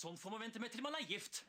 Sånn 0.00 0.14
får 0.16 0.32
man 0.32 0.40
vente 0.40 0.60
med 0.62 0.70
til 0.72 0.80
man 0.80 0.94
er 0.96 1.02
gift. 1.04 1.42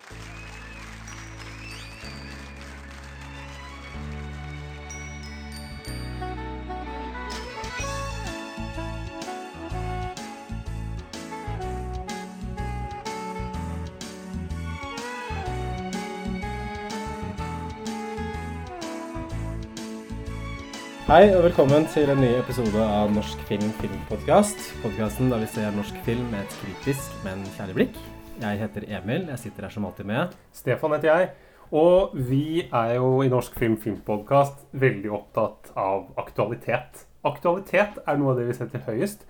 Hei 21.07 21.29
og 21.31 21.45
velkommen 21.47 21.87
til 21.93 22.11
en 22.11 22.19
ny 22.19 22.33
episode 22.35 22.83
av 22.83 23.15
Norsk 23.15 23.47
film 23.47 23.71
filmpodkast. 23.79 24.73
Podkasten 24.83 25.31
der 25.31 25.39
vi 25.45 25.53
ser 25.55 25.71
norsk 25.77 26.03
film 26.03 26.27
med 26.35 26.43
et 26.43 26.63
kritisk, 26.65 27.15
men 27.23 27.47
kjærlig 27.55 27.79
blikk. 27.79 28.03
Jeg 28.41 28.57
heter 28.57 28.85
Emil. 28.97 29.27
Jeg 29.29 29.39
sitter 29.39 29.67
her 29.67 29.73
som 29.73 29.85
alltid 29.85 30.07
med. 30.09 30.31
Stefan 30.55 30.95
heter 30.95 31.11
jeg. 31.11 31.29
Og 31.71 32.15
vi 32.17 32.63
er 32.65 32.95
jo 32.97 33.21
i 33.21 33.29
Norsk 33.31 33.53
Film 33.59 33.77
Filmpodkast 33.79 34.65
veldig 34.73 35.11
opptatt 35.13 35.69
av 35.77 36.09
aktualitet. 36.19 37.05
Aktualitet 37.23 38.01
er 38.01 38.17
noe 38.17 38.33
av 38.33 38.41
det 38.41 38.47
vi 38.49 38.55
setter 38.57 38.83
høyest. 38.87 39.27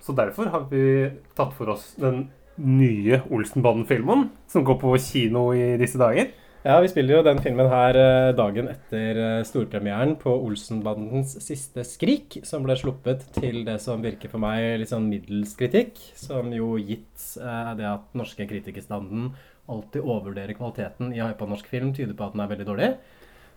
Så 0.00 0.16
derfor 0.16 0.48
har 0.52 0.64
vi 0.72 1.10
tatt 1.36 1.52
for 1.56 1.74
oss 1.76 1.92
den 2.00 2.30
nye 2.56 3.20
Olsenbanden-filmen, 3.28 4.28
som 4.48 4.64
går 4.64 4.80
på 4.80 4.96
kino 5.02 5.48
i 5.52 5.74
disse 5.80 6.00
dager. 6.00 6.32
Ja, 6.64 6.78
Vi 6.80 6.88
spiller 6.88 7.18
jo 7.18 7.24
den 7.26 7.42
filmen 7.44 7.66
her 7.68 7.96
eh, 8.00 8.30
dagen 8.32 8.70
etter 8.72 9.18
eh, 9.20 9.42
storpremieren 9.44 10.14
på 10.16 10.32
Olsenbandens 10.46 11.34
siste 11.44 11.82
skrik, 11.84 12.38
som 12.48 12.64
ble 12.64 12.72
sluppet 12.80 13.26
til 13.36 13.66
det 13.66 13.74
som 13.84 14.00
virker 14.00 14.32
for 14.32 14.40
meg 14.40 14.78
litt 14.80 14.88
sånn 14.88 15.10
middels 15.10 15.52
kritikk. 15.60 16.00
Som 16.16 16.54
jo 16.56 16.78
gitt 16.80 17.26
eh, 17.36 17.68
det 17.76 17.84
at 17.90 18.16
norske 18.16 18.48
kritikerstanden 18.48 19.34
alltid 19.68 20.00
overvurderer 20.00 20.56
kvaliteten 20.56 21.12
i 21.12 21.20
hypa 21.20 21.50
norsk 21.52 21.68
film, 21.68 21.92
tyder 21.92 22.16
på 22.16 22.30
at 22.30 22.32
den 22.32 22.46
er 22.46 22.50
veldig 22.54 22.68
dårlig. 22.70 22.90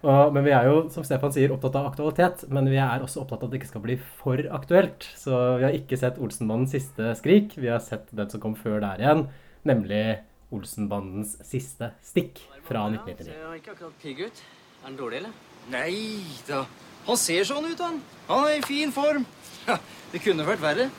Og, 0.04 0.36
men 0.36 0.44
vi 0.44 0.58
er 0.60 0.68
jo, 0.68 0.84
som 0.92 1.08
Stefan 1.08 1.32
sier, 1.32 1.56
opptatt 1.56 1.80
av 1.80 1.88
aktualitet. 1.94 2.44
Men 2.52 2.68
vi 2.68 2.76
er 2.76 3.08
også 3.08 3.24
opptatt 3.24 3.40
av 3.40 3.48
at 3.48 3.56
det 3.56 3.64
ikke 3.64 3.72
skal 3.72 3.88
bli 3.88 3.96
for 4.20 4.52
aktuelt. 4.60 5.08
Så 5.16 5.32
vi 5.62 5.70
har 5.70 5.80
ikke 5.80 6.04
sett 6.04 6.20
Olsenbandens 6.20 6.76
siste 6.76 7.16
skrik. 7.24 7.56
Vi 7.56 7.72
har 7.72 7.80
sett 7.88 8.12
den 8.12 8.36
som 8.36 8.44
kom 8.44 8.60
før 8.60 8.82
der 8.84 9.00
igjen, 9.00 9.30
nemlig 9.64 10.04
Olsenbandens 10.52 11.38
siste 11.48 11.94
stikk 12.04 12.44
fra 12.68 12.84
1999. 12.92 13.32
Ser 13.32 13.58
ikke 13.60 13.74
akkurat 13.76 13.98
pigg 14.04 14.22
ut. 14.28 14.44
Er 14.84 14.90
den 14.90 15.00
dårlig, 15.00 15.22
eller? 15.22 15.34
Nei 15.72 16.24
da. 16.48 16.64
Han 17.08 17.20
ser 17.20 17.48
sånn 17.48 17.68
ut, 17.68 17.80
han. 17.82 18.00
Han 18.28 18.48
er 18.50 18.60
i 18.60 18.64
fin 18.68 18.92
form. 18.96 19.26
Ja, 19.68 19.78
det 20.14 20.22
kunne 20.24 20.46
vært 20.48 20.64
verre. 20.64 20.90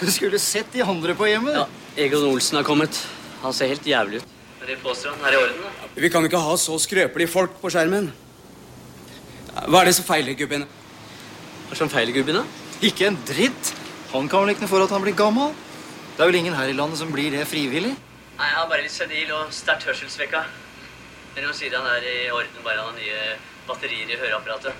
Du 0.00 0.10
skulle 0.10 0.38
sett 0.42 0.72
de 0.74 0.82
andre 0.82 1.14
på 1.18 1.28
hjemmet. 1.30 1.56
Ja, 1.56 1.66
Egon 2.04 2.26
Olsen 2.28 2.58
har 2.58 2.66
kommet. 2.66 2.98
Han 3.42 3.54
ser 3.54 3.70
helt 3.70 3.86
jævlig 3.86 4.22
ut. 4.22 4.30
Men 4.60 4.70
det 4.72 4.78
påstår 4.82 5.14
han 5.14 5.26
er 5.28 5.36
i 5.36 5.40
orden, 5.42 5.62
da. 5.62 5.88
Vi 6.00 6.10
kan 6.10 6.24
ikke 6.26 6.40
ha 6.40 6.54
så 6.58 6.78
skrøpelige 6.82 7.30
folk 7.30 7.58
på 7.60 7.70
skjermen. 7.74 8.10
Hva 9.68 9.82
er 9.82 9.90
det 9.90 9.96
som 9.98 10.06
feiler 10.08 10.34
gubben? 10.38 10.64
Hva 11.66 11.76
er 11.76 11.80
som 11.82 11.90
feiler 11.92 12.16
gubben, 12.16 12.40
da? 12.40 12.44
Ikke 12.84 13.06
en 13.10 13.18
dritt. 13.28 13.74
Han 14.14 14.26
kan 14.30 14.42
vel 14.44 14.54
ikke 14.54 14.64
noe 14.64 14.72
for 14.72 14.86
at 14.86 14.94
han 14.94 15.04
blir 15.04 15.14
gammel? 15.18 15.54
Det 16.14 16.22
er 16.22 16.30
vel 16.30 16.38
ingen 16.40 16.54
her 16.54 16.70
i 16.70 16.76
landet 16.76 16.98
som 17.00 17.10
blir 17.12 17.34
det 17.34 17.44
frivillig? 17.50 17.92
Nei, 18.38 18.48
Han 18.50 18.64
er 18.64 18.70
bare 18.70 18.82
litt 18.86 18.94
senil 18.94 19.30
og 19.34 19.52
sterkt 19.54 19.86
hørselssvekka. 19.88 20.42
Men 21.34 21.48
hun 21.48 21.56
sier 21.56 21.74
han 21.74 21.88
er 21.90 22.04
i 22.06 22.30
orden 22.30 22.62
bare 22.62 22.78
han 22.78 22.92
har 22.92 22.98
nye 22.98 23.22
batterier 23.66 24.12
i 24.14 24.20
høreapparatet. 24.20 24.74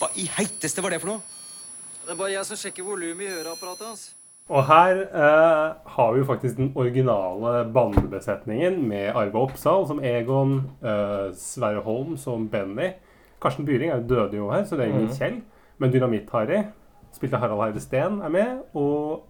Hva 0.00 0.08
i 0.18 0.24
heiteste 0.38 0.82
var 0.82 0.94
det 0.94 1.02
for 1.02 1.12
noe? 1.12 1.22
Det 2.02 2.14
er 2.14 2.18
bare 2.18 2.32
jeg 2.32 2.48
som 2.48 2.58
sjekker 2.58 2.86
volumet 2.86 3.28
i 3.28 3.30
høreapparatet 3.30 3.86
hans. 3.86 4.08
Og 4.50 4.64
her 4.66 4.98
eh, 5.04 5.68
har 5.94 6.08
vi 6.12 6.20
jo 6.20 6.26
faktisk 6.26 6.58
den 6.58 6.72
originale 6.74 7.52
bandebesetningen 7.72 8.80
med 8.88 9.12
Arve 9.14 9.44
Oppsal 9.44 9.86
som 9.88 10.02
Egon, 10.02 10.56
eh, 10.82 11.30
Sverre 11.38 11.84
Holm 11.86 12.16
som 12.18 12.48
Benny. 12.50 12.90
Karsten 13.42 13.68
Byring 13.68 13.92
er 13.92 14.00
jo 14.00 14.08
døde 14.14 14.40
jo 14.40 14.50
her, 14.50 14.64
så 14.66 14.76
det 14.76 14.86
er 14.86 14.94
ingen 14.94 15.14
Kjell. 15.14 15.40
Men 15.78 15.94
Dynamitt-Harry, 15.94 16.64
spilte 17.14 17.38
Harald 17.42 17.62
Heide 17.62 17.80
Steen, 17.84 18.20
er 18.22 18.34
med. 18.34 18.62
Og 18.74 19.26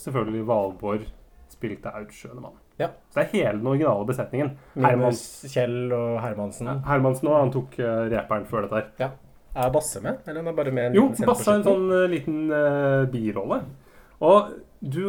selvfølgelig 0.00 0.46
Valborg 0.48 1.08
spilte 1.52 1.92
Aud 1.92 2.12
Schønemann. 2.12 2.63
Ja. 2.80 2.90
Så 3.10 3.20
det 3.20 3.24
er 3.24 3.32
hele 3.36 3.58
den 3.60 3.70
originale 3.70 4.06
besetningen. 4.08 4.50
Herman, 4.74 5.04
Minus 5.04 5.22
Kjell 5.52 5.94
og 5.94 6.18
Hermansen. 6.24 6.70
Hermansen 6.88 7.30
òg, 7.30 7.38
han 7.38 7.54
tok 7.54 7.78
uh, 7.78 8.04
reperen 8.10 8.46
før 8.50 8.66
dette 8.66 8.80
her. 8.80 8.92
Ja. 9.04 9.10
Er 9.54 9.70
Basse 9.70 10.00
med? 10.02 10.24
Eller 10.26 10.42
er 10.50 10.56
bare 10.56 10.72
med 10.74 10.90
en 10.90 10.96
Jo, 10.98 11.08
liten 11.12 11.28
Basse 11.30 11.46
har 11.46 11.60
en 11.60 11.66
sånn 11.66 11.84
uh, 11.92 12.06
liten 12.10 12.40
uh, 12.50 13.04
birolle. 13.12 13.60
Og 14.24 14.54
du, 14.84 15.04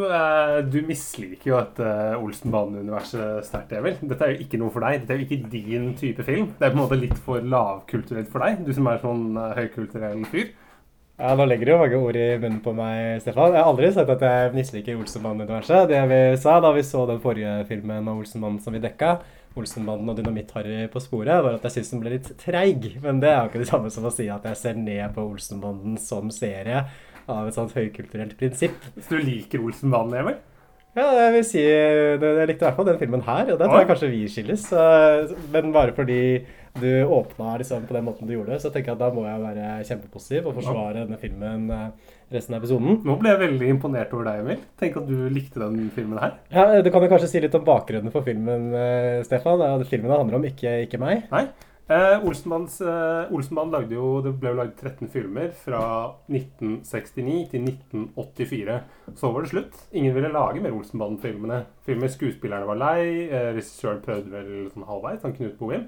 du 0.72 0.76
misliker 0.88 1.50
jo 1.50 1.56
dette 1.58 1.88
Olsenbanen-universet 2.16 3.44
sterkt, 3.44 3.74
Emil. 3.76 3.98
Dette 4.00 4.24
er 4.24 4.32
jo 4.32 4.44
ikke 4.46 4.60
noe 4.60 4.72
for 4.72 4.84
deg. 4.86 5.02
Dette 5.02 5.14
er 5.14 5.20
jo 5.20 5.26
ikke 5.26 5.50
din 5.52 5.90
type 5.98 6.24
film. 6.24 6.48
Det 6.56 6.64
er 6.64 6.72
på 6.72 6.78
en 6.78 6.82
måte 6.82 6.98
litt 7.00 7.16
for 7.26 7.44
lavkulturelt 7.44 8.30
for 8.32 8.44
deg, 8.44 8.62
du 8.64 8.72
som 8.76 8.88
er 8.88 9.02
sånn 9.02 9.36
høykulturell 9.58 10.24
fyr. 10.32 10.48
Ja, 11.16 11.30
Nå 11.32 11.46
legger 11.48 11.64
du 11.64 11.70
jo 11.72 11.78
mange 11.80 11.96
ord 11.96 12.16
i 12.20 12.24
munnen 12.36 12.58
på 12.60 12.74
meg, 12.76 13.22
Stefan. 13.24 13.54
Jeg 13.54 13.62
har 13.62 13.70
aldri 13.70 13.88
sagt 13.94 14.10
at 14.12 14.20
jeg 14.26 14.50
misliker 14.52 14.98
Olsenbanden-universet. 15.00 15.86
Det 15.88 16.00
vi 16.10 16.18
sa 16.42 16.58
da 16.60 16.72
vi 16.76 16.82
så 16.84 17.06
den 17.08 17.22
forrige 17.22 17.54
filmen 17.70 18.04
av 18.04 18.18
Olsenbanden 18.20 18.60
som 18.60 18.76
vi 18.76 18.82
dekka, 18.84 19.14
Olsenbanden 19.56 20.12
og 20.12 20.18
Dynamitt-Harry 20.18 20.82
på 20.92 21.00
sporet, 21.00 21.40
var 21.40 21.56
at 21.56 21.64
jeg 21.64 21.78
syns 21.78 21.94
den 21.94 22.02
ble 22.02 22.12
litt 22.18 22.28
treig. 22.42 22.90
Men 23.00 23.22
det 23.22 23.30
er 23.30 23.38
jo 23.38 23.48
ikke 23.48 23.62
det 23.62 23.70
samme 23.70 23.92
som 23.94 24.04
å 24.04 24.12
si 24.12 24.28
at 24.28 24.44
jeg 24.44 24.60
ser 24.60 24.76
ned 24.76 25.16
på 25.16 25.24
Olsenbanden 25.24 25.96
som 26.04 26.28
serie 26.34 26.84
av 27.24 27.48
et 27.48 27.56
sånt 27.56 27.72
høykulturelt 27.78 28.36
prinsipp. 28.36 28.76
Så 29.00 29.16
du 29.16 29.24
liker 29.24 29.64
Olsenbanden, 29.64 30.20
Emil? 30.20 30.36
Ja, 30.96 31.10
jeg 31.12 31.32
vil 31.34 31.42
si 31.44 31.60
Jeg 31.60 32.48
likte 32.48 32.64
i 32.64 32.68
hvert 32.68 32.76
fall 32.76 32.86
den 32.88 33.00
filmen 33.00 33.24
her, 33.24 33.50
og 33.52 33.56
der 33.56 33.68
tror 33.68 33.82
jeg 33.82 33.88
kanskje 33.88 34.12
vi 34.12 34.22
skilles. 34.32 34.68
Men 35.52 35.72
bare 35.72 35.96
fordi 35.96 36.20
du 36.80 36.90
åpna 37.04 37.56
liksom 37.60 37.86
på 37.88 37.96
den 37.96 38.06
måten 38.06 38.28
du 38.28 38.34
gjorde, 38.34 38.58
så 38.62 38.70
tenker 38.72 38.92
jeg 38.92 38.98
at 38.98 39.04
da 39.04 39.10
må 39.14 39.26
jeg 39.26 39.42
være 39.42 39.68
kjempepositiv 39.88 40.48
og 40.50 40.58
forsvare 40.58 41.04
denne 41.04 41.18
filmen 41.20 41.68
eh, 41.74 42.16
resten 42.32 42.56
av 42.56 42.64
episoden. 42.64 43.00
Nå 43.06 43.18
ble 43.20 43.32
jeg 43.32 43.42
veldig 43.44 43.70
imponert 43.74 44.14
over 44.16 44.30
deg, 44.30 44.42
Emil. 44.44 44.64
Tenk 44.80 44.98
at 45.00 45.06
du 45.10 45.28
likte 45.32 45.62
den 45.62 45.90
filmen 45.94 46.20
her. 46.22 46.36
Ja, 46.54 46.82
Du 46.82 46.90
kan 46.94 47.06
jo 47.06 47.12
kanskje 47.12 47.30
si 47.32 47.44
litt 47.44 47.54
om 47.58 47.66
bakgrunnen 47.66 48.14
for 48.14 48.26
filmen, 48.26 48.72
eh, 48.74 49.22
Stefan. 49.26 49.64
Filmen 49.86 50.14
handler 50.14 50.40
om, 50.40 50.50
ikke, 50.50 50.80
ikke 50.88 51.02
meg. 51.02 51.24
Nei. 51.32 51.46
Eh, 51.88 52.24
Olsenbandens, 52.26 52.80
eh, 52.80 53.70
lagde 53.70 53.94
jo 53.94 54.20
Det 54.20 54.32
ble 54.40 54.50
jo 54.50 54.56
lagd 54.58 54.72
13 54.74 55.06
filmer 55.08 55.52
fra 55.54 56.14
1969 56.28 57.46
til 57.52 57.62
1984. 57.62 58.80
Så 59.14 59.32
var 59.32 59.42
det 59.42 59.50
slutt. 59.50 59.74
Ingen 59.92 60.14
ville 60.14 60.32
lage 60.32 60.60
mer 60.60 60.72
Olsenband-filmene. 60.72 61.64
Filmer 61.86 62.08
Skuespillerne 62.08 62.66
var 62.66 62.74
lei. 62.74 63.28
Eh, 63.30 63.52
Regissøren 63.54 64.02
prøvde 64.02 64.32
vel 64.32 64.70
sånn 64.72 64.88
halvveis, 64.88 65.22
han 65.22 65.32
Knut 65.32 65.58
Bohim. 65.58 65.86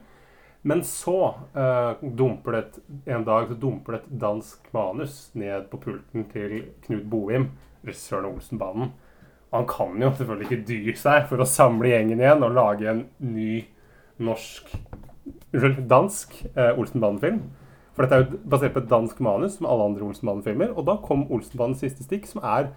Men 0.67 0.83
så 0.85 1.35
eh, 1.55 2.01
dumper 2.03 2.55
det 2.55 2.63
et, 2.65 2.79
en 3.15 3.25
dag 3.25 3.47
så 3.49 3.57
dumper 3.59 3.95
det 3.95 4.01
et 4.01 4.17
dansk 4.25 4.73
manus 4.75 5.21
ned 5.39 5.69
på 5.71 5.81
pulten 5.85 6.27
til 6.33 6.57
Knut 6.87 7.07
Bohim, 7.11 7.51
regissøren 7.87 8.27
av 8.27 8.35
Olsenbanen. 8.39 8.91
Han 9.55 9.69
kan 9.71 9.95
jo 10.03 10.11
selvfølgelig 10.13 10.49
ikke 10.49 10.67
dy 10.69 10.97
seg 10.99 11.29
for 11.31 11.41
å 11.41 11.49
samle 11.49 11.95
gjengen 11.95 12.21
igjen 12.21 12.45
og 12.45 12.57
lage 12.59 12.91
en 12.91 13.07
ny 13.23 13.63
norsk 14.19 14.75
Unnskyld, 15.49 15.79
dansk 15.89 16.35
eh, 16.57 16.79
Olsenbanen-film. 16.79 17.41
For 17.97 18.05
dette 18.05 18.17
er 18.17 18.25
jo 18.25 18.41
basert 18.53 18.75
på 18.75 18.83
et 18.83 18.91
dansk 18.91 19.21
manus, 19.25 19.57
som 19.57 19.67
alle 19.67 19.87
andre 19.89 20.05
Olsenbanen-filmer. 20.05 20.75
Og 20.77 20.85
da 20.87 20.99
kom 21.03 21.25
Olsenbanens 21.33 21.81
siste 21.81 22.05
stikk, 22.05 22.29
som 22.29 22.43
er 22.45 22.69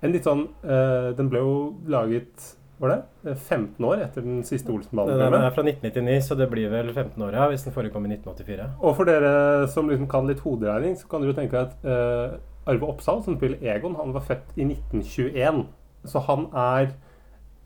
en 0.00 0.12
litt 0.12 0.26
sånn 0.26 0.46
eh, 0.64 1.12
Den 1.16 1.28
ble 1.32 1.42
jo 1.44 1.54
laget 1.88 2.48
Var 2.78 2.90
det? 2.90 3.30
Eh, 3.30 3.36
15 3.36 3.86
år 3.86 4.02
etter 4.04 4.24
den 4.26 4.42
siste 4.46 4.72
Olsenbanen 4.74 5.20
Det 5.20 5.28
er 5.28 5.54
fra 5.54 5.62
1999, 5.62 6.16
så 6.26 6.38
det 6.38 6.48
blir 6.50 6.72
vel 6.72 6.90
15 6.92 7.22
år 7.22 7.36
ja, 7.38 7.46
hvis 7.52 7.66
den 7.66 7.74
forrige 7.76 7.94
kom 7.94 8.08
i 8.08 8.14
1984. 8.16 8.66
Og 8.80 8.96
for 8.98 9.08
dere 9.08 9.68
som 9.70 9.88
liksom 9.90 10.10
kan 10.10 10.26
litt 10.28 10.42
hoderegning, 10.44 10.98
så 10.98 11.08
kan 11.10 11.22
dere 11.22 11.34
jo 11.34 11.38
tenke 11.38 11.62
at 11.62 11.86
uh, 11.86 12.34
Arve 12.70 12.90
Oppsal, 12.90 13.22
som 13.24 13.38
spiller 13.38 13.62
Egon, 13.62 13.96
han 14.00 14.14
var 14.14 14.26
født 14.26 14.58
i 14.58 14.66
1921. 14.66 15.64
Så 16.10 16.20
han 16.26 16.48
er 16.52 16.94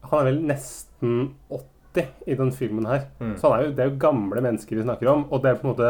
Han 0.09 0.21
er 0.21 0.29
vel 0.29 0.45
nesten 0.47 1.15
80 1.51 2.29
i 2.31 2.35
den 2.39 2.53
filmen 2.55 2.87
her. 2.87 3.09
Mm. 3.19 3.33
Så 3.37 3.51
er 3.51 3.65
jo, 3.65 3.73
det 3.75 3.83
er 3.83 3.89
jo 3.91 3.99
gamle 3.99 4.41
mennesker 4.41 4.77
vi 4.77 4.85
snakker 4.85 5.11
om. 5.11 5.25
Og 5.33 5.43
det 5.43 5.51
er 5.51 5.59
på 5.59 5.67
en 5.67 5.73
måte 5.73 5.89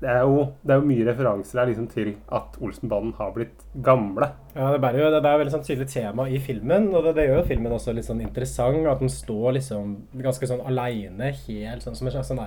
Det 0.00 0.08
er 0.08 0.22
jo, 0.24 0.44
det 0.64 0.72
er 0.72 0.78
jo 0.80 0.88
mye 0.88 1.04
referanser 1.10 1.60
her 1.60 1.68
liksom 1.68 1.88
til 1.92 2.14
at 2.32 2.54
Olsenbanden 2.64 3.12
har 3.18 3.34
blitt 3.34 3.66
gamle. 3.84 4.30
Ja, 4.54 4.70
det, 4.72 4.80
bærer 4.80 5.02
jo, 5.02 5.10
det 5.12 5.18
er 5.20 5.26
et 5.28 5.42
veldig 5.42 5.52
sånn 5.52 5.66
tydelig 5.66 5.90
tema 5.92 6.24
i 6.24 6.40
filmen, 6.40 6.88
og 6.94 7.04
det, 7.04 7.12
det 7.18 7.26
gjør 7.26 7.42
jo 7.42 7.48
filmen 7.50 7.74
også 7.76 7.92
litt 7.96 8.08
sånn 8.08 8.22
interessant. 8.24 8.80
At 8.88 9.04
den 9.04 9.12
står 9.12 9.58
liksom 9.58 9.92
ganske 10.24 10.48
sånn 10.48 10.64
aleine, 10.70 11.34
helt 11.44 11.84
sånn 11.84 11.98
som 11.98 12.08
en 12.08 12.16
slags 12.16 12.32
sånn 12.32 12.40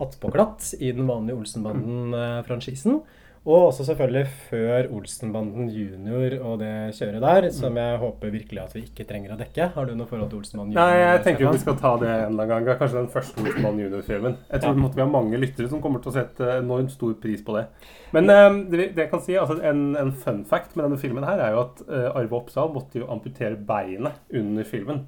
attpåklatt 0.00 0.70
i 0.80 0.94
den 0.96 1.08
vanlige 1.10 1.42
Olsenbanden-franchisen. 1.42 3.02
Og 3.48 3.70
også 3.70 3.86
selvfølgelig 3.88 4.26
før 4.50 4.88
Olsenbanden 4.92 5.70
junior 5.72 6.34
og 6.44 6.58
det 6.60 6.72
kjøret 6.98 7.22
der, 7.24 7.46
som 7.56 7.78
jeg 7.80 7.96
håper 8.02 8.32
virkelig 8.34 8.60
at 8.60 8.74
vi 8.76 8.82
ikke 8.84 9.06
trenger 9.08 9.32
å 9.32 9.38
dekke. 9.40 9.68
Har 9.72 9.86
du 9.88 9.94
noe 9.96 10.04
forhold 10.10 10.28
til 10.28 10.42
Olsenbanden 10.42 10.74
junior? 10.74 10.90
Nei, 10.90 10.98
jeg 11.00 11.22
tenker 11.24 11.46
jo 11.46 11.52
vi 11.54 11.62
skal 11.62 11.78
ta 11.80 11.92
det 12.02 12.10
en 12.10 12.34
eller 12.34 12.44
annen 12.52 12.66
gang. 12.68 12.80
Kanskje 12.82 12.98
den 12.98 13.08
første 13.14 13.40
Olsenbanden 13.40 13.80
junior-filmen. 13.86 14.36
Jeg 14.50 14.60
tror 14.60 14.76
Ja. 14.76 14.90
vi 14.98 15.00
har 15.00 15.08
mange 15.14 15.40
lyttere 15.40 15.70
som 15.72 15.80
kommer 15.80 16.02
til 16.04 16.12
å 16.12 16.16
sette 16.18 16.50
enormt 16.58 16.92
stor 16.92 17.14
pris 17.22 17.40
på 17.46 17.56
det. 17.56 17.64
Men 18.12 18.28
eh, 18.28 18.50
det, 18.74 18.90
det 18.98 19.06
jeg 19.06 19.10
kan 19.14 19.22
si, 19.24 19.38
altså 19.40 19.56
en, 19.64 19.96
en 19.96 20.12
fun 20.12 20.44
fact 20.44 20.76
med 20.76 20.84
denne 20.90 21.00
filmen 21.00 21.24
her 21.24 21.40
er 21.40 21.56
jo 21.56 21.62
at 21.64 21.80
eh, 21.88 22.10
Arve 22.20 22.36
Oppsal 22.42 22.68
måtte 22.76 23.00
jo 23.00 23.08
amputere 23.08 23.56
beinet 23.56 24.20
under 24.36 24.68
filmen. 24.68 25.06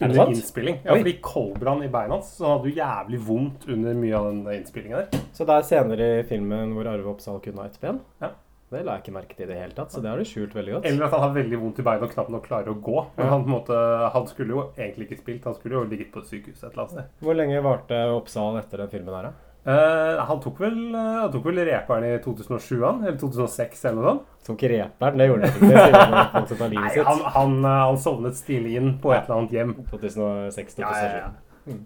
Er 0.00 0.08
det 0.10 0.18
Under 0.18 0.32
innspilling. 0.34 0.78
Ja, 0.84 0.92
Oi. 0.92 0.98
fordi 1.04 1.12
koldbrann 1.22 1.82
i 1.84 1.88
beina 1.88 2.16
hans, 2.16 2.32
så 2.38 2.48
hadde 2.56 2.70
jo 2.70 2.74
jævlig 2.80 3.20
vondt 3.28 3.68
under 3.70 3.94
mye 3.94 4.14
av 4.18 4.24
den 4.32 4.40
innspillingen 4.56 4.98
der. 5.04 5.20
Så 5.32 5.46
det 5.46 5.54
er 5.54 5.62
scener 5.68 6.00
i 6.02 6.22
filmen 6.26 6.72
hvor 6.74 6.88
Arve 6.90 7.12
Oppsal 7.14 7.38
kunne 7.44 7.62
ha 7.62 7.66
ett 7.70 7.78
ben? 7.80 8.00
Ja. 8.20 8.32
Det 8.74 8.80
la 8.82 8.96
jeg 8.96 9.04
ikke 9.04 9.12
merke 9.14 9.36
til 9.38 9.44
i 9.46 9.52
det 9.52 9.58
hele 9.60 9.74
tatt, 9.76 9.92
så 9.94 10.00
det 10.02 10.10
har 10.10 10.18
du 10.18 10.24
skjult 10.26 10.54
veldig 10.56 10.72
godt. 10.74 10.86
Eller 10.88 11.04
at 11.06 11.12
han 11.14 11.20
har 11.22 11.34
veldig 11.36 11.58
vondt 11.62 11.78
i 11.78 11.84
beina 11.86 12.02
og 12.08 12.10
knapt 12.10 12.30
nok 12.34 12.46
klarer 12.48 12.72
å 12.72 12.80
gå. 12.82 13.04
Men 13.16 13.26
Ja. 13.26 13.30
han, 13.30 13.44
på 13.44 13.46
en 13.46 13.54
måte, 13.54 14.10
han 14.16 14.26
skulle 14.26 14.50
jo 14.56 14.64
egentlig 14.74 15.06
ikke 15.12 15.18
spilt, 15.20 15.44
han 15.44 15.54
skulle 15.54 15.74
jo 15.78 15.84
ligget 15.84 16.10
på 16.10 16.18
et 16.24 16.26
sykehus 16.32 16.64
et 16.64 16.72
eller 16.72 16.82
annet 16.82 16.90
sted. 16.96 17.04
Hvor 17.22 17.36
lenge 17.38 17.62
varte 17.62 18.00
Oppsal 18.16 18.58
etter 18.58 18.78
den 18.82 18.88
filmen 18.90 19.14
her, 19.14 19.22
da? 19.30 19.32
Eh, 19.64 20.24
han 20.28 20.40
tok 20.44 20.58
vel, 20.60 20.74
uh, 20.92 21.22
han 21.22 21.30
tok 21.32 21.46
vel 21.48 21.62
reperen 21.64 22.04
i 22.04 22.16
2007, 22.20 22.82
han? 22.82 22.98
Eller 23.00 23.16
2006, 23.16 23.84
eller 23.88 23.96
noe 23.96 24.10
sånt? 24.10 24.26
Tok 24.44 24.64
reperen, 24.74 25.16
det 25.16 25.28
gjorde 25.30 25.48
han 25.48 25.54
ikke. 25.56 26.02
Han 26.34 26.74
Nei, 26.74 26.90
han, 26.98 27.22
han, 27.36 27.54
eh, 27.62 27.78
han 27.88 28.00
sovnet 28.00 28.36
stilig 28.36 28.74
inn 28.76 28.90
på 29.00 29.14
et 29.14 29.24
eller 29.24 29.38
annet 29.38 29.54
hjem. 29.56 29.72
2006-2007. 29.88 30.82
Ja, 30.84 30.92
ja, 31.00 31.22
ja. 31.22 31.78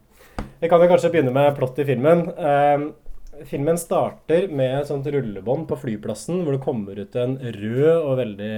Vi 0.59 0.71
kan 0.71 0.83
jo 0.83 0.89
kanskje 0.91 1.13
begynne 1.15 1.35
med 1.37 1.53
plott 1.55 1.79
i 1.79 1.87
filmen. 1.87 2.25
Uh, 2.35 3.45
filmen 3.47 3.79
starter 3.79 4.49
med 4.51 4.81
et 4.81 4.91
sånt 4.91 5.07
rullebånd 5.07 5.69
på 5.71 5.79
flyplassen 5.79 6.43
hvor 6.43 6.57
det 6.57 6.65
kommer 6.65 6.99
ut 6.99 7.15
en 7.15 7.39
rød 7.39 7.93
og 7.95 8.17
veldig 8.25 8.57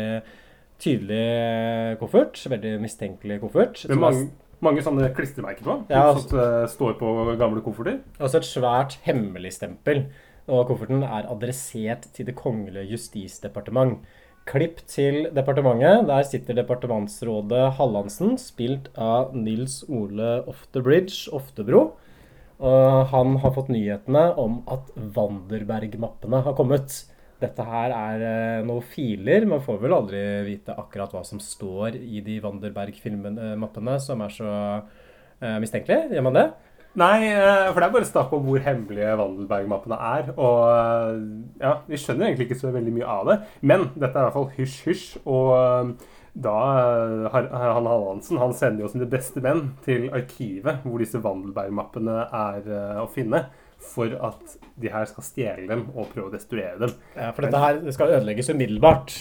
tydelig 0.81 1.99
koffert. 2.01 2.41
Veldig 2.49 2.79
mistenkelig 2.81 3.43
koffert. 3.45 3.85
Med 3.93 4.01
mange, 4.01 4.31
mange 4.65 4.83
sånne 4.85 5.11
klistremerker 5.17 5.67
på. 5.67 5.77
Ja, 5.93 6.11
som 6.17 6.39
eh, 6.39 6.65
står 6.71 6.97
på 7.01 7.13
gamle 7.41 7.63
kofferter. 7.65 8.01
også 8.19 8.41
et 8.41 8.49
svært 8.49 8.99
hemmeligstempel. 9.07 10.07
Og 10.51 10.67
kofferten 10.71 11.05
er 11.07 11.29
adressert 11.31 12.09
til 12.17 12.27
Det 12.27 12.35
kongelige 12.39 12.97
justisdepartement. 12.97 14.01
Klipp 14.51 14.81
til 14.89 15.29
departementet. 15.37 16.09
Der 16.09 16.25
sitter 16.27 16.57
departementsrådet 16.59 17.75
Hallandsen, 17.79 18.39
spilt 18.41 18.89
av 18.99 19.35
Nils 19.37 19.85
Ole 19.89 20.41
Oftebridge 20.51 21.31
Oftebro. 21.37 21.93
Og 22.61 23.07
han 23.13 23.37
har 23.41 23.55
fått 23.55 23.71
nyhetene 23.73 24.25
om 24.41 24.61
at 24.69 24.91
Vanderberg-mappene 24.97 26.43
har 26.45 26.57
kommet. 26.59 27.05
Dette 27.41 27.65
her 27.65 27.93
er 27.97 28.23
eh, 28.25 28.63
noen 28.69 28.85
filer. 28.85 29.47
Man 29.49 29.63
får 29.65 29.79
vel 29.81 29.95
aldri 29.97 30.21
vite 30.45 30.75
akkurat 30.77 31.13
hva 31.15 31.23
som 31.25 31.41
står 31.41 31.97
i 31.97 32.21
de 32.25 32.37
Wanderberg-mappene, 32.45 33.95
som 34.05 34.21
er 34.27 34.35
så 34.35 34.51
eh, 35.41 35.57
mistenkelige. 35.63 36.11
Gjør 36.13 36.27
man 36.29 36.37
det? 36.37 36.45
Nei, 37.01 37.31
eh, 37.31 37.71
for 37.71 37.81
det 37.81 37.87
er 37.87 37.95
bare 37.95 38.09
snakk 38.11 38.35
om 38.37 38.45
hvor 38.45 38.61
hemmelige 38.67 39.17
Wandelberg-mappene 39.23 40.01
er. 40.11 40.33
Og 40.37 41.63
ja, 41.63 41.79
vi 41.89 42.01
skjønner 42.03 42.29
egentlig 42.29 42.51
ikke 42.51 42.61
så 42.61 42.75
veldig 42.77 42.97
mye 42.99 43.09
av 43.17 43.31
det. 43.31 43.39
Men 43.65 43.89
dette 43.95 44.13
er 44.13 44.21
i 44.21 44.27
hvert 44.27 44.37
fall 44.37 44.51
hysj-hysj. 44.59 45.07
Og 45.25 46.05
da 46.41 46.59
han 47.33 47.49
Hallandsen 47.51 48.39
han 48.39 48.53
sender 48.55 48.85
jo 48.85 48.93
sine 48.93 49.09
beste 49.11 49.41
menn 49.43 49.73
til 49.83 50.11
arkivet 50.15 50.85
hvor 50.85 51.01
disse 51.01 51.19
Wandelberg-mappene 51.25 52.21
er 52.29 52.71
å 53.01 53.09
finne. 53.11 53.47
For 53.81 54.13
at 54.13 54.57
de 54.81 54.91
her 54.93 55.07
skal 55.09 55.25
stjele 55.25 55.67
dem 55.71 55.87
og 55.97 56.11
prøve 56.13 56.29
å 56.29 56.35
destruere 56.35 56.77
dem. 56.83 56.93
Ja, 57.17 57.31
for 57.33 57.43
dette 57.47 57.63
her 57.63 57.81
skal 57.97 58.13
ødelegges 58.19 58.53
umiddelbart. 58.53 59.15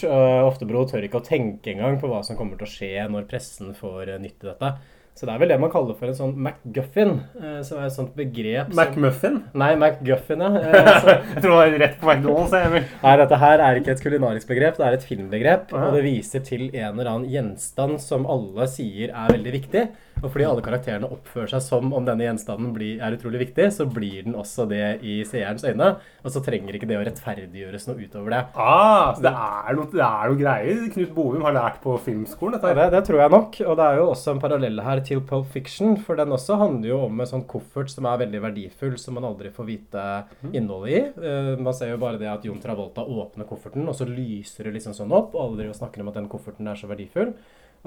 Oftebro 0.50 0.86
tør 0.90 1.08
ikke 1.08 1.22
å 1.22 1.26
tenke 1.26 1.72
engang 1.74 2.00
på 2.02 2.12
hva 2.12 2.20
som 2.28 2.36
kommer 2.40 2.60
til 2.60 2.68
å 2.68 2.72
skje 2.74 3.08
når 3.10 3.28
pressen 3.32 3.72
får 3.78 4.18
nytt 4.20 4.44
i 4.44 4.50
dette. 4.52 4.74
Så 5.20 5.26
det 5.28 5.34
er 5.34 5.40
vel 5.42 5.50
det 5.52 5.58
man 5.60 5.72
kaller 5.74 5.98
for 6.00 6.08
en 6.08 6.16
sånn 6.16 6.36
MacGuffin, 6.40 7.10
eh, 7.42 7.58
som 7.68 7.80
er 7.82 7.88
et 7.90 7.92
sånt 7.96 8.14
begrep 8.16 8.70
som 8.72 8.78
McMuffin? 8.80 9.40
Nei, 9.60 9.74
MacGuffin, 9.76 10.40
ja. 10.46 10.52
Eh, 10.70 11.00
så- 11.04 11.16
Jeg 11.34 11.42
tror 11.44 11.50
det 11.50 11.58
var 11.58 11.74
rett 11.82 11.98
på 12.00 12.08
McDonald's. 12.08 12.54
Emil. 12.56 12.86
Nei, 13.04 13.16
dette 13.20 13.40
her 13.42 13.60
er 13.66 13.80
ikke 13.82 13.92
et 13.98 14.04
kulinarisk 14.06 14.48
begrep, 14.48 14.78
det 14.80 14.86
er 14.88 14.96
et 14.96 15.04
filmbegrep. 15.10 15.74
Og 15.76 15.98
det 15.98 16.04
viser 16.06 16.46
til 16.48 16.70
en 16.70 16.94
eller 16.94 17.10
annen 17.12 17.28
gjenstand 17.34 18.00
som 18.00 18.24
alle 18.32 18.68
sier 18.72 19.12
er 19.12 19.34
veldig 19.36 19.56
viktig. 19.58 19.84
Og 20.20 20.28
fordi 20.34 20.48
alle 20.48 20.64
karakterene 20.66 21.10
oppfører 21.10 21.54
seg 21.54 21.64
som 21.64 21.94
om 21.96 22.08
denne 22.08 22.26
gjenstanden 22.26 22.74
blir, 22.76 23.00
er 23.04 23.16
utrolig 23.16 23.44
viktig, 23.46 23.70
så 23.76 23.88
blir 23.90 24.26
den 24.26 24.36
også 24.38 24.66
det 24.70 25.00
i 25.06 25.20
seerens 25.28 25.64
øyne. 25.64 25.94
Og 26.24 26.34
så 26.34 26.42
trenger 26.44 26.76
ikke 26.76 26.90
det 26.90 26.98
å 27.00 27.04
rettferdiggjøres 27.08 27.88
noe 27.90 28.04
utover 28.04 28.36
det. 28.36 28.42
Ah, 28.60 29.14
så 29.16 29.24
det 29.24 29.32
er, 29.34 29.78
noe, 29.78 29.88
det 29.94 30.04
er 30.06 30.34
noe 30.34 30.40
greier 30.40 30.82
Knut 30.96 31.14
Bovum 31.16 31.46
har 31.48 31.56
lært 31.56 31.80
på 31.84 31.96
filmskolen. 32.06 32.58
Dette. 32.58 32.74
Ja, 32.74 32.76
her. 32.76 32.82
det, 32.90 32.98
det 32.98 33.04
tror 33.08 33.24
jeg 33.24 33.34
nok. 33.36 33.60
Og 33.66 33.80
det 33.80 33.88
er 33.88 34.02
jo 34.02 34.10
også 34.10 34.36
en 34.36 34.44
parallell 34.44 34.84
her 34.86 35.04
til 35.08 35.24
Pulp 35.30 35.48
Fiction. 35.54 35.96
For 36.04 36.20
den 36.20 36.36
også 36.36 36.60
handler 36.60 36.92
jo 36.92 37.00
om 37.08 37.24
en 37.24 37.32
sånn 37.32 37.46
koffert 37.50 37.94
som 37.94 38.10
er 38.10 38.20
veldig 38.26 38.44
verdifull, 38.50 38.98
som 39.02 39.18
man 39.20 39.30
aldri 39.30 39.54
får 39.56 39.70
vite 39.70 40.06
innholdet 40.52 40.92
i. 40.92 41.30
Eh, 41.30 41.54
man 41.62 41.76
ser 41.78 41.94
jo 41.94 42.02
bare 42.02 42.20
det 42.22 42.30
at 42.32 42.46
Jon 42.48 42.60
Travolta 42.64 43.06
åpner 43.06 43.48
kofferten, 43.50 43.88
og 43.88 43.96
så 43.98 44.08
lyser 44.10 44.68
det 44.68 44.78
liksom 44.78 44.98
sånn 44.98 45.16
opp. 45.16 45.36
Og 45.36 45.60
alle 45.60 45.72
snakker 45.76 46.04
om 46.04 46.12
at 46.12 46.20
den 46.20 46.30
kofferten 46.32 46.68
er 46.68 46.80
så 46.80 46.90
verdifull. 46.92 47.34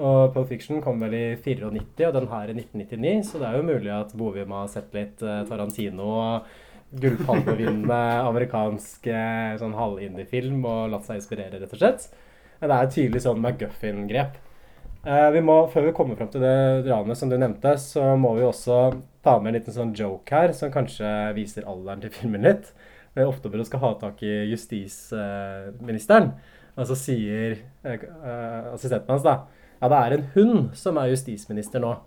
Og 0.01 0.33
Pulp 0.33 0.49
Fiction 0.49 0.81
kom 0.81 1.01
vel 1.03 1.13
i 1.13 1.25
94, 1.37 2.07
og 2.07 2.13
den 2.15 2.29
her 2.31 2.49
i 2.49 2.55
1999, 2.57 3.27
så 3.29 3.41
det 3.41 3.49
er 3.49 3.57
jo 3.59 3.67
mulig 3.67 3.91
at 3.93 4.13
Bovim 4.17 4.53
har 4.55 4.71
sett 4.71 4.95
litt 4.95 5.21
eh, 5.21 5.43
Tarantino 5.45 6.07
og 6.17 6.47
gullpalmevinnende 7.01 7.99
amerikansk 8.27 9.07
eh, 9.09 9.53
sånn 9.61 9.75
halvindie-film 9.77 10.65
og 10.65 10.93
latt 10.93 11.05
seg 11.07 11.19
inspirere, 11.19 11.61
rett 11.61 11.75
og 11.75 11.81
slett. 11.81 12.07
Men 12.59 12.71
det 12.71 12.79
er 12.79 12.91
tydelig 12.95 13.23
sånn 13.25 13.41
McGuffin-grep. 13.41 14.41
Eh, 15.03 15.29
vi 15.35 15.45
må, 15.45 15.59
før 15.73 15.89
vi 15.89 15.95
kommer 15.97 16.17
fram 16.17 16.31
til 16.33 16.41
det 16.45 16.55
ranet 16.87 17.19
som 17.19 17.29
du 17.29 17.37
nevnte, 17.37 17.75
så 17.81 18.13
må 18.17 18.33
vi 18.37 18.45
også 18.47 18.79
ta 19.25 19.37
med 19.39 19.51
en 19.51 19.59
liten 19.59 19.77
sånn 19.77 19.93
joke 19.97 20.33
her, 20.33 20.53
som 20.57 20.73
kanskje 20.73 21.09
viser 21.37 21.69
alderen 21.69 22.01
til 22.01 22.13
filmen 22.17 22.45
litt. 22.49 22.73
Eh, 23.13 23.25
Oftebro 23.27 23.65
skal 23.67 23.85
ha 23.85 23.95
tak 24.01 24.25
i 24.25 24.35
justisministeren, 24.49 26.33
og 26.73 26.87
så 26.89 26.97
sier 26.97 27.59
assistenten 27.85 29.11
hans 29.13 29.25
da 29.25 29.35
ja, 29.83 29.89
det 29.91 29.97
er 29.99 30.15
en 30.15 30.27
hund 30.37 30.69
som 30.79 30.97
er 31.01 31.11
justisminister 31.11 31.83
nå. 31.83 31.97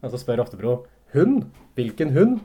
Og 0.00 0.12
så 0.12 0.20
spør 0.20 0.44
Oftebro 0.44 0.76
hund? 1.16 1.48
Hvilken 1.74 2.14
hund? 2.14 2.38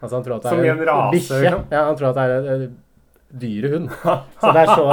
Altså 0.00 0.16
han 0.16 0.24
tror 0.24 0.40
at 0.40 0.46
det 0.48 0.52
er 0.56 0.72
en 0.72 1.12
bikkje. 1.12 1.42
liksom? 1.44 1.66
Ja, 1.70 1.84
han 1.90 1.98
tror 2.00 2.08
at 2.08 2.16
det 2.16 2.24
er 2.24 2.54
en 2.56 2.70
en 3.32 3.40
dyre 3.40 3.68
hund. 3.72 3.88
Så 4.40 4.52
det 4.52 4.62
er 4.62 4.66
så 4.66 4.86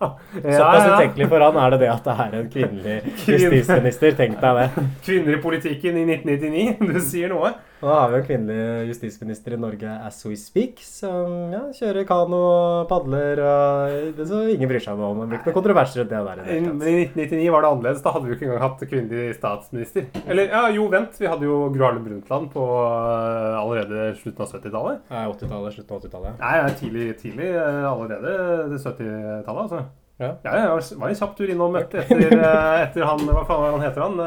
Såpass 0.56 0.84
ja. 0.84 0.96
utenkelig 0.96 1.28
for 1.28 1.44
han 1.44 1.56
er 1.56 1.70
det 1.70 1.80
det 1.80 1.90
at 1.92 2.04
det 2.04 2.16
er 2.24 2.36
en 2.40 2.50
kvinnelig 2.52 2.96
justisminister. 3.28 4.16
Tenk 4.18 4.40
deg 4.40 4.60
det. 4.60 4.84
Kvinner 5.06 5.38
i 5.38 5.40
politikken 5.42 5.96
i 5.96 6.04
1999. 6.16 6.92
Du 6.92 7.00
sier 7.00 7.32
noe. 7.32 7.54
Nå 7.76 7.90
har 7.92 8.08
vi 8.08 8.16
en 8.16 8.24
kvinnelig 8.24 8.86
justisminister 8.88 9.52
i 9.52 9.56
Norge 9.60 9.90
as 10.06 10.22
we 10.24 10.36
speak, 10.40 10.78
som 10.80 11.50
ja, 11.52 11.58
kjører 11.76 12.06
kano 12.08 12.38
og 12.40 12.86
padler 12.88 13.40
og 13.44 14.20
så 14.30 14.38
ingen 14.54 14.70
bryr 14.70 14.80
seg 14.80 14.96
om. 14.96 15.18
Det 15.20 15.26
blir 15.28 15.40
ikke 15.42 15.50
noe 15.50 15.56
kontrovers 15.58 15.96
rundt 15.98 16.14
det 16.14 16.20
der. 16.24 16.40
i 16.40 16.46
det 16.46 16.60
Men 16.64 16.80
i 16.80 16.94
1999 17.04 17.50
var 17.52 17.66
det 17.66 17.70
annerledes. 17.74 18.00
Da 18.06 18.14
hadde 18.14 18.24
vi 18.24 18.32
jo 18.32 18.38
ikke 18.38 18.46
engang 18.48 18.62
hatt 18.64 18.84
kvinnelig 18.88 19.34
statsminister. 19.36 20.06
Eller 20.24 20.48
ja, 20.54 20.62
jo, 20.72 20.86
vent. 20.94 21.18
Vi 21.20 21.28
hadde 21.28 21.44
jo 21.50 21.58
Gro 21.74 21.84
Harlem 21.84 22.06
Brundtland 22.06 22.48
på 22.54 22.64
uh, 22.64 23.58
allerede 23.60 24.06
slutten 24.22 24.46
av 24.46 24.54
70-tallet. 24.56 25.02
Det 25.10 25.20
er 25.20 25.34
80-tallet, 25.34 25.76
slutten 25.76 25.98
av 25.98 26.06
80-tallet. 26.06 26.38
Nei, 26.40 26.54
nei, 26.64 26.72
tidlig, 26.80 27.08
tidlig 27.20 27.50
uh, 27.60 27.90
allerede 27.92 28.80
70-tallet, 28.80 29.66
altså. 29.66 29.82
Ja. 30.16 30.30
Ja, 30.46 30.54
jeg 30.56 30.96
var- 30.96 31.10
en 31.12 31.20
kjapp 31.20 31.36
tur 31.36 31.50
innom 31.52 31.76
etter, 31.76 32.06
etter, 32.08 32.38
uh, 32.40 32.80
etter 32.86 33.04
han 33.04 33.20
Hva 33.28 33.44
faen 33.44 33.66
var 33.66 33.76
han 33.76 33.84
heter 33.84 34.06
han? 34.06 34.24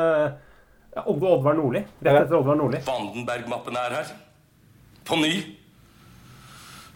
Ja, 1.00 1.06
Odd- 1.08 1.24
Oddvar 1.24 1.54
Nordli. 1.56 1.80
Rett 2.04 2.26
etter 2.26 2.36
Oddvar 2.36 2.58
Nordli. 2.60 2.80
Vandenberg-mappene 2.84 3.80
er 3.88 3.94
her. 3.96 4.08
På 5.08 5.16
ny. 5.16 5.32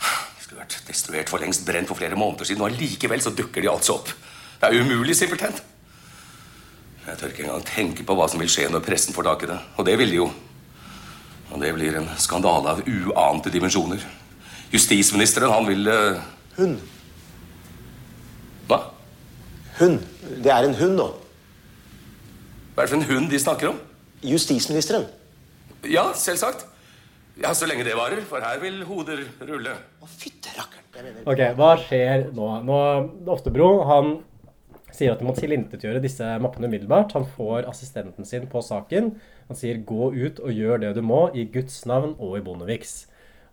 De 0.03 0.43
skulle 0.43 0.59
vært 0.59 0.75
destruert 0.87 1.29
for 1.31 1.39
lengst, 1.39 1.63
brent 1.65 1.87
for 1.87 1.95
flere 1.95 2.17
måneder 2.19 2.45
siden, 2.49 2.61
og 2.65 2.71
allikevel 2.73 3.21
så 3.23 3.31
dukker 3.31 3.63
de 3.63 3.69
altså 3.71 3.95
opp. 3.95 4.11
Det 4.59 4.67
er 4.69 4.81
umulig, 4.83 5.15
simpelthen. 5.15 5.55
Jeg 7.05 7.17
tør 7.19 7.31
ikke 7.31 7.45
engang 7.45 7.63
tenke 7.67 8.03
på 8.07 8.15
hva 8.15 8.27
som 8.31 8.39
vil 8.43 8.51
skje 8.51 8.67
når 8.71 8.83
pressen 8.83 9.15
får 9.15 9.23
tak 9.29 9.43
i 9.43 9.49
det. 9.53 9.59
Og 9.79 9.87
det 9.87 9.95
vil 9.99 10.11
de 10.11 10.19
jo. 10.19 10.27
Og 11.53 11.61
det 11.61 11.71
blir 11.75 11.95
en 11.99 12.09
skandale 12.17 12.75
av 12.75 12.83
uante 12.87 13.51
dimensjoner. 13.53 14.03
Justisministeren, 14.73 15.51
han 15.51 15.67
vil 15.67 15.87
uh... 15.87 16.19
Hun. 16.57 16.75
Hva? 18.67 18.81
Hun. 19.79 19.99
Det 20.43 20.51
er 20.51 20.67
en 20.67 20.75
hund 20.79 20.95
nå. 20.99 21.09
Hva 22.73 22.83
er 22.83 22.87
det 22.87 22.93
for 22.93 22.99
en 22.99 23.09
hund 23.11 23.31
de 23.31 23.39
snakker 23.39 23.71
om? 23.71 23.81
Justisministeren. 24.23 25.07
Ja, 25.89 26.13
selvsagt. 26.15 26.65
Ja, 27.41 27.53
så 27.57 27.65
lenge 27.65 27.83
det 27.83 27.95
varer, 27.97 28.21
for 28.29 28.43
her 28.45 28.59
vil 28.61 28.83
hoder 28.85 29.23
rulle. 29.41 29.73
Å, 30.03 30.07
fytte 30.07 30.53
rakkeren. 30.53 31.23
Ok, 31.25 31.41
hva 31.57 31.71
skjer 31.81 32.27
nå? 32.35 32.49
Nå, 32.67 32.77
Oftebro 33.33 33.69
han 33.89 34.11
sier 34.93 35.15
at 35.15 35.21
de 35.21 35.25
må 35.25 35.33
tilintetgjøre 35.33 36.01
disse 36.03 36.27
mappene 36.43 36.69
umiddelbart. 36.69 37.15
Han 37.17 37.25
får 37.25 37.65
assistenten 37.71 38.27
sin 38.29 38.45
på 38.51 38.61
saken. 38.61 39.15
Han 39.49 39.57
sier 39.57 39.81
'gå 39.81 40.13
ut 40.13 40.39
og 40.39 40.53
gjør 40.53 40.79
det 40.85 40.93
du 40.95 41.01
må 41.01 41.31
i 41.33 41.45
Guds 41.45 41.85
navn 41.89 42.15
og 42.19 42.37
i 42.37 42.45
Bondeviks'. 42.45 43.07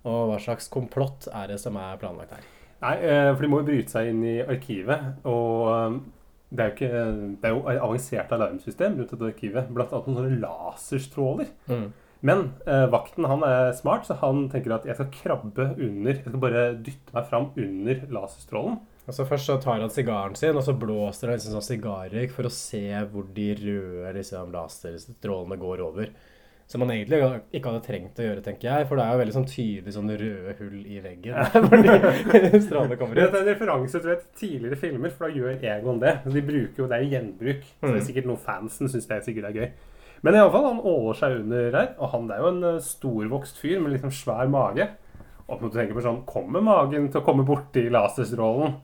Og 0.05 0.31
hva 0.31 0.39
slags 0.41 0.69
komplott 0.69 1.29
er 1.33 1.49
det 1.49 1.61
som 1.61 1.77
er 1.77 1.97
planlagt 1.97 2.37
her? 2.37 2.45
Nei, 2.81 2.97
eh, 2.97 3.35
for 3.35 3.43
de 3.43 3.49
må 3.49 3.61
jo 3.61 3.69
bryte 3.69 3.93
seg 3.93 4.09
inn 4.09 4.23
i 4.25 4.39
arkivet. 4.41 5.25
Og 5.25 6.03
det 6.51 6.63
er 6.63 6.71
jo 6.71 6.75
ikke 6.75 7.01
Det 7.41 7.49
er 7.49 7.53
jo 7.55 7.61
et 7.71 7.81
avansert 7.81 8.33
alarmsystem 8.35 8.97
rundt 8.99 9.13
dette 9.15 9.33
arkivet. 9.33 9.69
Blant 9.75 9.93
annet 9.95 10.09
noen 10.09 10.19
sånne 10.19 10.39
laserstråler. 10.43 11.51
Mm. 11.71 11.91
Men 12.27 12.43
eh, 12.69 12.87
vakten 12.93 13.29
han 13.31 13.45
er 13.47 13.71
smart, 13.79 14.05
så 14.05 14.19
han 14.21 14.49
tenker 14.53 14.75
at 14.77 14.89
jeg 14.89 14.99
skal 14.99 15.13
krabbe 15.15 15.71
under 15.79 16.13
Jeg 16.13 16.27
skal 16.27 16.43
bare 16.43 16.65
dytte 16.77 17.17
meg 17.17 17.29
fram 17.31 17.51
under 17.55 18.03
laserstrålen. 18.13 18.81
Og 19.07 19.17
så 19.17 19.27
Først 19.27 19.49
så 19.49 19.57
tar 19.63 19.81
han 19.81 19.91
sigaren 19.91 20.37
sin, 20.39 20.59
og 20.59 20.63
så 20.67 20.75
blåser 20.77 21.31
han 21.31 21.39
liksom 21.39 21.57
sånn 21.57 21.67
sigarrøyk 21.67 22.35
for 22.35 22.47
å 22.47 22.53
se 22.55 22.85
hvor 23.11 23.31
de 23.35 23.49
røde 23.59 24.13
liksom, 24.19 24.53
laserstrålene 24.55 25.59
går 25.59 25.83
over. 25.87 26.13
Som 26.71 26.85
man 26.85 26.93
egentlig 26.95 27.19
ikke 27.51 27.67
hadde 27.67 27.83
trengt 27.83 28.19
å 28.23 28.25
gjøre, 28.29 28.43
tenker 28.47 28.69
jeg. 28.71 28.87
For 28.87 28.95
det 29.01 29.03
er 29.05 29.17
jo 29.17 29.21
veldig 29.25 29.35
sånn 29.35 29.47
tydelig 29.51 29.95
sånn 29.97 30.11
røde 30.21 30.53
hull 30.61 30.77
i 30.87 31.01
veggen 31.03 31.35
hvor 31.67 31.81
de 32.45 32.61
strålene 32.63 32.99
kommer 33.01 33.19
Dette 33.19 33.33
Det 33.33 33.41
er 33.41 33.43
en 33.43 33.49
referanse 33.51 34.03
til 34.05 34.13
et 34.15 34.27
tidligere 34.39 34.79
filmer, 34.79 35.11
for 35.11 35.27
da 35.27 35.35
gjør 35.35 35.65
Egon 35.73 35.99
det. 36.03 36.13
De 36.31 36.43
bruker 36.47 36.85
jo, 36.85 36.87
Det 36.87 36.97
er 37.01 37.03
jo 37.03 37.11
gjenbruk. 37.17 37.65
Så 37.67 37.87
det 37.89 37.91
er 37.91 37.99
Mm. 37.99 38.07
sikkert 38.13 38.29
noe 38.31 38.43
fansen 38.45 38.93
syns 38.93 39.09
det 39.11 39.17
er 39.19 39.27
sikkert 39.27 39.49
er 39.51 39.59
gøy. 39.59 39.69
Men 40.23 40.35
i 40.37 40.39
alle 40.45 40.53
fall, 40.55 40.69
han 40.69 40.81
åler 40.95 41.15
seg 41.19 41.37
under 41.41 41.71
her. 41.81 41.91
Og 41.99 42.11
han 42.15 42.31
er 42.31 42.39
jo 42.45 42.49
en 42.53 42.65
eh, 42.71 42.81
storvokst 42.87 43.59
fyr 43.59 43.81
med 43.83 43.97
liksom 43.97 44.15
svær 44.15 44.51
mage. 44.53 44.87
Og 45.51 45.59
når 45.65 45.73
du 45.73 45.79
tenker 45.81 45.97
på 45.99 46.05
sånn 46.07 46.23
Kommer 46.29 46.63
magen 46.63 47.09
til 47.11 47.19
å 47.23 47.25
komme 47.27 47.43
borti 47.49 47.89
laserstrålen? 47.91 48.77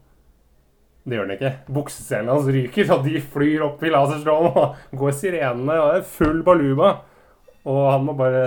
Det 1.07 1.14
gjør 1.21 1.28
den 1.28 1.37
ikke. 1.37 1.52
Bukseselene 1.71 2.35
hans 2.35 2.49
ryker, 2.50 2.88
og 2.97 3.05
de 3.07 3.21
flyr 3.23 3.62
opp 3.69 3.85
i 3.87 3.93
laserstrålen. 3.95 4.57
Og 4.59 4.97
går 5.05 5.14
sirenene, 5.14 5.76
og 5.85 5.93
er 6.00 6.09
full 6.16 6.40
baluba. 6.43 6.97
Og 7.66 7.80
han 7.90 8.04
må 8.06 8.14
bare 8.14 8.42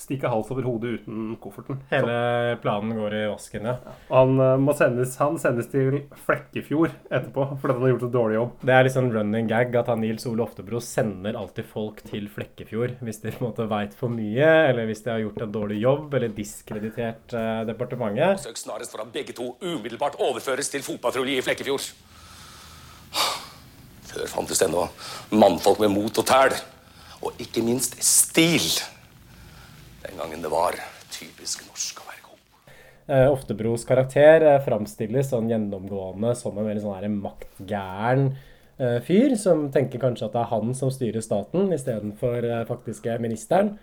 stikke 0.00 0.30
hals 0.32 0.48
over 0.50 0.66
hodet 0.66 0.96
uten 0.98 1.36
kofferten. 1.38 1.78
Hele 1.92 2.56
planen 2.62 2.96
går 2.98 3.14
i 3.14 3.20
vasken, 3.30 3.68
ja. 3.70 3.76
Og 4.08 4.16
Han, 4.18 4.40
eh, 4.42 4.54
må 4.58 4.74
sendes, 4.74 5.14
han 5.20 5.38
sendes 5.38 5.68
til 5.70 6.00
Flekkefjord 6.26 6.90
etterpå 7.06 7.44
fordi 7.60 7.76
han 7.76 7.84
har 7.84 7.92
gjort 7.92 8.06
en 8.08 8.14
dårlig 8.16 8.38
jobb. 8.38 8.56
Det 8.66 8.74
er 8.74 8.86
litt 8.86 8.96
sånn 8.96 9.12
running 9.14 9.50
gag 9.50 9.76
at 9.78 9.90
han 9.92 10.02
Nils 10.02 10.26
Ole 10.26 10.42
Oftebro 10.42 10.80
sender 10.82 11.38
alltid 11.38 11.68
folk 11.70 12.02
til 12.08 12.26
Flekkefjord 12.34 12.96
hvis 13.04 13.22
de 13.22 13.30
på 13.30 13.44
en 13.44 13.50
måte 13.50 13.68
veit 13.70 13.94
for 13.98 14.10
mye, 14.10 14.48
eller 14.70 14.88
hvis 14.90 15.04
de 15.04 15.12
har 15.12 15.22
gjort 15.22 15.44
en 15.44 15.54
dårlig 15.54 15.78
jobb, 15.84 16.16
eller 16.18 16.34
diskreditert 16.34 17.36
eh, 17.38 17.60
departementet. 17.68 18.42
Søk 18.42 18.58
snarest 18.58 18.94
for 18.94 19.04
at 19.04 19.12
begge 19.14 19.36
to 19.38 19.52
umiddelbart 19.62 20.18
overføres 20.18 20.72
til 20.72 20.82
fotpatrulje 20.82 21.38
i 21.38 21.46
Flekkefjord. 21.46 21.86
Før 24.08 24.26
fantes 24.34 24.58
det 24.58 24.66
ennå 24.66 24.88
mannfolk 25.30 25.78
med 25.84 25.94
mot 25.94 26.18
og 26.18 26.26
tæl. 26.26 26.58
Og 27.24 27.40
ikke 27.42 27.64
minst 27.66 27.96
stil. 28.04 28.68
Den 30.04 30.20
gangen 30.20 30.44
det 30.44 30.50
var 30.52 30.78
typisk 31.12 31.64
norsk 31.66 32.02
å 32.02 32.06
være 32.06 32.22
god. 32.26 32.74
Eh, 33.08 33.26
Oftebros 33.32 33.86
karakter 33.88 34.44
eh, 34.46 34.60
framstilles 34.64 35.32
sånn 35.32 35.50
gjennomgående 35.50 36.34
som 36.38 36.58
en 36.58 36.68
veldig 36.68 36.84
sånn 36.84 37.18
maktgæren 37.24 38.30
eh, 38.78 38.98
fyr, 39.06 39.34
som 39.40 39.66
tenker 39.74 40.02
kanskje 40.02 40.28
at 40.28 40.36
det 40.36 40.44
er 40.44 40.52
han 40.52 40.74
som 40.78 40.92
styrer 40.94 41.24
staten, 41.24 41.72
istedenfor 41.74 42.46
faktiske 42.70 43.18
ministeren. 43.24 43.74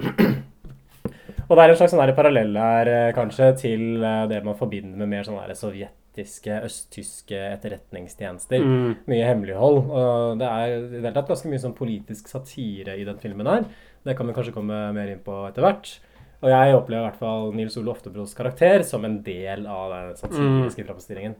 Og 1.50 1.56
det 1.58 1.62
er 1.62 1.72
en 1.72 1.78
slags 1.78 1.94
sånn 1.94 2.14
parallell 2.14 2.54
her, 2.54 2.90
kanskje, 3.16 3.48
til 3.58 4.04
det 4.30 4.38
man 4.46 4.58
forbinder 4.58 5.00
med 5.02 5.10
mer 5.16 5.26
sånn 5.26 5.40
her 5.40 5.50
sovjetiske, 6.10 6.64
østtyske 6.66 7.38
etterretningstjenester. 7.54 8.62
Mye 9.06 9.24
hemmelighold. 9.24 9.90
Og 9.90 10.38
det 10.38 10.46
er 10.46 10.74
i 10.74 10.80
det 10.90 11.02
hele 11.04 11.14
tatt 11.14 11.28
ganske 11.28 11.48
mye 11.48 11.62
sånn 11.62 11.76
politisk 11.76 12.28
satire 12.28 12.96
i 12.98 13.04
den 13.04 13.18
filmen 13.18 13.46
her. 13.46 13.64
Det 14.04 14.16
kan 14.16 14.26
vi 14.26 14.34
kanskje 14.34 14.54
komme 14.54 14.92
mer 14.92 15.08
inn 15.08 15.22
på 15.22 15.46
etter 15.48 15.62
hvert. 15.62 16.00
Og 16.40 16.48
jeg 16.48 16.74
opplever 16.74 17.02
i 17.02 17.08
hvert 17.10 17.20
fall 17.20 17.50
Nils 17.54 17.76
Ole 17.76 17.92
Oftebros 17.92 18.34
karakter 18.34 18.82
som 18.82 19.04
en 19.04 19.22
del 19.22 19.66
av 19.68 19.90
den 19.92 20.16
satiriske 20.16 20.86
framstillingen. 20.86 21.36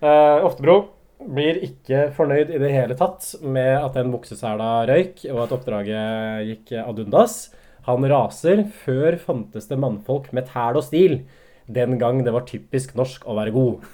Uh, 0.00 0.44
Oftebro 0.44 0.78
blir 1.24 1.60
ikke 1.62 2.08
fornøyd 2.16 2.50
i 2.50 2.58
det 2.60 2.72
hele 2.72 2.96
tatt 2.96 3.36
med 3.44 3.76
at 3.78 3.94
den 3.96 4.10
buksesela 4.12 4.86
røyk, 4.88 5.22
og 5.30 5.44
at 5.44 5.54
oppdraget 5.54 6.48
gikk 6.48 6.74
ad 6.82 7.04
undas. 7.04 7.52
Han 7.84 8.04
raser. 8.08 8.64
Før 8.84 9.18
fantes 9.20 9.68
det 9.68 9.78
mannfolk 9.78 10.32
med 10.32 10.48
tæl 10.48 10.80
og 10.80 10.86
stil. 10.88 11.18
Den 11.66 11.98
gang 11.98 12.22
det 12.24 12.32
var 12.34 12.46
typisk 12.48 12.94
norsk 12.98 13.24
å 13.26 13.36
være 13.38 13.54
god. 13.54 13.84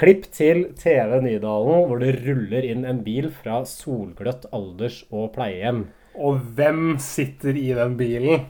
Klipp 0.00 0.30
til 0.32 0.62
TV 0.80 1.18
Nydalen, 1.20 1.84
hvor 1.86 2.00
det 2.00 2.14
ruller 2.22 2.64
inn 2.64 2.86
en 2.88 3.02
bil 3.04 3.28
fra 3.30 3.60
solgløtt 3.68 4.46
alders- 4.56 5.02
og 5.12 5.34
pleiehjem. 5.34 5.84
Og 6.16 6.40
hvem 6.56 6.96
sitter 7.02 7.52
i 7.52 7.68
den 7.76 7.98
bilen? 8.00 8.46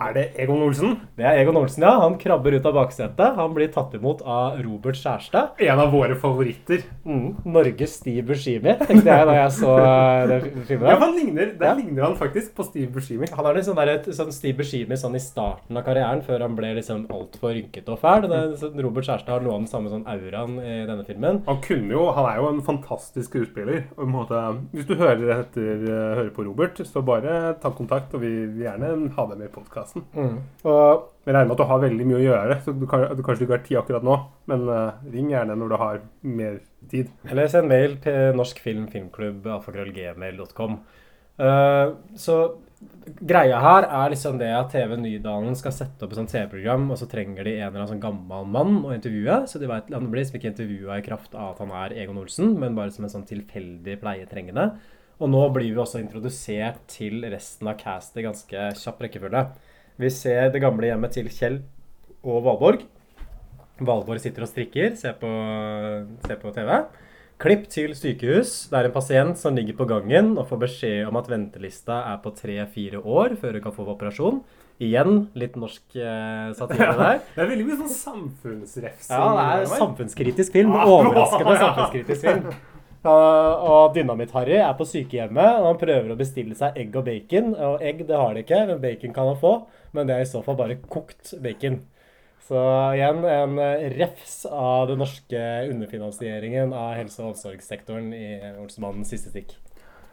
Er 0.00 0.14
det 0.16 0.22
Egon 0.40 0.62
Olsen? 0.64 0.94
Det 1.18 1.24
er 1.28 1.38
Egon 1.42 1.56
Olsen, 1.60 1.82
ja. 1.84 1.90
Han 2.00 2.14
krabber 2.18 2.54
ut 2.56 2.64
av 2.66 2.72
baksetet. 2.74 3.34
Han 3.36 3.52
blir 3.54 3.68
tatt 3.72 3.92
imot 3.98 4.22
av 4.24 4.56
Robert 4.64 4.96
Skjærstad. 4.96 5.50
En 5.60 5.78
av 5.82 5.90
våre 5.92 6.14
favoritter. 6.16 6.82
Mm. 7.04 7.36
Norges 7.44 7.98
Steve 8.00 8.22
Buscemi, 8.30 8.72
tenkte 8.80 9.10
jeg 9.10 9.26
da 9.28 9.34
jeg 9.36 9.52
så 9.58 9.74
eh, 9.80 10.46
filmen. 10.68 10.88
Ja, 10.88 10.96
han 11.02 11.14
ligner, 11.18 11.52
Der 11.60 11.66
Ja. 11.66 11.74
ligner 11.74 12.02
han 12.08 12.16
faktisk 12.16 12.54
på 12.56 12.64
Steve 12.64 12.90
Buscemi. 12.94 13.28
Han 13.36 13.46
er 13.46 13.54
litt 13.58 13.66
sånn, 13.68 13.76
der, 13.76 13.88
et- 13.98 14.08
sånn 14.16 14.32
Steve 14.32 14.56
Buscemi 14.62 14.96
sånn 14.96 15.14
i 15.16 15.20
starten 15.20 15.76
av 15.76 15.84
karrieren, 15.84 16.22
før 16.24 16.40
han 16.46 16.56
ble 16.56 16.72
liksom 16.80 17.06
altfor 17.10 17.52
rynkete 17.54 17.88
og 17.92 18.00
fæl. 18.00 18.22
Det 18.22 18.32
er 18.40 18.56
sånn- 18.64 18.80
Robert 18.82 19.04
Skjærstad 19.04 19.28
har 19.36 19.40
noe 19.44 19.52
av 19.54 19.60
den 19.60 19.68
samme 19.68 19.90
sånn 19.92 20.06
auraen 20.06 20.56
i 20.64 20.86
denne 20.86 21.04
filmen. 21.04 21.42
Han 21.46 21.60
kunne 21.60 21.90
jo, 21.92 22.10
han 22.12 22.24
er 22.32 22.36
jo 22.40 22.48
en 22.48 22.62
fantastisk 22.62 23.30
skuespiller. 23.30 23.84
Hvis 24.72 24.86
du 24.86 24.94
hører, 24.96 25.40
etter, 25.40 25.84
eh, 25.84 26.14
hører 26.16 26.30
på 26.34 26.44
Robert, 26.46 26.76
så 26.86 27.02
bare 27.04 27.54
ta 27.60 27.70
kontakt, 27.70 28.14
og 28.14 28.20
vi 28.22 28.28
vil 28.46 28.64
gjerne 28.64 29.10
ha 29.14 29.26
deg 29.26 29.38
med 29.38 29.48
i 29.48 29.52
podkasten. 29.90 30.38
Og 30.64 31.08
Jeg 31.26 31.34
regner 31.34 31.50
med 31.50 31.52
at 31.52 31.60
du 31.60 31.68
har 31.68 31.82
veldig 31.82 32.06
mye 32.08 32.16
å 32.16 32.22
gjøre, 32.24 32.54
så 32.64 32.72
du, 32.72 32.86
kan, 32.88 33.02
du 33.12 33.20
kanskje 33.22 33.44
ikke 33.44 33.54
har 33.58 33.66
tid 33.66 33.78
akkurat 33.82 34.06
nå. 34.06 34.16
Men 34.50 34.64
uh, 34.70 35.02
ring 35.12 35.28
gjerne 35.30 35.56
når 35.58 35.68
du 35.68 35.76
har 35.82 36.00
mer 36.24 36.56
tid. 36.90 37.12
Eller 37.28 37.50
send 37.52 37.68
mail 37.70 37.98
til 38.02 38.38
Norsk 38.38 38.62
Film 38.64 38.88
Filmklubb, 38.90 39.44
alfakrøllgmail.com. 39.58 40.80
Uh, 41.40 41.92
så 42.18 42.40
greia 43.20 43.60
her 43.60 43.84
er 43.84 44.14
liksom 44.14 44.38
det 44.40 44.48
at 44.56 44.72
TV 44.72 44.96
Nydalen 44.96 45.52
skal 45.60 45.74
sette 45.76 46.06
opp 46.06 46.14
et 46.14 46.20
sånt 46.22 46.32
TV-program, 46.32 46.88
og 46.88 46.98
så 46.98 47.08
trenger 47.10 47.44
de 47.44 47.58
en 47.58 47.66
eller 47.68 47.82
annen 47.82 47.92
sånn 47.92 48.02
gammel 48.02 48.48
mann 48.56 48.80
å 48.88 48.94
intervjue. 48.96 49.42
Så 49.50 49.60
de 49.60 49.68
vet, 49.70 49.92
han 49.92 50.08
blir 50.08 50.24
liksom 50.24 50.40
ikke 50.40 50.54
intervjua 50.54 50.98
i 50.98 51.04
kraft 51.04 51.36
av 51.36 51.52
at 51.52 51.60
han 51.62 51.74
er 51.84 51.98
Egon 52.00 52.22
Olsen, 52.22 52.56
men 52.58 52.78
bare 52.78 52.96
som 52.96 53.04
en 53.04 53.12
sånn 53.12 53.28
tilfeldig 53.28 54.00
pleietrengende. 54.00 54.70
Og 55.20 55.28
nå 55.28 55.42
blir 55.52 55.68
vi 55.68 55.80
også 55.80 56.00
introdusert 56.00 56.80
til 56.88 57.26
resten 57.28 57.68
av 57.68 57.76
castet 57.80 58.22
i 58.22 58.24
ganske 58.24 58.70
kjapp 58.80 59.04
rekkefølge. 59.04 59.44
Vi 60.00 60.08
ser 60.08 60.48
det 60.48 60.62
gamle 60.62 60.88
hjemmet 60.88 61.12
til 61.12 61.28
Kjell 61.28 61.58
og 62.24 62.40
Valborg. 62.46 62.86
Valborg 63.84 64.20
sitter 64.22 64.46
og 64.46 64.48
strikker, 64.48 64.94
ser 64.96 65.12
på, 65.20 65.28
ser 66.24 66.38
på 66.40 66.52
TV. 66.56 66.70
Klipp 67.40 67.66
til 67.72 67.92
sykehus. 67.96 68.54
Det 68.72 68.78
er 68.78 68.88
en 68.88 68.94
pasient 68.94 69.40
som 69.40 69.56
ligger 69.56 69.76
på 69.76 69.86
gangen 69.88 70.34
og 70.40 70.46
får 70.48 70.62
beskjed 70.64 71.08
om 71.08 71.20
at 71.20 71.28
ventelista 71.28 72.02
er 72.14 72.18
på 72.24 72.32
tre-fire 72.36 73.00
år 73.00 73.36
før 73.40 73.56
hun 73.56 73.64
kan 73.64 73.76
få 73.76 73.86
operasjon. 73.92 74.42
Igjen 74.80 75.26
litt 75.36 75.56
norsk 75.60 75.96
eh, 76.00 76.50
satire 76.56 76.92
der. 76.96 77.22
Det 77.36 77.44
er 77.44 77.50
veldig 77.52 77.68
mye 77.68 77.78
sånn 77.82 77.94
samfunnsrefs. 77.98 79.08
Ja, 79.12 79.24
det 79.36 79.46
er 79.46 79.64
en 79.66 79.72
samfunnskritisk 79.84 80.56
film. 80.56 80.72
Ah, 80.76 80.88
Overraskende 80.88 81.56
samfunnskritisk 81.60 82.28
film. 82.28 82.52
Og 83.08 83.94
Dynamitt-Harry 83.96 84.58
er 84.60 84.74
på 84.76 84.84
sykehjemmet, 84.84 85.60
og 85.60 85.70
han 85.70 85.78
prøver 85.80 86.10
å 86.12 86.18
bestille 86.18 86.56
seg 86.58 86.76
egg 86.76 86.98
og 87.00 87.06
bacon. 87.06 87.54
Og 87.54 87.84
egg 87.84 88.02
det 88.08 88.18
har 88.18 88.34
de 88.36 88.42
ikke, 88.44 88.60
men 88.68 88.82
bacon 88.82 89.14
kan 89.16 89.30
han 89.30 89.40
få. 89.40 89.54
Men 89.96 90.10
det 90.10 90.18
er 90.18 90.26
i 90.26 90.28
så 90.28 90.42
fall 90.44 90.58
bare 90.58 90.76
kokt 90.84 91.32
bacon. 91.40 91.80
Så 92.50 92.60
igjen 92.96 93.22
en 93.30 93.58
eh, 93.62 93.88
refs 93.94 94.42
av 94.50 94.88
den 94.90 94.98
norske 94.98 95.40
underfinansieringen 95.70 96.72
av 96.74 96.96
helse- 96.98 97.22
og 97.22 97.32
omsorgssektoren 97.32 98.08
i 98.16 98.26
Olsenmannens 98.58 99.12
siste 99.14 99.30
stikk. 99.30 99.54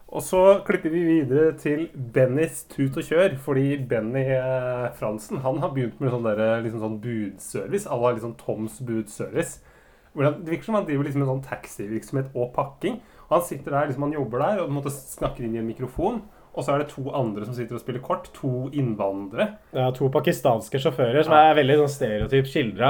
Og 0.08 0.24
så 0.24 0.42
klipper 0.64 0.94
vi 0.94 1.02
videre 1.04 1.56
til 1.60 1.88
Bennys 2.14 2.62
tut 2.72 2.96
og 2.96 3.10
kjør, 3.10 3.34
fordi 3.44 3.80
Benny 3.90 4.24
eh, 4.38 4.86
Fransen 4.96 5.42
han 5.44 5.60
har 5.64 5.74
begynt 5.76 5.98
med 6.00 6.14
sånn, 6.14 6.30
der, 6.30 6.62
liksom 6.64 6.84
sånn 6.86 7.02
budservice. 7.04 7.90
Alle 7.90 8.12
har 8.12 8.20
liksom 8.20 8.38
Toms 8.40 8.78
budservice. 8.86 9.60
Hvor 10.16 10.24
han- 10.24 10.44
Det 10.44 10.52
virker 10.54 10.64
som 10.66 10.76
han 10.76 10.86
driver 10.86 11.04
liksom 11.04 11.22
en 11.22 11.28
sånn 11.28 11.46
taxivirksomhet 11.46 12.32
og 12.36 12.54
pakking. 12.54 13.00
Og 13.30 13.40
han 13.40 13.42
sitter 13.48 13.72
der, 13.72 13.88
liksom 13.88 14.04
han 14.04 14.14
jobber 14.14 14.40
der 14.40 14.64
og 14.64 14.72
måtte 14.72 14.92
snakke 14.92 15.44
inn 15.44 15.56
i 15.56 15.60
en 15.60 15.68
mikrofon. 15.68 16.22
Og 16.58 16.66
så 16.66 16.74
er 16.74 16.80
det 16.80 16.88
to 16.90 17.04
andre 17.14 17.46
som 17.46 17.54
sitter 17.54 17.76
og 17.78 17.82
spiller 17.84 18.02
kort. 18.02 18.32
To 18.34 18.68
innvandrere. 18.74 19.58
Er 19.78 19.92
to 19.94 20.10
pakistanske 20.10 20.80
sjåfører 20.82 21.24
som 21.28 21.34
er 21.38 21.54
veldig 21.60 21.76
sånn 21.84 21.92
stereotypt 21.94 22.50
skildra. 22.50 22.90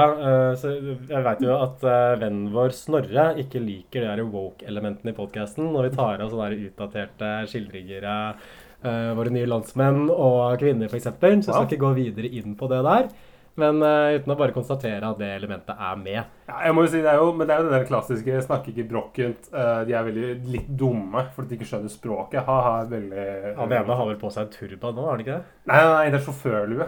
så 0.56 0.72
jeg 1.06 1.24
veit 1.26 1.42
jo 1.44 1.52
at 1.52 1.84
eh, 1.84 2.16
vennen 2.22 2.48
vår 2.54 2.72
Snorre 2.72 3.26
ikke 3.36 3.60
liker 3.60 4.16
de 4.16 4.24
woke-elementene 4.24 5.12
i 5.12 5.18
podkasten 5.18 5.68
når 5.70 5.90
vi 5.90 5.96
tar 5.96 6.22
av 6.24 6.30
sånne 6.32 6.56
utdaterte 6.70 7.32
skildringer 7.50 8.04
av 8.08 8.36
eh, 8.84 9.12
våre 9.18 9.30
nye 9.34 9.46
landsmenn 9.50 10.08
og 10.08 10.58
kvinner, 10.62 10.88
f.eks. 10.88 11.04
Så 11.04 11.20
jeg 11.20 11.44
skal 11.44 11.66
ikke 11.68 11.84
gå 11.84 11.94
videre 11.98 12.32
inn 12.40 12.56
på 12.56 12.70
det 12.72 12.80
der. 12.88 13.10
Men 13.58 13.82
uh, 13.82 14.14
uten 14.14 14.32
å 14.32 14.36
bare 14.38 14.54
konstatere 14.54 15.02
at 15.02 15.18
det 15.18 15.28
elementet 15.34 15.74
er 15.74 15.96
med. 15.98 16.20
Ja, 16.48 16.60
jeg 16.68 16.74
må 16.76 16.84
jo 16.84 16.90
si 16.92 17.02
det 17.02 17.10
er 17.10 17.18
jo, 17.20 17.32
Men 17.36 17.48
det 17.48 17.54
er 17.54 17.60
jo 17.60 17.68
det 17.68 17.74
der 17.74 17.88
klassiske 17.88 18.42
'snakker 18.44 18.72
ikke 18.72 18.88
brokkent'. 18.92 19.50
Uh, 19.52 19.82
de 19.88 19.96
er 19.96 20.06
veldig 20.06 20.28
litt 20.52 20.70
dumme 20.80 21.24
fordi 21.34 21.50
de 21.50 21.58
ikke 21.58 21.70
skjønner 21.72 21.92
språket. 21.92 22.46
Ha-ha 22.46 22.74
er 22.82 22.92
veldig 22.92 23.26
Han 23.58 23.74
ene 23.80 23.98
har 24.00 24.10
vel 24.12 24.20
på 24.20 24.30
seg 24.34 24.46
en 24.46 24.54
turban 24.54 24.94
nå, 24.94 25.06
har 25.06 25.16
han 25.16 25.24
ikke 25.24 25.38
det? 25.38 25.44
Nei, 25.68 25.80
nei, 25.82 25.92
nei, 25.92 26.10
det 26.12 26.20
er 26.20 26.26
sjåførlue. 26.28 26.86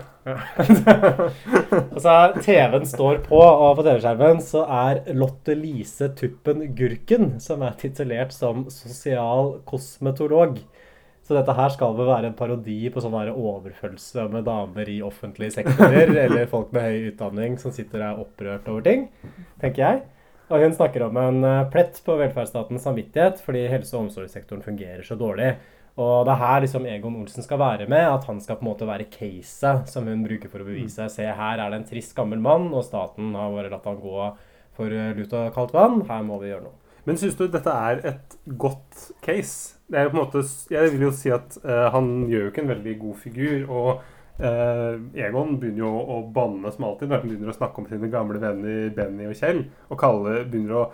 Altså, 1.90 2.14
TV-en 2.46 2.86
står 2.88 3.22
på, 3.26 3.40
og 3.40 3.76
på 3.76 3.86
TV-skjermen 3.86 4.40
så 4.44 4.64
er 4.64 5.02
Lotte 5.16 5.56
Lise 5.58 6.10
Tuppen 6.16 6.62
Gurken, 6.78 7.34
som 7.42 7.64
er 7.66 7.76
titulert 7.80 8.32
som 8.36 8.68
sosial 8.72 9.58
kosmetolog. 9.68 10.60
Så 11.30 11.36
dette 11.36 11.54
her 11.54 11.70
skal 11.70 11.92
vel 11.94 12.08
være 12.08 12.26
en 12.26 12.34
parodi 12.34 12.88
på 12.90 12.98
sånn 12.98 13.12
overfølelse 13.14 14.24
med 14.32 14.48
damer 14.48 14.88
i 14.90 14.96
offentlige 15.06 15.60
sektorer, 15.60 16.10
eller 16.24 16.48
folk 16.50 16.72
med 16.74 16.82
høy 16.82 17.04
utdanning 17.12 17.54
som 17.62 17.70
sitter 17.70 18.02
og 18.02 18.06
er 18.08 18.22
opprørt 18.24 18.66
over 18.72 18.82
ting, 18.82 19.04
tenker 19.62 19.84
jeg. 19.84 20.00
Og 20.50 20.64
hun 20.64 20.74
snakker 20.74 21.04
om 21.06 21.20
en 21.22 21.38
eh, 21.46 21.68
plett 21.70 22.00
på 22.02 22.16
velferdsstatens 22.18 22.82
samvittighet 22.82 23.38
fordi 23.44 23.62
helse- 23.70 23.94
og 23.94 24.08
omsorgssektoren 24.08 24.66
fungerer 24.66 25.06
så 25.06 25.14
dårlig. 25.14 25.52
Og 26.02 26.26
det 26.26 26.34
er 26.34 26.42
her 26.42 26.66
liksom 26.66 26.90
Egon 26.90 27.20
Olsen 27.22 27.46
skal 27.46 27.62
være 27.62 27.86
med, 27.86 28.08
at 28.10 28.26
han 28.26 28.42
skal 28.42 28.58
på 28.58 28.66
en 28.66 28.72
måte 28.72 28.90
være 28.90 29.06
caset 29.14 29.86
som 29.94 30.10
hun 30.10 30.26
bruker 30.26 30.50
for 30.50 30.64
å 30.64 30.66
bevise. 30.66 31.06
Se, 31.14 31.30
her 31.30 31.62
er 31.62 31.70
det 31.70 31.78
en 31.78 31.90
trist 31.92 32.18
gammel 32.18 32.42
mann, 32.42 32.72
og 32.74 32.82
staten 32.90 33.38
har 33.38 33.54
bare 33.54 33.70
latt 33.70 33.86
han 33.86 34.02
gå 34.02 34.30
for 34.74 34.98
eh, 34.98 35.14
lut 35.14 35.38
og 35.38 35.54
kaldt 35.54 35.78
vann. 35.78 36.00
Her 36.10 36.26
må 36.26 36.42
vi 36.42 36.50
gjøre 36.50 36.66
noe. 36.66 36.89
Men 37.10 37.18
syns 37.18 37.34
du 37.34 37.48
dette 37.50 37.72
er 37.74 38.04
et 38.06 38.34
godt 38.54 39.08
case? 39.24 39.80
Det 39.90 39.98
er 39.98 40.12
på 40.12 40.14
en 40.14 40.20
måte, 40.20 40.44
jeg 40.70 40.92
vil 40.92 41.08
jo 41.08 41.10
si 41.10 41.32
at 41.34 41.56
uh, 41.64 41.88
han 41.90 42.28
gjør 42.30 42.44
jo 42.44 42.50
ikke 42.52 42.62
en 42.62 42.70
veldig 42.70 42.92
god 43.00 43.16
figur. 43.18 43.64
og 43.66 43.88
uh, 44.38 44.94
Egon 45.18 45.56
begynner 45.58 45.82
jo 45.82 45.90
å 45.90 46.20
banne 46.30 46.70
som 46.70 46.86
alltid 46.86 47.10
når 47.10 47.18
han 47.18 47.32
begynner 47.32 47.50
å 47.50 47.56
snakke 47.56 47.82
om 47.82 47.88
sine 47.90 48.12
gamle 48.12 48.38
venner 48.38 48.92
Benny 48.94 49.26
og 49.26 49.34
Kjell. 49.40 49.64
Og 49.90 49.98
kalle, 49.98 50.36
begynner 50.44 50.76
å 50.78 50.84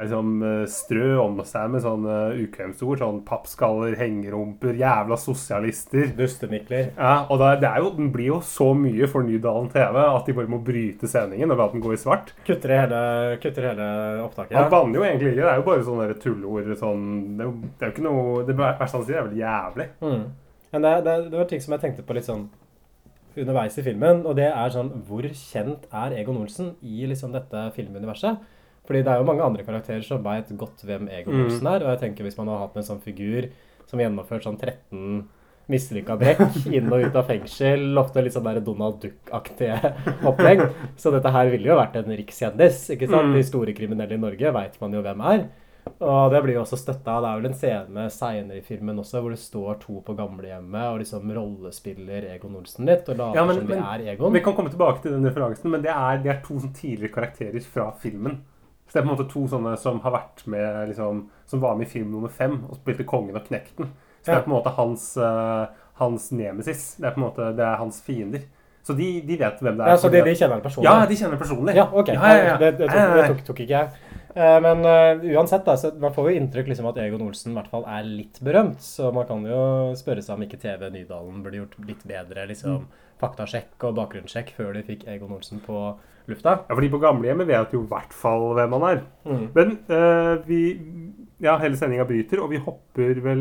liksom, 0.00 0.42
eh, 0.46 0.64
strø 0.70 1.08
om 1.22 1.40
seg 1.46 1.70
med 1.72 1.84
sånne 1.84 2.16
ukvemsord. 2.44 3.00
Sånn 3.02 3.20
pappskaller, 3.26 3.96
hengerumper, 4.00 4.74
jævla 4.78 5.18
sosialister. 5.20 6.12
Dustenikler. 6.18 6.92
Ja, 6.96 7.26
og 7.28 7.42
da, 7.42 7.54
det, 7.60 7.68
er 7.68 7.84
jo, 7.84 7.92
den 7.96 8.12
blir 8.14 8.32
jo 8.32 8.40
så 8.46 8.70
mye 8.78 9.08
for 9.10 9.26
Nydalen 9.26 9.70
TV 9.72 9.98
at 10.02 10.28
de 10.28 10.36
bare 10.36 10.52
må 10.52 10.62
bryte 10.64 11.10
sendingen 11.10 11.52
og 11.52 11.60
la 11.60 11.68
den 11.72 11.84
gå 11.84 11.94
i 11.94 12.00
svart. 12.00 12.34
Kutter 12.46 12.76
hele, 12.76 13.02
kutter 13.42 13.70
hele 13.72 13.90
opptaket. 14.24 14.56
Han 14.58 14.70
banner 14.72 15.00
jo 15.00 15.06
egentlig 15.08 15.34
ikke. 15.34 15.42
Det 15.42 15.52
er 15.52 15.60
jo 15.60 15.68
bare 15.68 15.86
sånne 15.90 16.08
tulleord. 16.22 16.72
Sånn, 16.80 17.04
det, 17.38 17.50
det 17.76 17.86
er 17.86 17.90
jo 17.90 17.96
ikke 17.96 18.08
noe 18.08 18.46
Det 18.48 18.56
verste 18.56 18.96
han 18.96 19.06
sier, 19.06 19.20
er 19.20 19.28
vel 19.28 19.42
jævlig. 19.42 19.88
Mm. 20.02 20.26
Men 20.72 20.86
det, 20.86 20.92
det, 21.04 21.16
det 21.30 21.40
var 21.40 21.48
ting 21.50 21.62
som 21.62 21.76
jeg 21.76 21.84
tenkte 21.84 22.04
på 22.06 22.16
litt 22.16 22.28
sånn 22.28 22.48
underveis 23.36 23.78
i 23.80 23.84
filmen, 23.84 24.24
og 24.28 24.36
det 24.36 24.48
er 24.50 24.72
sånn 24.72 24.90
Hvor 25.08 25.24
kjent 25.24 25.86
er 25.88 26.16
Egon 26.18 26.40
Olsen 26.42 26.74
i 26.84 27.06
liksom 27.08 27.32
dette 27.34 27.68
filmuniverset? 27.76 28.40
Fordi 28.86 29.02
det 29.04 29.12
er 29.12 29.20
jo 29.22 29.24
mange 29.28 29.44
andre 29.46 29.62
karakterer 29.64 30.02
som 30.04 30.22
veit 30.24 30.48
godt 30.58 30.82
hvem 30.84 31.08
Egon 31.08 31.34
Mm. 31.34 31.44
Olsen 31.46 31.66
er. 31.70 31.84
Og 31.84 31.92
jeg 31.94 32.00
tenker 32.00 32.24
hvis 32.26 32.36
man 32.38 32.48
har 32.48 32.58
hatt 32.66 32.76
en 32.76 32.82
sånn 32.82 33.00
figur 33.00 33.48
som 33.86 34.00
gjennomført 34.00 34.42
sånn 34.44 34.58
13 34.58 35.22
mislykka 35.70 36.16
brekk 36.18 36.40
inn 36.76 36.90
og 36.92 37.04
ut 37.06 37.14
av 37.16 37.28
fengsel, 37.28 37.96
ofte 37.96 38.22
litt 38.24 38.34
sånn 38.34 38.44
der 38.48 38.58
Donald 38.60 38.98
Duck-aktige 39.00 39.78
opplegg. 40.28 40.64
Så 40.98 41.12
dette 41.14 41.30
her 41.30 41.48
ville 41.52 41.70
jo 41.70 41.76
vært 41.78 41.96
en 42.02 42.10
rikskjendis. 42.10 42.88
ikke 42.96 43.08
sant? 43.08 43.30
Mm. 43.30 43.36
De 43.38 43.42
store 43.46 43.72
kriminelle 43.78 44.18
i 44.18 44.20
Norge 44.20 44.52
veit 44.58 44.80
man 44.82 44.92
jo 44.98 45.02
hvem 45.06 45.22
er. 45.30 45.44
Og 46.02 46.30
det 46.30 46.42
blir 46.44 46.54
jo 46.54 46.60
også 46.62 46.76
støtta. 46.78 47.16
Det 47.22 47.30
er 47.30 47.38
vel 47.40 47.46
en 47.48 47.56
scene 47.58 48.04
seinere 48.14 48.58
i 48.60 48.66
filmen 48.66 48.98
også 49.02 49.22
hvor 49.22 49.30
det 49.34 49.38
står 49.42 49.80
to 49.82 50.00
på 50.06 50.14
gamlehjemmet 50.18 50.84
og 50.92 51.00
liksom 51.02 51.30
rollespiller 51.34 52.26
Egon 52.34 52.54
Olsen 52.58 52.86
litt 52.86 53.08
og 53.10 53.18
later 53.18 53.38
Ja, 53.40 53.44
men- 53.46 53.56
som 53.62 53.66
de 53.66 53.74
men- 53.74 53.84
er 53.86 54.12
Egon. 54.14 54.32
Vi 54.32 54.40
kan 54.46 54.54
komme 54.54 54.70
tilbake 54.70 55.02
til 55.02 55.12
den 55.14 55.24
referansen, 55.26 55.70
men 55.70 55.82
det 55.82 55.90
er, 55.94 56.18
det 56.22 56.30
er 56.34 56.40
to 56.46 56.54
sånn 56.58 56.74
tidligere 56.74 57.14
karakterer 57.14 57.62
fra 57.62 57.88
filmen. 58.02 58.40
Så 58.92 58.98
det 58.98 59.00
er 59.00 59.06
på 59.06 59.08
en 59.08 59.16
måte 59.16 59.28
to 59.32 59.42
sånne 59.48 59.70
som 59.80 60.00
har 60.04 60.12
vært 60.12 60.42
med 60.52 60.90
liksom, 60.90 61.22
Som 61.48 61.62
var 61.62 61.78
med 61.78 61.86
i 61.86 61.92
film 61.94 62.10
nummer 62.12 62.28
fem 62.28 62.58
og 62.68 62.76
spilte 62.76 63.06
Kongen 63.08 63.38
og 63.38 63.46
Knekten. 63.46 63.88
Så 64.20 64.26
det 64.28 64.34
er 64.36 64.42
på 64.44 64.52
en 64.52 64.56
måte 64.58 64.74
hans, 64.76 65.06
eh, 65.16 65.86
hans 65.98 66.26
nemesis. 66.36 66.82
Det 67.00 67.08
er 67.08 67.14
på 67.14 67.22
en 67.22 67.24
måte 67.24 67.46
det 67.56 67.64
er 67.64 67.80
hans 67.80 68.02
fiender. 68.04 68.44
Så 68.84 68.92
de, 68.98 69.08
de 69.24 69.38
vet 69.38 69.62
hvem 69.62 69.78
det 69.78 69.86
er. 69.86 69.94
Ja, 69.94 69.96
Så 69.96 70.10
de, 70.12 70.20
de 70.26 70.34
kjenner 70.36 70.58
han 70.58 70.64
personlig? 70.64 70.90
Ja, 70.90 71.06
de 71.08 71.16
kjenner 71.16 71.40
personlig. 71.40 71.74
Ja, 71.78 71.86
ok. 71.88 72.12
Ja, 72.12 72.20
ja, 72.20 72.44
ja. 72.50 72.56
Det, 72.60 72.70
det, 72.82 72.90
tok, 72.90 73.14
det 73.16 73.26
tok, 73.30 73.42
tok 73.48 73.64
ikke 73.64 73.78
jeg. 73.78 74.12
Eh, 74.34 74.58
Men 74.64 74.84
uh, 74.84 75.24
uansett, 75.32 75.64
da, 75.64 75.76
så 75.80 75.92
man 76.02 76.12
får 76.12 76.30
jo 76.30 76.36
inntrykk 76.40 76.70
liksom 76.72 76.88
at 76.90 77.00
Egon 77.00 77.24
Olsen 77.26 77.54
i 77.54 77.58
hvert 77.58 77.72
fall 77.72 77.88
er 77.88 78.06
litt 78.06 78.40
berømt. 78.44 78.84
Så 78.84 79.08
man 79.14 79.28
kan 79.28 79.44
jo 79.48 79.62
spørre 79.98 80.24
seg 80.24 80.36
om 80.36 80.46
ikke 80.46 80.60
TV 80.62 80.88
Nydalen 80.92 81.42
burde 81.44 81.62
gjort 81.62 81.78
litt 81.88 82.04
bedre 82.08 82.46
liksom, 82.50 82.88
faktasjekk 83.22 83.88
og 83.88 83.96
bakgrunnssjekk 84.00 84.54
før 84.56 84.74
de 84.76 84.86
fikk 84.86 85.06
Egon 85.10 85.36
Olsen 85.36 85.62
på 85.62 85.84
lufta. 86.30 86.58
Ja, 86.68 86.74
fordi 86.74 86.90
på 86.92 87.00
gamlehjemmet 87.02 87.48
vet 87.48 87.72
jo 87.74 87.82
i 87.82 87.88
hvert 87.90 88.12
fall 88.14 88.52
hvem 88.58 88.76
han 88.78 88.84
er. 88.90 89.02
Mm. 89.26 89.44
Men 89.54 89.78
uh, 89.90 90.36
vi 90.46 90.62
Ja, 91.42 91.56
hele 91.58 91.74
sendinga 91.74 92.04
bryter, 92.06 92.38
og 92.38 92.52
vi 92.52 92.60
hopper 92.62 93.18
vel 93.24 93.40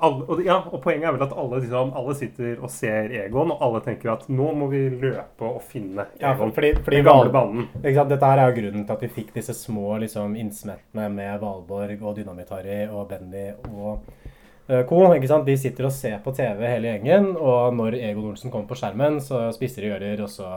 alle, 0.00 0.24
og, 0.24 0.38
ja, 0.40 0.54
og 0.72 0.80
poenget 0.80 1.10
er 1.10 1.12
vel 1.18 1.24
at 1.26 1.34
alle, 1.36 1.58
liksom, 1.60 1.90
alle 2.00 2.14
sitter 2.16 2.54
og 2.64 2.70
ser 2.72 3.12
Egon, 3.12 3.52
og 3.52 3.60
alle 3.66 3.82
tenker 3.84 4.08
at 4.14 4.24
nå 4.32 4.46
må 4.56 4.70
vi 4.72 4.80
løpe 4.88 5.44
og 5.50 5.58
finne 5.68 6.06
Ja, 6.16 6.30
Egon. 6.32 6.54
fordi, 6.56 6.70
fordi 6.78 7.02
Den 7.02 7.04
gamle 7.04 7.34
banen. 7.34 7.68
Dette 7.82 8.24
her 8.24 8.40
er 8.40 8.48
jo 8.48 8.56
grunnen 8.56 8.86
til 8.88 8.96
at 8.96 9.04
vi 9.04 9.12
fikk 9.18 9.34
disse 9.36 9.52
små 9.58 9.98
liksom, 10.00 10.32
innsmettene 10.40 11.10
med 11.12 11.42
Valborg 11.44 12.00
og 12.00 12.16
Dynamitt-Harry 12.16 12.86
og 12.88 13.10
Benny 13.12 13.50
og 13.68 14.08
co. 14.88 15.00
ikke 15.14 15.30
sant? 15.30 15.46
De 15.48 15.56
sitter 15.58 15.88
og 15.88 15.94
ser 15.94 16.18
på 16.24 16.34
TV 16.36 16.60
hele 16.68 16.92
gjengen, 16.92 17.32
og 17.36 17.74
når 17.78 17.96
Egon 17.98 18.30
Olsen 18.32 18.52
kommer 18.52 18.70
på 18.70 18.78
skjermen, 18.78 19.18
så 19.24 19.44
spisser 19.56 19.86
de 19.86 19.94
ører, 19.96 20.22
og 20.24 20.30
så 20.30 20.48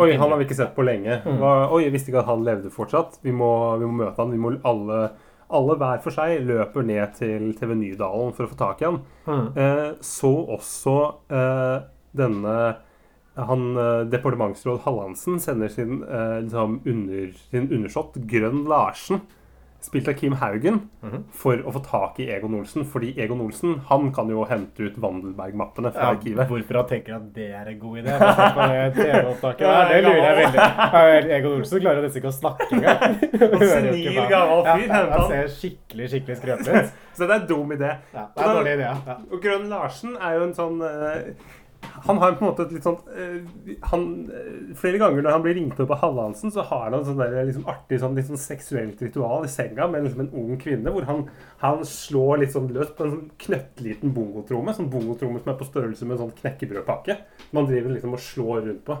Oi, 0.00 0.14
han 0.14 0.26
har 0.26 0.40
vi 0.40 0.48
ikke 0.48 0.58
sett 0.58 0.74
på 0.76 0.86
lenge. 0.86 1.20
Mm. 1.24 1.38
Hva, 1.42 1.52
oi, 1.74 1.84
jeg 1.86 1.94
visste 1.94 2.12
ikke 2.12 2.24
at 2.24 2.32
han 2.32 2.46
levde 2.46 2.72
fortsatt. 2.74 3.20
Vi 3.24 3.34
må, 3.34 3.52
vi 3.80 3.88
må 3.88 4.04
møte 4.04 4.18
han. 4.20 4.34
Vi 4.34 4.42
må 4.42 4.56
alle, 4.66 5.02
alle 5.54 5.78
hver 5.80 6.02
for 6.04 6.16
seg 6.16 6.42
løper 6.48 6.86
ned 6.86 7.14
til 7.20 7.52
TV 7.58 7.76
Nydalen 7.78 8.34
for 8.34 8.46
å 8.46 8.50
få 8.52 8.58
tak 8.58 8.82
i 8.82 8.88
han. 8.90 9.00
Mm. 9.28 9.46
Eh, 9.54 9.86
så 10.04 10.34
også 10.58 10.98
eh, 11.30 11.78
denne 12.14 12.56
han, 13.34 13.76
eh, 13.76 14.06
Departementsråd 14.06 14.80
Hallandsen 14.84 15.40
sender 15.40 15.68
sin, 15.68 16.02
eh, 16.02 16.40
liksom 16.42 16.80
under, 16.86 17.32
sin 17.50 17.68
undersått 17.72 18.14
Grønn 18.14 18.64
Larsen, 18.68 19.20
spilt 19.84 20.08
av 20.08 20.14
Kim 20.16 20.32
Haugen, 20.40 20.80
Mhm. 21.04 21.24
for 21.30 21.56
å 21.60 21.72
få 21.74 21.82
tak 21.84 22.18
i 22.24 22.28
Egon 22.32 22.54
Olsen. 22.56 22.84
Fordi 22.88 23.12
Egon 23.20 23.40
Olsen 23.44 23.78
han 23.90 24.10
kan 24.16 24.28
jo 24.32 24.44
hente 24.48 24.80
ut 24.88 24.96
Wandelberg-mappene 25.00 25.92
fra 25.92 26.06
Ja, 26.08 26.14
arkivet. 26.16 26.48
hvorfor 26.48 26.78
han 26.80 26.86
tenker 26.88 27.16
at 27.18 27.26
det 27.36 27.50
er 27.52 27.68
en 27.68 27.78
god 27.78 27.98
idé? 27.98 28.14
det 28.14 28.94
Det 28.96 30.02
lurer 30.04 30.22
jeg 30.24 30.36
veldig 30.40 30.60
Ja, 30.64 31.36
Egon 31.36 31.58
Olsen 31.58 31.80
klarer 31.84 32.02
nesten 32.04 32.22
ikke 32.22 32.32
å 32.32 32.36
snakke 32.38 32.68
engang. 32.72 33.18
Senil 33.74 34.20
gammel 34.30 34.62
fyr, 34.64 34.88
henter 34.94 35.10
Han 35.18 35.28
ser 35.30 35.50
skikkelig, 35.58 36.08
skikkelig 36.14 36.38
skrøpelig 36.40 36.78
ut. 36.84 36.92
Så 37.14 37.28
det 37.28 37.30
er 37.36 37.40
en 37.42 37.46
dum 37.50 37.70
idé. 37.76 37.90
Ja, 38.14 38.24
det 38.34 38.42
er 38.42 38.48
en 38.48 38.56
dårlig 38.58 38.72
idé, 38.78 38.86
ja. 38.88 38.96
ja. 39.06 39.16
Og 39.30 39.42
Grønn 39.44 39.68
Larsen 39.70 40.16
er 40.20 40.38
jo 40.38 40.46
en 40.48 40.54
sånn 40.56 40.80
eh, 40.82 41.34
Han 42.02 42.18
har 42.18 42.34
på 42.34 42.44
en 42.44 42.50
måte 42.50 42.64
et 42.66 42.72
litt 42.74 42.86
sånt 42.86 43.06
eh, 43.14 43.76
han, 43.90 44.06
eh, 44.34 44.74
Flere 44.78 44.98
ganger 44.98 45.22
når 45.22 45.36
han 45.36 45.44
blir 45.44 45.54
ringt 45.58 45.80
opp 45.80 45.92
av 45.94 46.00
Hallandsen, 46.02 46.52
så 46.54 46.64
har 46.66 46.90
han 46.90 47.06
sånn 47.06 47.20
der, 47.20 47.36
liksom 47.46 47.68
artig 47.70 48.00
sånn, 48.02 48.16
litt 48.18 48.28
sånn 48.28 48.40
seksuelt 48.40 49.02
ritual 49.04 49.46
i 49.46 49.52
senga 49.52 49.86
med 49.90 50.06
liksom 50.06 50.24
en 50.24 50.32
ung 50.42 50.58
kvinne, 50.60 50.90
hvor 50.90 51.06
han, 51.08 51.26
han 51.62 51.84
slår 51.88 52.42
litt 52.42 52.54
sånn 52.54 52.72
løs 52.74 52.90
på 52.96 53.06
en 53.06 53.14
sånn 53.14 53.28
knøttliten 53.46 54.14
bongotromme. 54.16 54.74
Sånn 54.76 54.90
bongotromme 54.92 55.42
som 55.42 55.54
er 55.54 55.60
på 55.60 55.68
størrelse 55.70 56.08
med 56.08 56.18
en 56.18 56.24
sånn 56.26 56.38
knekkebrødpakke. 56.42 57.20
Man 57.56 57.70
driver 57.70 57.94
liksom 57.94 58.18
og 58.18 58.24
slår 58.26 58.64
rundt 58.66 58.84
på. 58.88 58.98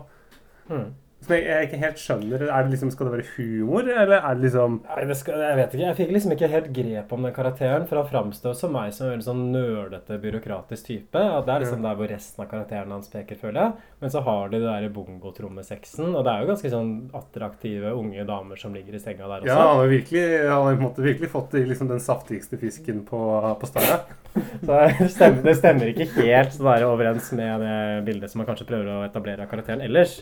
Hmm. 0.70 0.92
Så 1.24 1.38
jeg, 1.38 1.44
jeg 1.48 1.68
ikke 1.68 1.80
helt 1.80 2.00
skjønner 2.00 2.42
er 2.44 2.66
det 2.66 2.72
liksom, 2.74 2.90
Skal 2.92 3.08
det 3.08 3.14
være 3.14 3.28
humor, 3.38 3.86
eller 3.88 4.18
er 4.18 4.36
det 4.36 4.44
liksom 4.44 4.78
Nei, 4.84 5.04
det 5.08 5.16
skal, 5.16 5.40
jeg 5.40 5.58
vet 5.60 5.76
ikke. 5.76 5.84
Jeg 5.84 5.98
fikk 6.00 6.12
liksom 6.16 6.34
ikke 6.34 6.50
helt 6.52 6.68
grep 6.76 7.14
om 7.16 7.24
den 7.24 7.34
karakteren. 7.36 7.86
For 7.88 8.00
han 8.00 8.10
framstår 8.10 8.56
som 8.58 8.74
meg 8.76 8.92
som 8.94 9.06
en 9.06 9.14
veldig 9.14 9.26
sånn 9.28 9.44
nølete, 9.54 10.18
byråkratisk 10.20 10.90
type. 10.90 11.22
At 11.24 11.48
det 11.48 11.54
er 11.54 11.64
liksom 11.64 11.86
der 11.86 11.98
hvor 11.98 12.10
resten 12.12 12.44
av 12.44 12.50
karakteren 12.50 12.94
hans 12.94 13.12
peker, 13.12 13.40
føler 13.40 13.60
jeg. 13.62 13.88
Men 14.04 14.12
så 14.12 14.24
har 14.26 14.52
de 14.52 14.60
det 14.60 14.68
der 14.68 14.92
bongotrommesexen. 14.98 16.10
Og 16.12 16.26
det 16.26 16.34
er 16.34 16.44
jo 16.44 16.50
ganske 16.52 16.74
sånn 16.74 16.92
attraktive 17.16 17.94
unge 17.96 18.26
damer 18.28 18.60
som 18.60 18.76
ligger 18.76 18.98
i 18.98 19.02
senga 19.02 19.24
der 19.24 19.46
også. 19.46 19.50
Ja, 19.52 19.60
han 19.62 19.80
har 19.80 19.92
virkelig, 19.94 20.26
han 20.50 20.68
har 20.68 20.82
på 20.84 21.08
virkelig 21.08 21.32
fått 21.32 21.56
i 21.56 21.64
liksom 21.68 21.88
den 21.92 22.04
saftigste 22.04 22.60
fisken 22.60 23.04
på, 23.08 23.22
på 23.60 23.70
stanga. 23.70 24.02
Så 24.64 24.78
det 24.98 25.10
stemmer, 25.14 25.44
det 25.46 25.54
stemmer 25.60 25.90
ikke 25.92 26.08
helt 26.16 26.54
sånn 26.54 26.66
der 26.66 26.86
overens 26.88 27.28
med 27.36 27.62
det 27.62 27.76
bildet 28.08 28.32
som 28.32 28.42
man 28.42 28.48
kanskje 28.48 28.66
prøver 28.66 28.90
å 28.90 29.04
etablere 29.06 29.46
av 29.46 29.50
karakteren 29.52 29.84
ellers. 29.84 30.18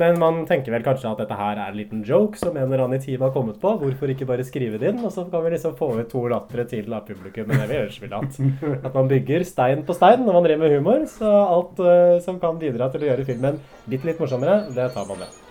Men 0.00 0.18
man 0.18 0.40
tenker 0.48 0.74
vel 0.74 0.82
kanskje 0.82 1.10
at 1.12 1.20
dette 1.22 1.36
her 1.38 1.58
er 1.58 1.70
en 1.70 1.78
liten 1.78 2.00
joke 2.06 2.38
som 2.38 2.56
en 2.56 2.66
eller 2.66 2.82
annen 2.84 2.98
i 2.98 3.04
teamet 3.04 3.28
har 3.28 3.34
kommet 3.36 3.60
på. 3.62 3.76
Hvorfor 3.78 4.10
ikke 4.10 4.26
bare 4.26 4.46
skrive 4.46 4.80
det 4.82 4.90
inn, 4.90 5.02
og 5.06 5.12
så 5.14 5.26
kan 5.30 5.44
vi 5.44 5.54
liksom 5.54 5.76
få 5.78 5.92
ut 6.00 6.10
to 6.10 6.24
lattere 6.30 6.66
til 6.70 6.90
av 6.92 7.06
publikum 7.06 7.46
Men 7.50 7.62
det 7.62 7.68
vi 7.70 7.78
ellers 7.78 8.00
ville 8.02 8.18
hatt. 8.18 8.40
At 8.86 8.92
man 8.96 9.10
bygger 9.12 9.46
stein 9.46 9.84
på 9.86 9.96
stein 9.96 10.26
når 10.26 10.38
man 10.38 10.48
driver 10.48 10.64
med 10.66 10.76
humor. 10.78 11.06
Så 11.10 11.30
alt 11.30 11.78
uh, 11.78 12.18
som 12.26 12.42
kan 12.42 12.58
bidra 12.58 12.90
til 12.90 13.06
å 13.06 13.12
gjøre 13.12 13.28
filmen 13.28 13.60
bitte 13.86 14.10
litt 14.10 14.22
morsommere, 14.22 14.64
det 14.74 14.90
tar 14.96 15.06
man 15.10 15.22
med. 15.22 15.42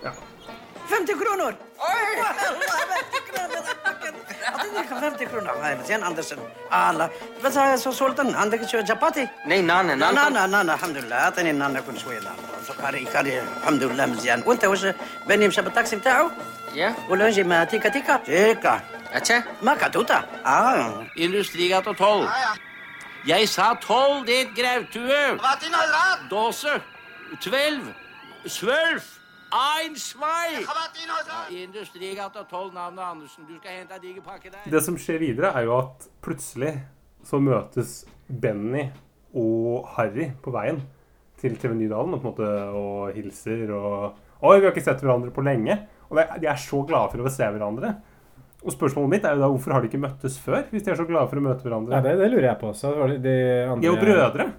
50 0.91 1.23
kroner! 1.23 1.55
Oi! 1.87 2.89
kadar 4.89 5.17
tekrar 5.17 5.57
hayır 5.61 5.77
sen 5.87 6.01
andırsın. 6.01 6.39
Allah. 6.71 7.09
Mesela 7.43 7.77
sultan 7.77 8.33
andaki 8.33 8.85
chapati. 8.85 9.31
Ne 9.47 9.67
nane 9.67 9.99
nane. 9.99 10.15
Nane 10.15 10.51
nane 10.51 10.71
elhamdülillah. 10.71 11.23
أعطيني 11.23 11.51
نانا 11.51 11.79
كل 11.79 11.99
شوية 11.99 12.19
نانا 12.19 12.35
سكري 12.67 13.05
كاري 13.13 13.41
الحمد 13.41 13.83
لله 13.83 14.05
مزيان 14.05 14.43
وانت 14.45 14.63
واش 14.65 14.83
باني 15.27 15.47
مشى 15.47 15.61
بالطاكسي 15.61 15.95
نتاعو؟ 15.95 16.25
يا 16.73 16.95
ولا 17.09 17.27
نجي 17.29 17.43
مع 17.43 17.63
تيكا 17.63 17.89
تيكا؟ 17.89 18.15
تيكا 18.17 18.81
اتشا 19.13 19.43
ما 19.61 19.75
كاتوتا 19.75 20.19
آه 20.45 21.05
Industrigata 21.25 21.91
12. 21.93 22.29
Jeg 23.25 23.49
sa 23.49 23.73
12, 23.73 24.25
det 24.27 24.41
er 24.41 24.47
Grautue. 24.57 25.23
Hva 25.43 25.53
til 25.61 25.71
nalla? 25.71 26.03
Dåse. 26.31 26.73
12. 27.41 27.93
Svølf. 28.47 29.03
Ein, 29.53 29.93
I 31.51 31.63
Industrigata 31.63 32.43
12, 32.49 32.73
navnet 32.73 33.03
Andersen. 33.05 33.45
Du 33.45 33.53
skal 33.59 33.75
hente 33.83 33.93
ei 33.93 34.01
diger 34.01 34.23
pakke 34.25 34.49
der. 34.49 34.63
Det 34.65 34.81
som 34.81 34.97
skjer 34.97 35.19
videre, 35.21 35.51
er 35.53 35.67
jo 35.67 35.75
at 35.77 36.07
plutselig 36.25 36.71
så 37.23 37.37
møtes 37.37 37.99
Benny 38.25 38.87
og 39.37 39.85
Harry 39.93 40.31
på 40.41 40.53
veien 40.55 40.81
til 41.37 41.59
TV 41.61 41.75
Nydalen 41.77 42.17
og 42.17 42.23
på 42.23 42.31
en 42.31 42.33
måte 42.33 42.49
og 42.79 43.13
hilser 43.13 43.69
og 43.77 44.19
Oi, 44.43 44.57
vi 44.57 44.65
har 44.65 44.73
ikke 44.73 44.83
sett 44.83 44.99
hverandre 45.05 45.29
på 45.31 45.45
lenge. 45.45 45.77
Og 46.09 46.17
de 46.17 46.49
er 46.49 46.57
så 46.59 46.81
glade 46.89 47.13
for 47.13 47.23
å 47.23 47.31
se 47.31 47.45
hverandre. 47.47 47.93
Og 48.65 48.73
spørsmålet 48.73 49.13
mitt 49.13 49.29
er 49.29 49.37
jo 49.37 49.45
da 49.45 49.53
hvorfor 49.53 49.77
har 49.77 49.85
de 49.85 49.87
ikke 49.87 50.01
møttes 50.03 50.35
før? 50.41 50.65
Hvis 50.73 50.83
de 50.83 50.91
er 50.91 50.99
så 50.99 51.05
glade 51.07 51.29
for 51.31 51.39
å 51.39 51.45
møte 51.45 51.63
hverandre. 51.63 51.95
Ja, 51.95 52.03
det, 52.03 52.17
det 52.19 52.27
lurer 52.33 52.49
jeg 52.49 52.59
på 52.59 52.73
også. 52.73 52.91
De, 53.23 53.37
andre, 53.69 53.79
De 53.85 53.87
er 53.87 53.93
jo 53.93 54.01
brødre. 54.01 54.51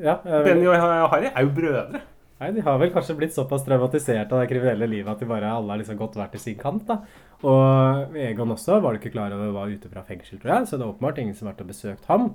Ja, 0.00 0.14
Benny 0.44 0.68
og 0.70 0.76
Harry 1.10 1.32
er 1.32 1.42
jo 1.42 1.50
brødre. 1.56 2.04
Nei, 2.40 2.52
De 2.56 2.62
har 2.64 2.78
vel 2.80 2.92
kanskje 2.94 3.18
blitt 3.18 3.34
såpass 3.36 3.66
traumatisert 3.66 4.30
av 4.32 4.40
det 4.40 4.48
kriminelle 4.48 4.86
livet 4.88 5.12
at 5.12 5.20
de 5.20 5.28
bare 5.28 5.50
alle 5.52 5.74
har 5.74 5.80
liksom 5.82 5.98
gått 6.00 6.14
hver 6.16 6.30
til 6.32 6.40
sin 6.40 6.56
kant. 6.60 6.86
da. 6.88 7.02
Og 7.44 8.16
Egon 8.16 8.54
også 8.54 8.78
var 8.80 8.94
du 8.94 9.00
ikke 9.00 9.12
klar 9.12 9.34
over 9.36 9.52
var 9.52 9.68
ute 9.68 9.90
fra 9.92 10.04
fengsel, 10.08 10.40
tror 10.40 10.54
jeg. 10.54 10.70
Så 10.70 10.78
det 10.78 10.86
er 10.86 10.94
åpenbart 10.94 11.20
ingen 11.20 11.36
som 11.36 11.46
har 11.46 11.54
vært 11.54 11.66
og 11.66 11.72
besøkt 11.74 12.08
ham. 12.08 12.30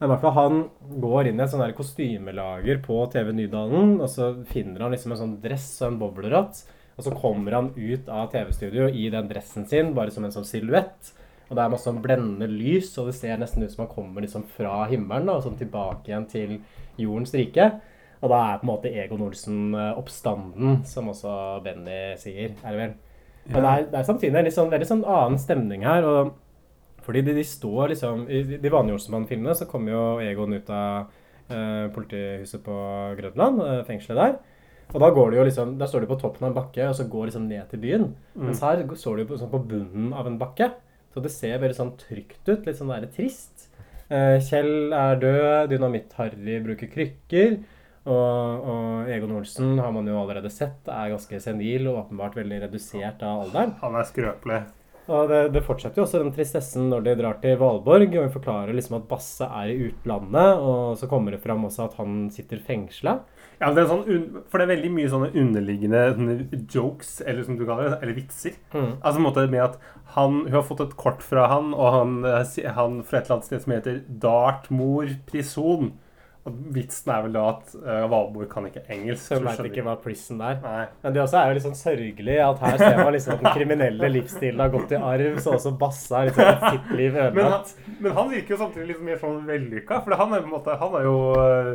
Men 0.00 0.08
i 0.08 0.12
hvert 0.14 0.24
fall 0.24 0.38
han 0.38 0.62
går 1.04 1.28
inn 1.28 1.38
i 1.38 1.44
et 1.44 1.52
sånn 1.52 1.60
der 1.62 1.76
kostymelager 1.76 2.80
på 2.82 2.96
TV 3.12 3.28
Nydalen, 3.36 3.98
og 4.00 4.08
så 4.10 4.32
finner 4.48 4.86
han 4.86 4.96
liksom 4.96 5.12
en 5.14 5.20
sånn 5.20 5.36
dress 5.44 5.68
og 5.82 5.92
en 5.92 6.00
boblerott. 6.00 6.64
Og 6.96 7.04
så 7.06 7.12
kommer 7.14 7.54
han 7.54 7.70
ut 7.76 8.08
av 8.08 8.32
TV-studio 8.32 8.88
i 8.88 9.06
den 9.12 9.28
dressen 9.28 9.68
sin, 9.68 9.92
bare 9.94 10.10
som 10.10 10.24
en 10.24 10.34
sånn 10.34 10.48
silhuett. 10.48 11.12
Og 11.50 11.54
det 11.54 11.62
er 11.62 11.72
masse 11.72 11.84
sånn 11.84 12.00
blendende 12.00 12.48
lys, 12.48 12.90
og 12.96 13.10
det 13.10 13.18
ser 13.20 13.36
nesten 13.40 13.62
ut 13.62 13.72
som 13.72 13.84
han 13.84 13.92
kommer 13.92 14.24
liksom 14.24 14.48
fra 14.56 14.86
himmelen 14.88 15.28
da, 15.28 15.36
og 15.36 15.44
sånn 15.44 15.60
tilbake 15.60 16.08
igjen 16.08 16.28
til 16.32 16.58
jordens 17.00 17.36
rike. 17.36 17.68
Og 18.22 18.30
da 18.30 18.38
er 18.38 18.60
på 18.60 18.66
en 18.66 18.70
måte 18.70 18.92
Egon 19.02 19.24
Olsen 19.26 19.74
eh, 19.74 19.98
oppstanden, 19.98 20.84
som 20.86 21.10
også 21.10 21.32
Benny 21.64 22.14
sier, 22.20 22.54
er 22.62 22.70
det 22.70 22.78
vel. 22.78 22.92
Men 23.48 23.64
det 23.64 23.70
er, 23.72 23.88
det 23.90 23.98
er 23.98 24.06
samtidig 24.06 24.38
en 24.38 24.54
sånn, 24.54 24.70
veldig 24.70 24.86
sånn 24.86 25.04
annen 25.10 25.40
stemning 25.42 25.82
her. 25.86 26.06
og 26.06 26.38
fordi 27.02 27.24
de, 27.26 27.34
de 27.34 27.42
står 27.42 27.88
liksom 27.90 28.28
I 28.30 28.42
de 28.62 28.70
vanlige 28.70 28.94
Olsenmann-filmene 28.94 29.56
så 29.58 29.66
kommer 29.66 29.90
jo 29.90 30.02
Egon 30.22 30.54
ut 30.54 30.68
av 30.70 31.10
eh, 31.50 31.88
politihuset 31.94 32.62
på 32.62 32.76
Grønland, 33.18 33.62
eh, 33.66 33.80
fengselet 33.88 34.20
der. 34.20 34.38
Og 34.92 35.00
da 35.00 35.08
går 35.14 35.32
de 35.32 35.40
jo 35.40 35.48
liksom, 35.48 35.74
der 35.80 35.88
står 35.88 36.04
de 36.04 36.10
på 36.10 36.20
toppen 36.20 36.46
av 36.46 36.52
en 36.52 36.56
bakke 36.60 36.86
og 36.86 36.94
så 36.94 37.08
går 37.10 37.30
liksom 37.30 37.48
ned 37.48 37.64
til 37.70 37.80
byen. 37.82 38.08
Mens 38.36 38.60
her 38.62 38.82
står 38.86 39.22
de 39.22 39.28
på, 39.30 39.38
sånn 39.40 39.52
på 39.52 39.62
bunnen 39.70 40.10
av 40.14 40.28
en 40.28 40.38
bakke. 40.40 40.68
Så 41.14 41.22
det 41.24 41.32
ser 41.32 41.60
veldig 41.60 41.76
sånn 41.76 41.94
trygt 42.00 42.44
ut. 42.48 42.66
Litt 42.66 42.78
sånn 42.78 42.92
der 42.92 43.08
trist. 43.12 43.68
Eh, 44.12 44.36
Kjell 44.44 44.92
er 44.96 45.18
død. 45.20 45.72
Dynamitt-Harry 45.72 46.58
bruker 46.64 46.92
krykker. 46.92 47.56
Og, 48.02 48.68
og 48.72 49.10
Egon 49.14 49.36
Olsen 49.38 49.76
har 49.78 49.92
man 49.94 50.08
jo 50.10 50.18
allerede 50.18 50.50
sett 50.50 50.88
er 50.90 51.12
ganske 51.12 51.38
senil 51.42 51.86
og 51.90 52.06
åpenbart 52.06 52.38
veldig 52.40 52.64
redusert 52.64 53.22
av 53.22 53.44
alderen. 53.46 53.76
Han 53.82 53.98
er 53.98 54.08
skrøpelig. 54.08 54.62
Og 55.10 55.26
det, 55.30 55.38
det 55.54 55.64
fortsetter 55.66 55.98
jo 55.98 56.04
også 56.04 56.20
den 56.22 56.32
tristessen 56.34 56.86
når 56.90 57.06
de 57.06 57.14
drar 57.18 57.38
til 57.42 57.56
Valborg. 57.58 58.06
Og 58.06 58.26
vi 58.26 58.34
forklarer 58.36 58.74
liksom 58.76 59.00
at 59.00 59.08
Basse 59.10 59.46
er 59.46 59.70
i 59.72 59.88
utlandet, 59.88 60.62
og 60.62 60.98
så 60.98 61.08
kommer 61.10 61.34
det 61.34 61.42
fram 61.42 61.64
også 61.66 61.88
at 61.88 61.96
han 61.98 62.26
sitter 62.34 62.62
fengsla. 62.62 63.16
Ja, 63.62 63.70
det 63.74 63.84
er 63.84 63.90
sånn, 63.90 64.04
for 64.50 64.58
det 64.58 64.66
er 64.66 64.72
veldig 64.76 64.92
mye 64.94 65.10
sånne 65.10 65.32
underliggende 65.38 66.04
sånne 66.16 66.62
jokes, 66.70 67.16
eller 67.26 67.46
som 67.46 67.58
du 67.58 67.66
kaller 67.66 67.92
det, 67.92 67.98
eller 68.02 68.18
vitser. 68.18 68.56
Mm. 68.74 68.92
Altså 69.00 69.16
en 69.18 69.26
måte 69.26 69.46
med 69.50 69.66
at 69.66 69.76
han, 70.16 70.40
hun 70.46 70.56
har 70.56 70.66
fått 70.66 70.82
et 70.86 70.96
kort 70.98 71.22
fra 71.24 71.48
han, 71.50 71.70
og 71.74 71.92
han, 71.96 72.16
eh, 72.26 72.70
han 72.78 73.02
fra 73.06 73.20
et 73.20 73.26
eller 73.26 73.38
annet 73.38 73.50
sted 73.50 73.62
som 73.66 73.76
heter 73.76 74.00
Dartmoor 74.22 75.14
prison. 75.30 75.92
Og 76.42 76.54
vitsen 76.74 77.12
er 77.14 77.20
vel 77.22 77.36
da 77.36 77.42
at 77.52 77.68
uh, 77.76 78.04
Valborg 78.10 78.48
kan 78.50 78.64
ikke 78.66 78.80
engelsk. 78.90 79.28
Så 79.28 79.36
hun 79.38 79.44
veit 79.46 79.60
ikke 79.68 79.84
hva 79.86 79.94
prison 80.02 80.40
er. 80.42 80.56
Nei. 80.64 80.86
Men 81.04 81.14
det 81.14 81.22
også 81.22 81.38
er 81.38 81.52
jo 81.52 81.58
litt 81.58 81.66
sånn 81.68 81.78
sørgelig 81.78 82.38
at 82.42 82.64
her 82.64 82.76
ser 82.80 82.98
man 82.98 83.12
liksom 83.14 83.36
at 83.36 83.44
den 83.44 83.54
kriminelle 83.60 84.10
livsstilen 84.16 84.62
har 84.64 84.72
gått 84.74 84.94
i 84.96 84.98
arv, 84.98 85.38
så 85.44 85.54
også 85.54 85.74
Basse 85.78 86.10
har 86.16 86.26
liksom 86.26 86.66
sitt 86.66 86.90
liv 86.98 87.14
Men 87.14 87.28
ødelagt. 87.28 87.74
men 88.00 88.16
han 88.18 88.30
virker 88.34 88.56
jo 88.56 88.60
samtidig 88.64 88.88
litt 88.90 89.04
mer 89.06 89.22
sånn 89.22 89.42
vellykka, 89.46 90.02
for 90.02 90.18
han 90.18 90.34
er 90.34 90.42
på 90.42 90.50
en 90.50 90.56
måte 90.56 90.78
Han 90.82 90.98
er 90.98 91.06
jo 91.06 91.16
øh, 91.38 91.72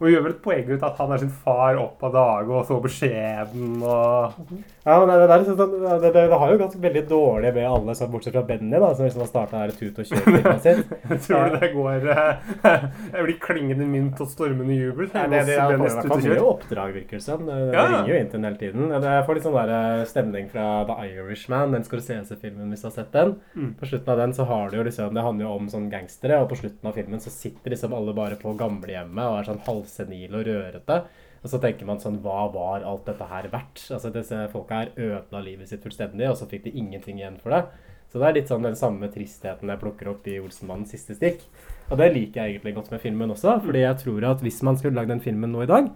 Og 0.00 0.08
gjør 0.10 0.24
vel 0.26 0.34
et 0.34 0.42
poeng 0.44 0.70
ut 0.70 0.86
at 0.88 1.00
han 1.00 1.12
er 1.14 1.22
sin 1.22 1.32
far 1.44 1.78
opp 1.80 2.02
av 2.08 2.14
dage 2.14 2.54
og 2.54 2.66
så 2.68 2.78
beskjeden 2.82 3.82
og 3.82 4.40
Ja, 4.84 4.98
men 5.00 5.08
det, 5.08 5.18
det, 5.22 5.28
er 5.30 5.42
liksom 5.42 5.58
sånn, 5.58 5.76
det, 5.80 6.10
det, 6.12 6.24
det 6.28 6.38
har 6.40 6.50
jo 6.52 6.60
gått 6.60 6.74
veldig 6.82 7.04
dårlig 7.08 7.52
med 7.56 7.68
alle, 7.70 7.94
bortsett 8.12 8.34
fra 8.34 8.44
Benny, 8.48 8.74
da, 8.76 8.90
som 8.92 9.06
liksom 9.06 9.22
har 9.24 9.30
starta 9.30 9.62
her 9.62 9.72
tut 9.72 10.00
og 10.02 10.10
kjør-firmaet 10.10 10.66
sitt. 10.66 10.90
Tror 11.24 11.48
du 11.48 11.56
det 11.62 11.70
går 11.72 12.08
øh, 12.12 12.50
Jeg 13.14 13.26
blir 13.28 13.38
klingende 13.40 13.86
mynt 13.88 14.20
og 14.20 14.28
stormende 14.32 14.76
jubel? 14.76 15.08
Ja, 15.14 15.24
det, 15.30 15.44
det, 15.48 15.56
det, 15.56 15.78
det, 15.80 16.04
det 16.04 16.34
mye 16.34 16.44
oppdrag, 16.44 16.94
virker 16.98 17.20
det 17.20 17.24
som. 17.24 17.46
Det, 17.48 17.56
ringer 17.72 18.10
jo 18.10 18.18
inn 18.18 18.28
til 18.28 18.38
den 18.40 18.48
hele 18.48 18.60
tiden. 18.60 18.92
Jeg 18.92 19.24
får 19.26 19.38
litt 19.38 19.46
sånn 19.46 19.56
der 19.56 19.72
eh, 19.78 20.04
stemning 20.10 20.50
fra 20.52 20.68
The 20.88 20.98
Irishman, 21.08 21.74
den 21.74 21.86
Scorsese-filmen, 21.86 22.68
hvis 22.72 22.84
du 22.84 22.88
har 22.90 22.96
sett 22.98 23.12
den. 23.14 23.34
Mm. 23.54 23.72
På 23.80 23.88
slutten 23.88 24.14
av 24.14 24.20
den 24.20 24.36
så 24.36 24.48
har 24.50 24.70
du 24.70 24.78
jo 24.78 24.86
liksom 24.86 25.14
Det 25.14 25.24
handler 25.24 25.46
jo 25.46 25.54
om 25.58 25.70
sånn 25.72 25.88
gangstere, 25.92 26.40
og 26.42 26.50
på 26.52 26.60
slutten 26.60 26.90
av 26.90 26.98
filmen 26.98 27.22
så 27.22 27.32
sitter 27.32 27.74
liksom 27.74 27.94
alle 27.96 28.14
bare 28.16 28.38
på 28.40 28.54
gamlehjemmet 28.58 29.24
og 29.24 29.38
er 29.40 29.48
sånn 29.48 29.62
halvsenile 29.84 30.40
og 30.40 30.48
rørete. 30.48 31.00
Og 31.44 31.50
så 31.52 31.60
tenker 31.60 31.88
man 31.88 32.00
sånn 32.00 32.22
Hva 32.24 32.46
var 32.52 32.86
alt 32.88 33.04
dette 33.08 33.26
her 33.28 33.50
verdt? 33.52 33.82
Altså 33.92 34.12
Disse 34.12 34.46
folka 34.52 34.80
her 34.80 34.94
ødela 34.96 35.42
livet 35.44 35.68
sitt 35.68 35.84
fullstendig, 35.84 36.30
og 36.30 36.38
så 36.40 36.48
fikk 36.50 36.64
de 36.66 36.78
ingenting 36.80 37.20
igjen 37.20 37.36
for 37.42 37.54
det. 37.54 37.66
Så 38.08 38.20
det 38.22 38.26
er 38.28 38.36
litt 38.38 38.50
sånn 38.50 38.64
den 38.64 38.78
samme 38.78 39.08
tristheten 39.10 39.70
jeg 39.70 39.80
plukker 39.80 40.12
opp 40.12 40.26
i 40.30 40.38
Olsenmannens 40.38 40.94
siste 40.94 41.16
stikk. 41.18 41.42
Og 41.90 41.98
det 42.00 42.12
liker 42.14 42.40
jeg 42.40 42.54
egentlig 42.54 42.76
godt 42.76 42.92
med 42.94 43.02
filmen 43.02 43.34
også, 43.34 43.58
fordi 43.64 43.82
jeg 43.82 44.00
tror 44.00 44.26
at 44.30 44.44
hvis 44.44 44.62
man 44.64 44.78
skulle 44.78 44.96
lagd 44.96 45.10
den 45.12 45.22
filmen 45.24 45.52
nå 45.52 45.64
i 45.64 45.68
dag, 45.68 45.90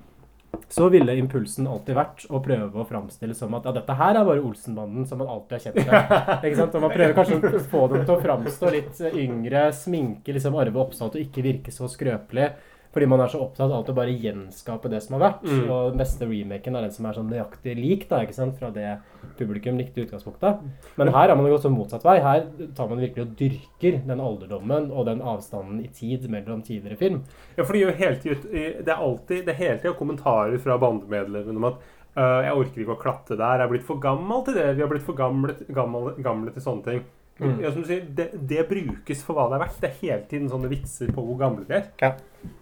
så 0.69 0.89
ville 0.93 1.15
impulsen 1.17 1.69
alltid 1.69 1.97
vært 1.97 2.25
å 2.29 2.41
prøve 2.45 2.81
å 2.83 2.87
framstille 2.89 3.37
som 3.37 3.55
at 3.57 3.69
ja, 3.69 3.73
dette 3.77 3.97
her 3.97 4.19
er 4.19 4.27
bare 4.27 4.43
Olsenbanden 4.45 5.07
som 5.09 5.21
man 5.23 5.31
alltid 5.33 5.55
har 5.57 5.63
kjent. 5.65 5.79
Ikke 6.49 6.59
sant? 6.59 6.77
Og 6.77 6.85
man 6.85 6.93
prøver 6.93 7.15
kanskje 7.17 7.39
å 7.39 7.63
få 7.73 7.85
dem 7.93 8.03
til 8.03 8.15
å 8.17 8.21
framstå 8.25 8.73
litt 8.75 9.01
yngre, 9.13 9.69
sminke 9.77 10.35
liksom 10.37 10.59
Arve 10.61 10.83
Oppsal 10.83 11.13
til 11.13 11.23
å 11.23 11.29
ikke 11.29 11.45
virke 11.47 11.75
så 11.75 11.89
skrøpelig. 11.93 12.51
Fordi 12.95 13.07
man 13.11 13.21
er 13.21 13.31
så 13.31 13.41
opptatt 13.45 13.69
av 13.69 13.85
å 13.85 13.95
bare 13.97 14.15
gjenskape 14.17 14.89
det 14.91 15.03
som 15.05 15.19
har 15.19 15.25
vært. 15.27 15.43
Mm. 15.45 15.65
Og 15.67 15.91
den 15.93 16.01
beste 16.01 16.29
remaken 16.29 16.79
er 16.79 16.87
den 16.87 16.95
som 16.95 17.09
er 17.09 17.19
sånn 17.19 17.29
nøyaktig 17.29 17.75
lik 17.77 18.07
da, 18.09 18.23
ikke 18.25 18.37
sant? 18.37 18.57
fra 18.59 18.71
det 18.75 18.95
publikum 19.39 19.77
likte 19.79 20.01
i 20.01 20.07
utgangspunktet. 20.07 20.63
Men 20.99 21.13
her 21.13 21.29
har 21.29 21.37
man 21.37 21.51
gått 21.53 21.67
sånn 21.67 21.77
motsatt 21.77 22.07
vei. 22.07 22.17
Her 22.25 22.47
tar 22.79 22.89
man 22.91 23.03
virkelig 23.05 23.27
og 23.27 23.37
dyrker 23.39 24.01
den 24.09 24.25
alderdommen 24.25 24.89
og 24.89 25.07
den 25.11 25.21
avstanden 25.21 25.83
i 25.85 25.93
tid 25.95 26.25
mellom 26.33 26.65
tidligere 26.67 26.99
film. 27.01 27.21
Ja, 27.59 27.67
for 27.67 27.77
det 27.77 27.99
hele 28.01 28.23
tiden, 28.23 28.49
det 28.49 28.89
er 28.89 28.97
alltid 28.97 29.45
det 29.47 29.55
er 29.55 29.63
hele 29.63 29.79
tiden 29.83 29.99
kommentarer 29.99 30.59
fra 30.63 30.81
bandemedlemmene 30.81 31.61
om 31.61 31.69
at 31.69 31.85
uh, 32.17 32.41
jeg 32.47 32.57
orker 32.63 32.83
ikke 32.83 32.97
å 32.97 33.03
klatte 33.05 33.37
der, 33.39 33.61
jeg 33.61 33.69
er 33.69 33.73
blitt 33.75 33.87
for 33.87 34.03
gammel 34.03 34.43
til 34.47 34.59
det, 34.59 34.73
vi 34.79 34.85
har 34.85 34.91
blitt 34.91 35.07
for 35.07 35.19
gamle, 35.19 35.55
gamle, 35.75 36.17
gamle 36.25 36.55
til 36.55 36.65
sånne 36.65 36.87
ting. 36.89 37.07
Mm. 37.39 37.61
Ja, 37.63 37.71
som 37.71 37.85
du 37.85 37.87
sier, 37.87 38.03
det, 38.19 38.29
det 38.51 38.65
brukes 38.67 39.23
for 39.23 39.39
hva 39.39 39.47
det 39.51 39.59
er 39.59 39.63
verdt. 39.63 39.79
Det 39.83 39.91
er 39.91 39.97
hele 40.01 40.21
tiden 40.31 40.51
sånne 40.51 40.71
vitser 40.73 41.13
på 41.15 41.23
hvor 41.23 41.39
gamle 41.39 41.67
de 41.69 41.79
er. 41.79 41.89
Ja. 42.03 42.13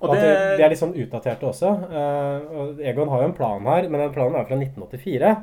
Og 0.01 0.11
Og 0.11 0.15
det, 0.17 0.29
de, 0.29 0.63
er 0.65 0.73
litt 0.73 0.83
sånn 0.83 0.97
utdaterte 0.97 1.49
også. 1.49 1.73
Uh, 1.89 2.57
og 2.61 2.81
Egon 2.85 3.13
har 3.13 3.25
jo 3.25 3.31
en 3.31 3.37
plan 3.37 3.69
her, 3.73 3.89
men 3.89 4.05
den 4.05 4.15
planen 4.15 4.39
er 4.41 4.49
fra 4.49 4.61
1984. 4.61 5.35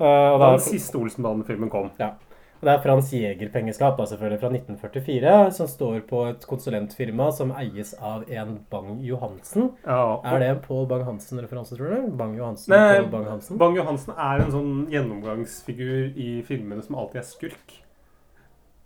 Uh, 0.00 0.06
og 0.06 0.36
da 0.40 0.52
den 0.56 0.64
siste 0.64 0.98
Olsenbanen-filmen 0.98 1.72
kom. 1.72 1.90
og 1.92 2.20
det 2.62 2.70
er 2.70 2.78
Frans 2.78 3.08
Jæger-pengeskap 3.10 3.96
da, 3.98 4.04
selvfølgelig 4.06 4.38
fra 4.38 4.48
1944, 4.54 5.30
som 5.56 5.66
står 5.66 5.96
på 6.06 6.20
et 6.28 6.44
konsulentfirma 6.46 7.26
som 7.34 7.50
eies 7.58 7.90
av 7.98 8.22
en 8.30 8.52
Bang-Johansen. 8.70 9.72
Ja, 9.82 10.20
Er 10.22 10.38
det 10.38 10.50
en 10.52 10.60
Pål 10.62 10.86
Bang-Hansen-referanse, 10.92 11.74
tror 11.74 11.90
du? 11.90 12.12
Bang-Johansen? 12.20 12.70
Nei, 12.70 13.02
Bang-Hansen? 13.10 13.58
Bang-Johansen 13.58 14.14
er 14.14 14.44
en 14.44 14.54
sånn 14.54 14.72
gjennomgangsfigur 14.94 16.14
i 16.14 16.30
filmene 16.46 16.86
som 16.86 17.00
alltid 17.02 17.24
er 17.24 17.26
skurk. 17.26 17.81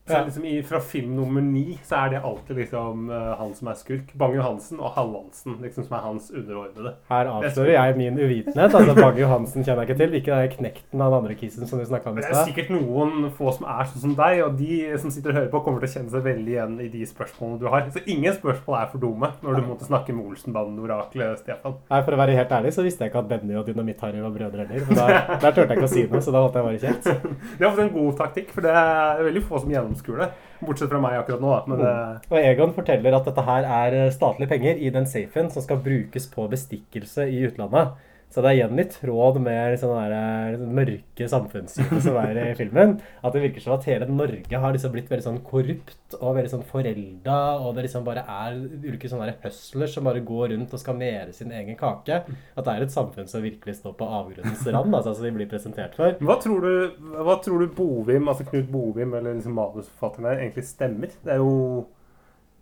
Så 0.07 0.21
liksom 0.25 0.45
i, 0.45 0.63
Fra 0.63 0.79
film 0.81 1.17
nummer 1.17 1.43
ni 1.43 1.79
så 1.83 1.97
er 2.05 2.13
det 2.15 2.21
alltid 2.25 2.61
liksom 2.61 3.09
uh, 3.11 3.35
han 3.41 3.55
som 3.59 3.71
er 3.73 3.79
skurk. 3.79 4.13
Bang-Johansen 4.19 4.79
og 4.79 4.93
Hallandsen, 4.95 5.57
liksom, 5.63 5.87
som 5.89 5.97
er 5.99 6.05
hans 6.05 6.29
underordnede. 6.31 6.93
Her 7.11 7.31
avslører 7.33 7.73
jeg 7.75 7.97
min 7.99 8.21
uvitenhet. 8.21 8.75
altså 8.75 8.95
Bang-Johansen 8.95 9.67
kjenner 9.67 9.83
jeg 9.83 9.91
ikke 9.91 9.99
til. 10.05 10.15
Ikke 10.21 10.39
den 10.39 10.53
knekten 10.55 11.03
av 11.03 11.11
den 11.11 11.19
andre 11.19 11.35
kissen 11.41 11.67
som 11.67 11.83
du 11.83 11.87
snakka 11.89 12.13
om 12.13 12.21
i 12.21 12.23
Det 12.23 12.31
er 12.31 12.47
sikkert 12.53 12.71
noen 12.77 13.33
få 13.35 13.51
som 13.57 13.67
er 13.73 13.91
sånn 13.91 14.05
som 14.05 14.15
deg, 14.21 14.45
og 14.47 14.55
de 14.61 14.79
som 15.03 15.11
sitter 15.11 15.35
og 15.35 15.41
hører 15.41 15.51
på, 15.57 15.63
kommer 15.67 15.83
til 15.83 15.91
å 15.91 15.95
kjenne 15.97 16.15
seg 16.15 16.25
veldig 16.29 16.55
igjen 16.55 16.79
i 16.87 16.89
de 16.93 17.03
spørsmålene 17.11 17.61
du 17.65 17.67
har. 17.73 17.91
Så 17.91 18.05
ingen 18.07 18.39
spørsmål 18.39 18.79
er 18.79 18.93
for 18.95 19.03
dumme 19.03 19.33
når 19.43 19.59
du 19.59 19.67
måtte 19.73 19.91
snakke 19.91 20.15
med 20.15 20.31
Olsenbanden-oraklet, 20.31 21.43
Stefan. 21.43 21.81
Nei, 21.91 22.01
For 22.07 22.15
å 22.15 22.23
være 22.23 22.39
helt 22.39 22.57
ærlig 22.61 22.75
så 22.77 22.87
visste 22.87 23.05
jeg 23.05 23.13
ikke 23.13 23.25
at 23.25 23.31
Benny 23.35 23.59
og 23.59 23.67
Dynamitt-Harry 23.67 24.23
var 24.23 24.35
brødre 24.39 24.69
heller. 24.71 24.87
Der, 24.95 25.19
der 25.43 25.51
turte 25.51 25.67
jeg 25.67 25.81
ikke 25.81 25.91
å 25.91 25.95
si 25.97 26.07
noe, 26.07 26.23
så 26.23 26.35
da 26.35 26.45
holdt 26.47 26.61
jeg 26.61 26.69
bare 26.71 26.83
kjeft. 26.87 27.11
Det 27.59 27.67
er 27.67 27.83
en 27.83 27.93
god 27.95 28.17
taktikk, 28.19 28.51
for 28.55 28.65
det 28.65 28.73
er 28.77 29.23
veldig 29.27 29.43
få 29.47 29.61
som 29.63 29.71
gjennomfører 29.73 29.96
tomskule. 29.97 30.31
Bortsett 30.61 30.91
fra 30.91 31.01
meg 31.01 31.19
akkurat 31.19 31.43
nå, 31.43 31.53
da. 31.53 31.63
Men 31.69 31.81
det, 31.81 31.95
Og 32.31 32.39
Egon 32.41 32.75
forteller 32.77 33.17
at 33.17 33.29
dette 33.29 33.45
her 33.47 33.69
er 33.83 33.97
eh, 34.07 34.13
statlige 34.13 34.49
penger 34.49 34.77
i 34.77 34.91
den 34.91 35.07
safen 35.07 35.51
som 35.51 35.65
skal 35.65 35.83
brukes 35.85 36.29
på 36.33 36.49
bestikkelse 36.53 37.29
i 37.29 37.43
utlandet. 37.49 37.97
Så 38.37 38.43
det 38.45 38.51
er 38.51 38.59
igjen 38.59 38.77
litt 38.77 38.93
tråd 39.01 39.39
med 39.41 39.71
liksom 39.73 39.95
den 39.97 40.13
eh, 40.13 40.65
mørke 40.77 41.29
samfunnssynet 41.33 42.03
som 42.05 42.19
er 42.21 42.37
i 42.37 42.51
filmen. 42.59 42.99
At 43.25 43.33
det 43.33 43.41
virker 43.47 43.65
som 43.65 43.73
at 43.79 43.87
hele 43.89 44.05
Norge 44.11 44.61
har 44.61 44.75
liksom 44.77 44.93
blitt 44.93 45.09
veldig 45.09 45.25
sånn 45.25 45.39
korrupt 45.47 46.19
og 46.19 46.35
veldig 46.37 46.51
sånn 46.53 46.67
forelda. 46.69 47.39
Og 47.65 47.73
det 47.79 47.87
liksom 47.87 48.05
bare 48.05 48.27
er 48.29 48.59
ulike 48.61 49.09
sånne 49.09 49.39
hustlers 49.41 49.97
som 49.97 50.05
bare 50.05 50.21
går 50.21 50.53
rundt 50.53 50.77
og 50.77 50.83
skal 50.85 51.01
mere 51.01 51.33
sin 51.33 51.55
egen 51.57 51.81
kake. 51.81 52.21
At 52.29 52.69
det 52.69 52.75
er 52.75 52.85
et 52.85 52.93
samfunn 52.93 53.33
som 53.33 53.41
virkelig 53.41 53.79
står 53.81 53.97
på 53.97 54.11
avgrunnens 54.21 54.69
rand, 54.77 54.93
altså, 54.93 55.17
som 55.17 55.25
de 55.25 55.33
blir 55.39 55.49
presentert 55.49 55.97
for. 55.97 56.21
hva, 56.21 56.37
tror 56.45 56.69
du, 56.69 57.09
hva 57.17 57.41
tror 57.41 57.65
du 57.65 57.73
Bovim, 57.73 58.29
altså 58.29 58.45
Knut 58.53 58.69
Bovim, 58.69 59.17
eller 59.17 59.41
liksom 59.41 59.57
manusforfatteren 59.57 60.29
her, 60.29 60.45
egentlig 60.45 60.69
stemmer? 60.69 61.17
Det 61.25 61.39
er 61.39 61.41
jo 61.41 61.87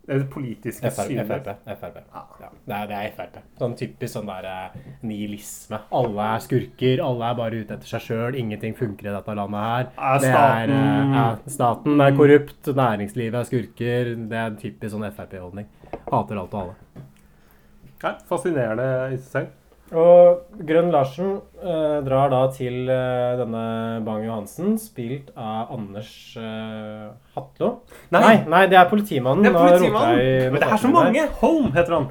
det 0.06 0.16
er 0.20 0.24
politiske 0.28 0.90
synet. 0.92 1.26
Frp. 1.30 1.46
FRP. 1.80 2.00
Ja, 2.12 2.48
det, 2.66 2.74
er, 2.76 2.86
det 2.90 2.96
er 2.98 3.12
Frp. 3.16 3.38
Sånn 3.60 3.76
typisk 3.78 4.12
sånn 4.18 4.26
der 4.28 4.48
eh, 4.50 4.74
nihilisme. 5.08 5.78
Alle 5.96 6.26
er 6.34 6.42
skurker, 6.44 7.00
alle 7.06 7.30
er 7.30 7.38
bare 7.38 7.62
ute 7.62 7.78
etter 7.78 7.88
seg 7.94 8.04
sjøl. 8.04 8.36
Ingenting 8.36 8.76
funker 8.76 9.08
i 9.08 9.14
dette 9.14 9.36
landet 9.38 9.64
her. 9.64 9.88
Er 9.96 10.20
Det 10.20 10.30
staten- 10.34 10.74
eh, 10.76 11.16
ja, 11.16 11.26
staten 11.56 12.00
er 12.04 12.16
korrupt, 12.20 12.72
næringslivet 12.76 13.40
er 13.40 13.48
skurker. 13.48 14.12
Det 14.28 14.38
er 14.42 14.46
en 14.52 14.60
typisk 14.60 14.92
sånn 14.96 15.08
Frp-holdning. 15.10 15.66
Hater 16.12 16.40
alt 16.44 16.54
og 16.54 16.60
alle. 16.66 17.04
Ja, 18.04 18.10
fascinerende 18.28 18.88
i 19.14 19.16
seg 19.16 19.30
selv. 19.32 19.52
Og 19.94 20.62
Grønn 20.66 20.90
Larsen 20.90 21.37
eh, 21.62 21.98
drar 22.07 22.33
da 22.33 22.40
til 22.54 22.88
eh, 22.90 23.35
denne 23.38 23.64
Bang-Johansen, 24.07 24.74
spilt 24.83 25.30
av 25.38 25.70
Anders 25.76 26.11
eh, 26.40 27.12
Hatlo. 27.37 27.70
Nei. 28.14 28.22
nei, 28.24 28.37
nei, 28.57 28.62
det 28.72 28.80
er 28.80 28.88
politimannen. 28.90 29.46
Det 29.46 29.52
er 29.52 29.61
politimannen! 29.61 30.24
Men 30.54 30.64
det 30.64 30.70
er 30.72 30.83
så 30.83 30.90
mange! 30.90 31.28
Holm 31.42 31.70
heter 31.76 31.98
han. 31.98 32.09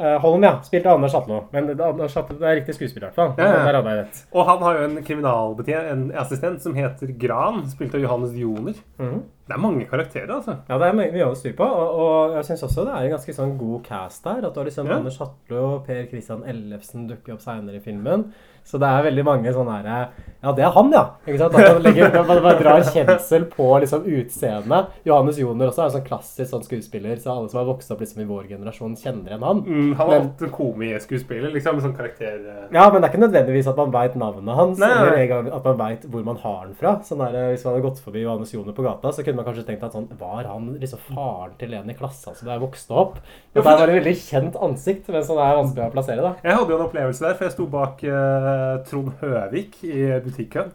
Eh, 0.00 0.16
Holm, 0.22 0.42
ja. 0.46 0.54
Spilt 0.64 0.86
av 0.88 0.96
Anders 0.96 1.12
Hatlo. 1.14 1.42
Men 1.52 1.68
Anders 1.80 2.14
Hatlo, 2.16 2.38
det 2.40 2.48
er 2.48 2.56
riktig 2.62 2.74
skuespiller, 2.78 3.10
i 3.10 3.10
hvert 3.10 3.18
fall. 3.20 3.34
Ja, 3.36 3.50
ja. 3.52 3.64
Der 3.66 3.76
hadde 3.80 3.90
jeg 3.94 4.04
rett. 4.04 4.22
Og 4.32 4.46
han 4.48 4.62
har 4.64 4.78
jo 4.78 4.86
en 4.88 5.02
kriminalbetjent, 5.04 5.90
en 5.92 6.06
assistent, 6.22 6.62
som 6.64 6.74
heter 6.78 7.12
Gran, 7.20 7.66
spilt 7.68 7.94
av 7.94 8.00
Johannes 8.00 8.32
Joner. 8.38 8.80
Mhm. 8.98 9.20
Det 9.50 9.56
er 9.56 9.60
mange 9.60 9.84
karakterer, 9.90 10.30
altså. 10.30 10.54
Ja, 10.68 10.76
det 10.78 10.86
er 10.88 10.92
mye 10.94 11.26
å 11.26 11.34
styre 11.34 11.56
på. 11.58 11.66
Og, 11.66 11.88
og 12.00 12.34
jeg 12.36 12.44
syns 12.46 12.62
også 12.68 12.84
det 12.86 12.92
er 12.94 13.06
en 13.08 13.14
ganske 13.16 13.34
sånn 13.34 13.56
god 13.58 13.82
cast 13.84 14.22
der. 14.24 14.44
At 14.46 14.54
du 14.54 14.60
har 14.60 14.68
liksom 14.68 14.86
Ja. 14.86 14.96
Anders 15.00 15.18
Hatlo 15.18 15.64
og 15.74 15.86
Per 15.86 16.06
Christian 16.06 16.44
Ellefsen 16.46 17.08
dukker 17.10 17.34
opp 17.34 17.42
seinere 17.42 17.76
i 17.80 17.80
filmen. 17.82 18.28
Så 18.64 18.78
det 18.78 18.86
er 18.88 19.06
veldig 19.08 19.24
mange 19.26 19.52
sånne 19.54 19.78
herre 19.80 20.00
Ja, 20.40 20.52
det 20.56 20.62
er 20.64 20.70
han, 20.72 20.88
ja! 20.94 21.02
Ikke 21.28 21.36
sant? 21.40 21.54
At 21.58 21.74
man, 21.74 21.82
legger, 21.84 22.14
man 22.24 22.38
bare 22.44 22.60
drar 22.62 22.80
kjensel 22.86 23.42
på 23.52 23.66
liksom 23.82 24.06
utseendet. 24.08 24.86
Johannes 25.04 25.36
Joner 25.36 25.68
også 25.68 25.82
er 25.82 25.90
en 25.90 25.94
sånn 25.98 26.06
klassisk 26.06 26.48
sånn 26.54 26.62
skuespiller, 26.64 27.18
så 27.20 27.34
alle 27.34 27.50
som 27.52 27.58
har 27.60 27.66
vokst 27.68 27.90
opp 27.92 28.00
liksom 28.00 28.22
i 28.22 28.26
vår 28.30 28.46
generasjon, 28.48 28.94
kjenner 28.96 29.34
igjen 29.34 29.44
han. 29.44 29.60
Mm, 29.66 29.90
han 29.98 30.06
var 30.08 30.14
Men- 30.14 30.22
alltid 30.30 30.52
komiskuespiller, 30.56 31.52
liksom. 31.52 31.80
Sånn 31.84 31.92
karakter... 31.96 32.38
eh. 32.40 32.62
Ja, 32.72 32.86
men 32.88 33.02
det 33.02 33.10
er 33.10 33.12
ikke 33.12 33.22
nødvendigvis 33.26 33.68
at 33.68 33.76
man 33.82 33.92
veit 33.92 34.16
navnet 34.16 34.56
hans, 34.62 34.80
Nei, 34.80 34.88
nei. 34.88 35.26
eller 35.26 35.52
at 35.58 35.68
man 35.68 35.76
veit 35.82 36.06
hvor 36.08 36.24
man 36.30 36.40
har 36.46 36.64
den 36.70 36.74
fra. 36.80 36.94
Sånn 37.04 37.20
der, 37.20 37.36
hvis 37.52 37.66
man 37.66 37.74
hadde 37.76 37.84
gått 37.90 38.00
forbi 38.06 38.24
Johannes 38.24 38.54
Joner 38.56 38.76
på 38.76 38.86
gata, 38.88 39.12
så 39.12 39.26
kunne 39.26 39.42
man 39.42 39.48
kanskje 39.50 39.66
tenkt 39.68 39.84
at 39.90 39.92
sånn 39.98 40.08
Var 40.20 40.48
han 40.48 40.72
liksom 40.80 41.04
faren 41.10 41.52
til 41.60 41.76
en 41.76 41.92
i 41.92 41.98
klassa 42.00 42.32
som 42.36 42.48
der 42.48 42.64
vokste 42.64 42.96
opp? 42.96 43.20
Det 43.52 43.60
er 43.60 43.84
et 43.84 43.92
veldig 43.98 44.16
kjent 44.24 44.56
ansikt, 44.56 45.08
men 45.12 45.22
sånn 45.26 45.40
er 45.42 45.60
vanskelig 45.60 45.84
å 45.90 45.92
plassere, 45.98 46.24
da. 46.24 46.32
Jeg 46.48 46.56
hadde 46.56 46.72
jo 46.72 46.80
en 46.80 46.86
opplevelse 46.88 47.26
der, 47.28 47.36
for 47.36 47.44
jeg 47.50 47.56
sto 47.58 47.68
bak 47.76 48.04
eh, 48.08 48.49
Trond 48.90 49.12
Høvik 49.20 49.80
i 49.84 50.06
butikken. 50.24 50.72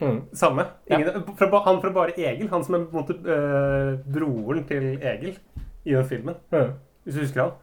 Mm. 0.00 0.18
Samme. 0.36 0.66
Ingen, 0.92 1.22
fra, 1.38 1.60
han 1.64 1.78
fra 1.80 1.90
Bare 1.94 2.12
Egil. 2.20 2.48
Han 2.52 2.64
som 2.64 2.74
er 2.76 2.82
på 2.90 2.96
en 2.98 3.04
måte 3.04 3.14
eh, 3.36 3.92
broren 4.12 4.64
til 4.68 4.90
Egil 5.00 5.38
i 5.86 5.94
den 5.94 6.04
filmen. 6.10 6.34
Mm. 6.52 6.74
Hvis 7.06 7.14
du 7.16 7.20
husker 7.24 7.42
han. 7.46 7.54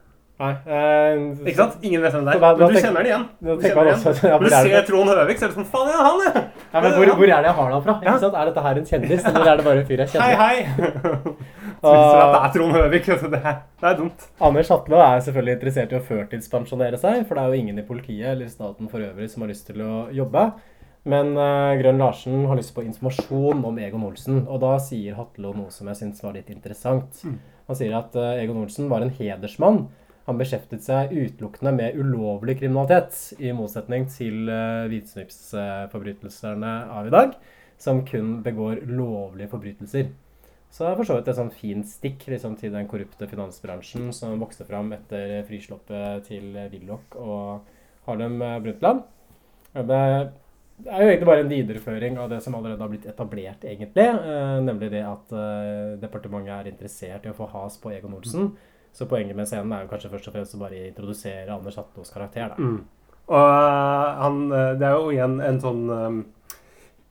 Nei. 0.41 0.54
Eh, 0.65 1.19
Ikke 1.45 1.60
sant? 1.60 1.76
Ingen 1.86 2.02
vet 2.02 2.15
hvem 2.15 2.26
det 2.26 2.34
er. 2.34 2.39
da- 2.41 2.54
da 2.58 2.58
Men 2.58 2.73
du 2.73 2.73
tenk- 2.73 2.86
kjenner 2.88 3.04
den 3.06 3.12
igjen. 3.12 3.26
Du 3.39 3.52
kjenner 3.62 3.84
det 3.86 3.91
igjen. 3.93 4.32
ja, 4.32 4.38
du 4.39 4.45
er 4.45 4.49
det? 4.49 4.62
ser 4.65 4.88
Trond 4.88 5.10
Høvik, 5.13 5.38
så 5.38 5.45
er 5.45 5.52
det 5.54 5.58
sånn 5.60 5.69
Faen, 5.69 5.91
ja, 5.93 5.99
han, 6.08 6.23
ja! 6.26 6.41
Ja, 6.73 6.82
men 6.82 6.91
hvor, 6.97 7.06
hvor 7.13 7.23
er 7.30 7.45
det 7.45 7.49
jeg 7.52 7.58
har 7.60 7.71
han 7.76 7.84
fra? 7.86 7.95
Ikke 8.02 8.19
sant? 8.26 8.34
Er 8.41 8.49
dette 8.49 8.63
her 8.65 8.80
en 8.82 8.88
kjendis, 8.89 9.28
eller 9.30 9.52
er 9.54 9.58
det 9.62 9.65
bare 9.69 9.84
en 9.84 9.86
fyr 9.91 10.02
jeg 10.04 10.10
kjenner? 10.10 10.36
Hei, 10.41 10.63
hei! 10.65 11.36
Synes 11.84 12.15
at 12.15 12.30
det 12.32 12.39
er 12.39 12.52
Trond 12.56 12.76
Høvik. 12.78 13.08
altså, 13.13 13.30
Det 13.32 13.39
er, 13.43 13.58
det 13.82 13.89
er 13.89 13.98
dumt. 14.00 14.28
Anders 14.39 14.69
Hatlo 14.72 15.00
er 15.04 15.24
selvfølgelig 15.26 15.58
interessert 15.58 15.91
i 15.91 15.98
å 15.98 16.06
førtidspensjonere 16.08 17.00
seg, 17.02 17.26
for 17.28 17.36
det 17.36 17.43
er 17.43 17.52
jo 17.52 17.63
ingen 17.63 17.82
i 17.82 17.88
politiet 17.88 18.30
eller 18.32 18.52
staten 18.52 18.91
for 18.91 19.04
øvrig 19.04 19.28
som 19.32 19.43
har 19.43 19.52
lyst 19.52 19.67
til 19.67 19.84
å 19.84 20.06
jobbe. 20.15 20.46
Men 21.12 21.34
uh, 21.36 21.74
Grønn 21.82 22.00
Larsen 22.00 22.46
har 22.48 22.56
lyst 22.56 22.72
på 22.76 22.86
informasjon 22.86 23.65
om 23.67 23.80
Egon 23.84 24.06
Olsen, 24.08 24.46
og 24.48 24.62
da 24.63 24.78
sier 24.80 25.17
Hatlo 25.17 25.52
noe 25.58 25.74
som 25.76 25.89
jeg 25.91 26.00
syns 26.00 26.24
var 26.24 26.38
litt 26.38 26.54
interessant. 26.54 27.19
Han 27.67 27.80
sier 27.80 27.98
at 28.00 28.15
uh, 28.15 28.39
Egon 28.39 28.62
Olsen 28.63 28.88
var 28.91 29.04
en 29.04 29.12
hedersmann. 29.17 29.84
Han 30.24 30.39
beskjeftet 30.39 30.86
seg 30.86 31.12
utelukkende 31.12 31.74
med 31.76 32.00
ulovlig 32.00 32.62
kriminalitet, 32.62 33.19
i 33.43 33.52
motsetning 33.56 34.08
til 34.13 34.48
uh, 34.48 34.88
hvitsnipsforbrytelserne 34.88 36.74
av 36.96 37.12
i 37.12 37.15
dag, 37.17 37.36
som 37.76 38.06
kun 38.08 38.38
begår 38.46 38.86
lovlige 38.88 39.52
forbrytelser. 39.52 40.13
Så 40.73 40.81
det 40.81 40.89
er 40.89 40.97
for 40.97 41.05
så 41.05 41.19
vidt 41.19 41.27
et 41.29 41.38
sånn 41.38 41.51
fint 41.53 41.86
stikk 41.86 42.23
liksom, 42.33 42.55
til 42.57 42.73
den 42.73 42.88
korrupte 42.89 43.27
finansbransjen 43.29 44.07
som 44.15 44.39
vokste 44.41 44.65
fram 44.65 44.89
etter 44.95 45.43
frisloppet 45.45 46.25
til 46.25 46.47
Willoch 46.71 47.17
og 47.21 47.67
Harlem 48.07 48.39
Brundtland. 48.41 49.03
Det 49.73 49.99
er 50.89 51.03
jo 51.05 51.12
egentlig 51.12 51.29
bare 51.29 51.43
en 51.45 51.51
videreføring 51.51 52.17
av 52.19 52.31
det 52.33 52.39
som 52.43 52.55
allerede 52.57 52.81
har 52.81 52.89
blitt 52.89 53.05
etablert, 53.09 53.63
egentlig. 53.69 54.07
Eh, 54.09 54.57
nemlig 54.65 54.89
det 54.91 55.03
at 55.05 55.33
eh, 55.38 55.93
departementet 56.01 56.55
er 56.55 56.71
interessert 56.73 57.27
i 57.27 57.31
å 57.31 57.38
få 57.38 57.47
has 57.53 57.77
på 57.81 57.93
Egon 57.93 58.17
Olsen. 58.17 58.51
Så 58.93 59.05
poenget 59.09 59.38
med 59.38 59.49
scenen 59.49 59.73
er 59.73 59.86
jo 59.86 59.91
kanskje 59.93 60.12
først 60.12 60.29
og 60.29 60.36
fremst 60.36 60.57
å 60.57 60.62
bare 60.62 60.88
introdusere 60.89 61.53
Anders 61.53 61.77
Hattos 61.77 62.13
karakter. 62.13 62.53
da. 62.53 62.57
Mm. 62.57 62.81
Og 63.33 64.17
han, 64.19 64.41
det 64.49 64.89
er 64.89 64.97
jo 64.97 65.13
igjen 65.13 65.38
en 65.41 65.62
sånn 65.63 65.83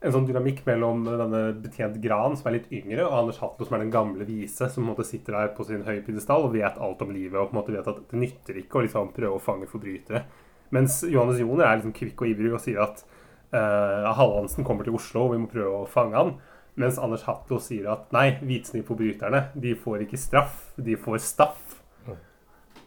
en 0.02 0.14
sånn 0.14 0.26
dynamikk 0.26 0.64
mellom 0.66 1.04
denne 1.06 1.40
betjent 1.62 1.98
Gran, 2.02 2.34
som 2.38 2.48
er 2.50 2.56
litt 2.56 2.72
yngre, 2.74 3.04
og 3.06 3.14
Anders 3.20 3.38
Hatlo, 3.42 3.66
som 3.66 3.76
er 3.76 3.84
den 3.84 3.92
gamle 3.94 4.26
vise, 4.26 4.66
som 4.66 4.82
på 4.82 4.90
måte 4.90 5.06
sitter 5.06 5.36
der 5.38 5.52
på 5.54 5.66
sin 5.68 5.84
høye 5.86 6.02
pidestall 6.02 6.48
og 6.48 6.56
vet 6.56 6.80
alt 6.82 7.04
om 7.04 7.12
livet. 7.14 7.38
Og 7.38 7.50
på 7.50 7.54
en 7.54 7.60
måte 7.60 7.74
vet 7.74 7.90
at 7.92 8.00
det 8.10 8.18
nytter 8.18 8.58
ikke 8.64 8.80
å 8.80 8.86
liksom 8.86 9.12
prøve 9.14 9.38
å 9.38 9.42
fange 9.42 9.70
forbrytere. 9.70 10.24
Mens 10.74 11.02
Johannes 11.06 11.38
Joner 11.42 11.68
er 11.68 11.78
liksom 11.78 11.94
kvikk 11.94 12.24
og 12.24 12.32
ivrig 12.32 12.54
og 12.56 12.62
sier 12.64 12.82
at 12.82 13.04
uh, 13.54 14.10
Hallandsen 14.18 14.66
kommer 14.66 14.88
til 14.88 14.96
Oslo, 14.98 15.28
og 15.28 15.36
vi 15.36 15.42
må 15.44 15.50
prøve 15.52 15.84
å 15.84 15.90
fange 15.90 16.18
han. 16.18 16.34
Mens 16.80 16.98
Anders 16.98 17.26
Hatlo 17.28 17.60
sier 17.62 17.90
at 17.92 18.10
nei, 18.16 18.32
hvitsnippforbryterne 18.40 19.50
de 19.60 19.76
får 19.78 20.06
ikke 20.06 20.20
straff, 20.20 20.72
de 20.80 20.96
får 20.98 21.20
staff. 21.22 21.71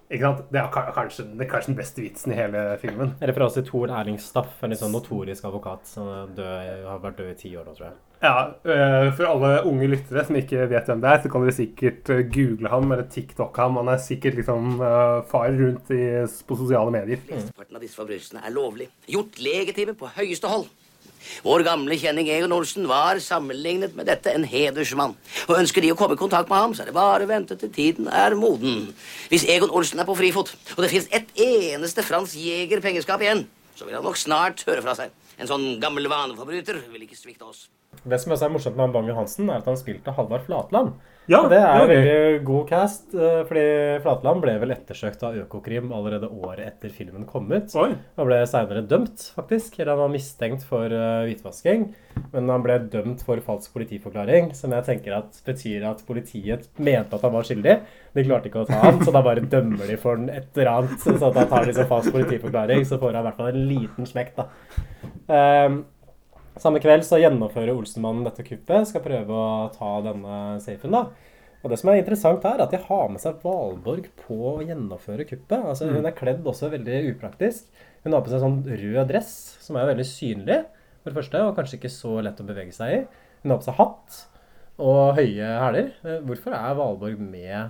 Ikke 0.06 0.22
sant? 0.22 0.42
Det 0.54 0.60
er 0.62 0.68
kanskje, 0.94 1.24
det 1.34 1.46
er 1.48 1.50
kanskje 1.50 1.72
den 1.72 1.80
beste 1.80 2.04
vitsen 2.04 2.34
i 2.34 2.38
hele 2.38 2.66
filmen. 2.82 3.16
Referanse 3.26 3.58
til 3.62 3.70
Tor 3.72 3.94
Erling 4.00 4.20
Staff, 4.22 4.60
en 4.62 4.74
litt 4.74 4.82
sånn 4.82 4.94
notorisk 4.94 5.48
advokat 5.50 5.88
som 5.90 6.12
død, 6.38 6.84
har 6.86 7.02
vært 7.02 7.18
død 7.24 7.32
i 7.32 7.40
ti 7.40 7.56
år 7.58 7.66
nå, 7.66 7.74
tror 7.74 7.88
jeg. 7.90 7.96
Ja, 8.22 8.36
øh, 8.48 9.10
For 9.18 9.28
alle 9.28 9.50
unge 9.68 9.90
lyttere 9.92 10.24
som 10.26 10.38
ikke 10.40 10.70
vet 10.70 10.88
hvem 10.90 11.02
det 11.04 11.10
er, 11.10 11.20
så 11.24 11.32
kan 11.32 11.44
dere 11.44 11.58
sikkert 11.58 12.10
øh, 12.14 12.24
google 12.32 12.72
ham 12.72 12.92
eller 12.92 13.10
TikTok 13.12 13.58
ham. 13.58 13.82
Han 13.82 13.92
er 13.92 14.02
sikkert 14.02 14.38
liksom 14.40 14.80
øh, 14.80 15.20
far 15.32 15.50
rundt 15.50 15.92
i, 15.94 16.04
på 16.48 16.58
sosiale 16.62 16.94
medier. 16.94 17.22
Flesteparten 17.26 17.78
av 17.78 17.86
disse 17.86 18.00
forbrytelsene 18.00 18.46
er 18.46 18.56
lovlig. 18.56 18.90
Gjort 19.10 19.42
legitime 19.42 19.98
på 19.98 20.10
høyeste 20.16 20.52
hold. 20.52 20.70
Vår 21.46 21.64
gamle 21.68 21.98
kjenning 22.00 22.30
Egon 22.34 22.54
Olsen 22.56 22.88
var 22.90 23.20
sammenlignet 23.24 23.96
med 23.98 24.10
dette 24.10 24.34
en 24.34 24.46
hedersmann. 24.48 25.16
Og 25.48 25.60
ønsker 25.60 25.84
de 25.86 25.92
å 25.94 25.98
komme 26.00 26.18
i 26.18 26.22
kontakt 26.22 26.52
med 26.52 26.62
ham, 26.62 26.76
så 26.76 26.84
er 26.84 26.92
det 26.92 26.98
bare 26.98 27.28
å 27.28 27.30
vente 27.30 27.58
til 27.60 27.72
tiden 27.76 28.10
er 28.12 28.38
moden. 28.40 28.90
Hvis 29.32 29.48
Egon 29.50 29.74
Olsen 29.74 30.02
er 30.02 30.10
på 30.10 30.18
frifot, 30.18 30.54
og 30.76 30.84
det 30.84 30.92
finnes 30.94 31.12
ett 31.16 31.32
eneste 31.36 32.06
Frans 32.06 32.36
Jæger-pengeskap 32.40 33.24
igjen, 33.26 33.46
så 33.76 33.88
vil 33.88 33.98
han 33.98 34.06
nok 34.08 34.20
snart 34.20 34.64
høre 34.68 34.84
fra 34.86 34.96
seg. 34.98 35.12
En 35.40 35.50
sånn 35.50 35.66
gammel 35.84 36.08
vaneforbryter 36.12 36.80
vil 36.94 37.04
ikke 37.08 37.18
svikte 37.20 37.50
oss. 37.50 37.66
Det 38.04 38.20
som 38.22 38.34
også 38.36 38.48
er 38.48 38.54
morsomt 38.54 38.78
med 38.78 38.88
han 38.88 38.96
Bang-Johansen, 38.96 39.50
er 39.50 39.64
at 39.64 39.68
han 39.70 39.80
spilte 39.80 40.14
Halvard 40.16 40.46
Flatland. 40.48 40.96
Ja, 41.26 41.40
og 41.42 41.50
det 41.50 41.58
er 41.58 41.80
jo 41.80 41.86
en 41.86 41.90
veldig 41.90 42.42
god 42.46 42.68
cast, 42.70 43.08
eh, 43.18 43.40
fordi 43.50 43.66
Flatland 44.04 44.44
ble 44.44 44.54
vel 44.62 44.74
ettersøkt 44.76 45.24
av 45.26 45.38
Økokrim 45.42 45.90
allerede 45.96 46.30
året 46.30 46.68
etter 46.68 46.94
filmen 46.94 47.26
kom 47.26 47.48
ut. 47.50 47.74
Oi. 47.82 47.96
Og 48.22 48.30
ble 48.30 48.38
senere 48.50 48.84
dømt, 48.86 49.32
faktisk. 49.34 49.80
Eller 49.80 49.96
han 49.96 50.04
var 50.04 50.14
mistenkt 50.14 50.66
for 50.70 50.86
eh, 50.86 51.26
hvitvasking. 51.26 51.88
Men 52.36 52.52
han 52.54 52.66
ble 52.66 52.78
dømt 52.94 53.24
for 53.26 53.42
falsk 53.44 53.74
politiforklaring, 53.74 54.52
som 54.58 54.76
jeg 54.78 54.86
tenker 54.88 55.18
at 55.18 55.42
betyr 55.48 55.88
at 55.90 56.06
politiet 56.08 56.70
mente 56.78 57.18
at 57.18 57.26
han 57.26 57.34
var 57.34 57.48
skyldig. 57.48 57.80
De 58.16 58.26
klarte 58.28 58.52
ikke 58.52 58.62
å 58.64 58.70
ta 58.70 58.84
han, 58.86 59.02
så 59.02 59.12
da 59.16 59.26
bare 59.26 59.44
dømmer 59.50 59.90
de 59.90 59.98
for 60.00 60.22
den 60.22 60.30
et 60.30 60.54
eller 60.54 60.72
annet. 60.76 61.02
Så 61.02 61.18
da 61.18 61.48
tar 61.50 61.66
de 61.66 61.74
liksom 61.74 61.90
falsk 61.90 62.14
politiforklaring, 62.16 62.86
så 62.86 63.02
får 63.02 63.18
han 63.18 63.26
i 63.26 63.30
hvert 63.32 63.42
fall 63.42 63.52
en 63.52 63.68
liten 63.74 64.14
smekk, 64.14 64.36
da. 64.38 64.48
Ehm, 65.36 65.82
samme 66.62 66.80
kveld 66.84 67.04
så 67.08 67.20
gjennomfører 67.22 67.74
Olsenmannen 67.76 68.26
dette 68.28 68.46
kuppet, 68.48 68.88
skal 68.90 69.04
prøve 69.04 69.36
å 69.36 69.70
ta 69.76 69.94
denne 70.06 70.60
safen, 70.64 70.92
da. 70.96 71.08
Og 71.66 71.72
det 71.72 71.80
som 71.82 71.90
er 71.90 71.98
interessant 71.98 72.44
er 72.46 72.62
at 72.62 72.72
de 72.72 72.78
har 72.78 73.08
med 73.10 73.20
seg 73.24 73.40
Valborg 73.42 74.12
på 74.22 74.36
å 74.52 74.62
gjennomføre 74.62 75.26
kuppet. 75.26 75.64
Altså, 75.66 75.88
Hun 75.90 76.06
er 76.06 76.14
kledd 76.14 76.46
også 76.46 76.70
veldig 76.70 77.00
upraktisk. 77.16 77.66
Hun 78.04 78.14
har 78.14 78.22
på 78.22 78.30
seg 78.30 78.44
sånn 78.44 78.60
rød 78.70 79.08
dress, 79.10 79.32
som 79.66 79.80
er 79.82 79.90
veldig 79.90 80.06
synlig, 80.06 80.60
for 81.02 81.10
det 81.10 81.18
første, 81.18 81.42
og 81.42 81.56
kanskje 81.58 81.80
ikke 81.80 81.90
så 81.96 82.20
lett 82.22 82.40
å 82.42 82.46
bevege 82.46 82.74
seg 82.76 82.94
i. 82.94 83.00
Hun 83.42 83.56
har 83.56 83.58
på 83.64 83.66
seg 83.70 83.80
hatt. 83.82 84.22
og 84.78 85.16
høye 85.16 85.50
hæler. 85.62 85.92
Eh, 86.04 86.20
Hvorfor 86.28 86.54
er 86.54 86.76
Valborg 86.76 87.20
med 87.20 87.70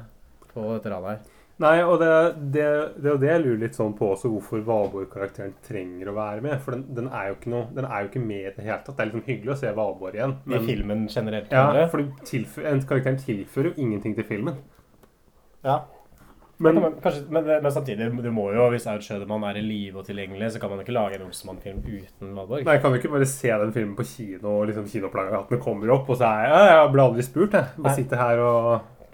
på 0.51 0.63
dette 0.73 0.89
ranet 0.91 1.09
her? 1.11 1.34
Nei, 1.63 1.77
og 1.87 2.01
det, 2.01 2.09
det, 2.51 2.65
det 2.99 3.13
det 3.21 3.29
jeg 3.29 3.41
lurer 3.45 3.59
litt 3.61 3.77
sånn 3.77 3.93
på 3.95 4.09
også, 4.11 4.27
hvorfor 4.33 4.59
Valborg-karakteren 4.67 5.53
trenger 5.63 6.09
å 6.11 6.15
være 6.17 6.43
med. 6.43 6.57
For 6.65 6.75
den, 6.75 6.81
den, 6.97 7.07
er 7.07 7.31
noe, 7.47 7.69
den 7.77 7.87
er 7.87 8.01
jo 8.03 8.09
ikke 8.09 8.23
med 8.25 8.41
i 8.41 8.53
det 8.57 8.65
hele 8.65 8.81
tatt. 8.83 8.97
Det 8.97 9.05
er 9.05 9.11
liksom 9.13 9.23
hyggelig 9.29 9.53
å 9.53 9.59
se 9.61 9.71
Valborg 9.77 10.17
igjen. 10.19 10.33
I 10.51 10.59
filmen 10.67 11.05
generelt? 11.07 11.53
Ja, 11.55 11.85
for 11.93 12.03
tilfø- 12.27 12.65
en 12.67 12.81
karakteren 12.83 13.21
tilfører 13.23 13.71
jo 13.71 13.85
ingenting 13.85 14.17
til 14.17 14.27
filmen. 14.27 14.57
Ja. 15.63 15.83
Men, 16.57 16.77
Men, 16.79 16.93
kanskje, 17.03 17.23
men, 17.35 17.47
men 17.47 17.71
samtidig, 17.71 18.05
du 18.23 18.29
må 18.31 18.45
jo, 18.55 18.65
hvis 18.71 18.85
Aud 18.87 19.03
Schødemann 19.03 19.43
er 19.47 19.57
i 19.59 19.63
live 19.63 19.99
og 19.99 20.05
tilgjengelig, 20.07 20.53
så 20.53 20.59
kan 20.63 20.71
man 20.71 20.79
ikke 20.83 20.95
lage 20.95 21.17
en 21.17 21.25
Olsenmann-film 21.25 21.81
uten 21.83 22.35
Valborg. 22.35 22.63
Nei, 22.67 22.77
kan 22.83 22.95
jo 22.95 22.99
ikke 23.01 23.11
bare 23.11 23.27
se 23.27 23.51
den 23.63 23.73
filmen 23.75 23.95
på 23.97 24.05
kino, 24.07 24.53
og 24.61 24.69
liksom 24.69 24.87
kinoplakaten 24.91 25.59
kommer 25.63 25.91
opp, 25.97 26.11
og 26.11 26.19
så 26.19 26.29
er 26.29 26.45
jeg, 26.45 26.53
ja, 26.55 26.77
jeg 26.81 26.93
ble 26.95 27.07
aldri 27.09 27.25
spurt, 27.27 27.57
jeg. 27.59 27.73
Bare 27.79 27.95
sitter 27.97 28.21
her 28.23 28.43
og 28.43 28.69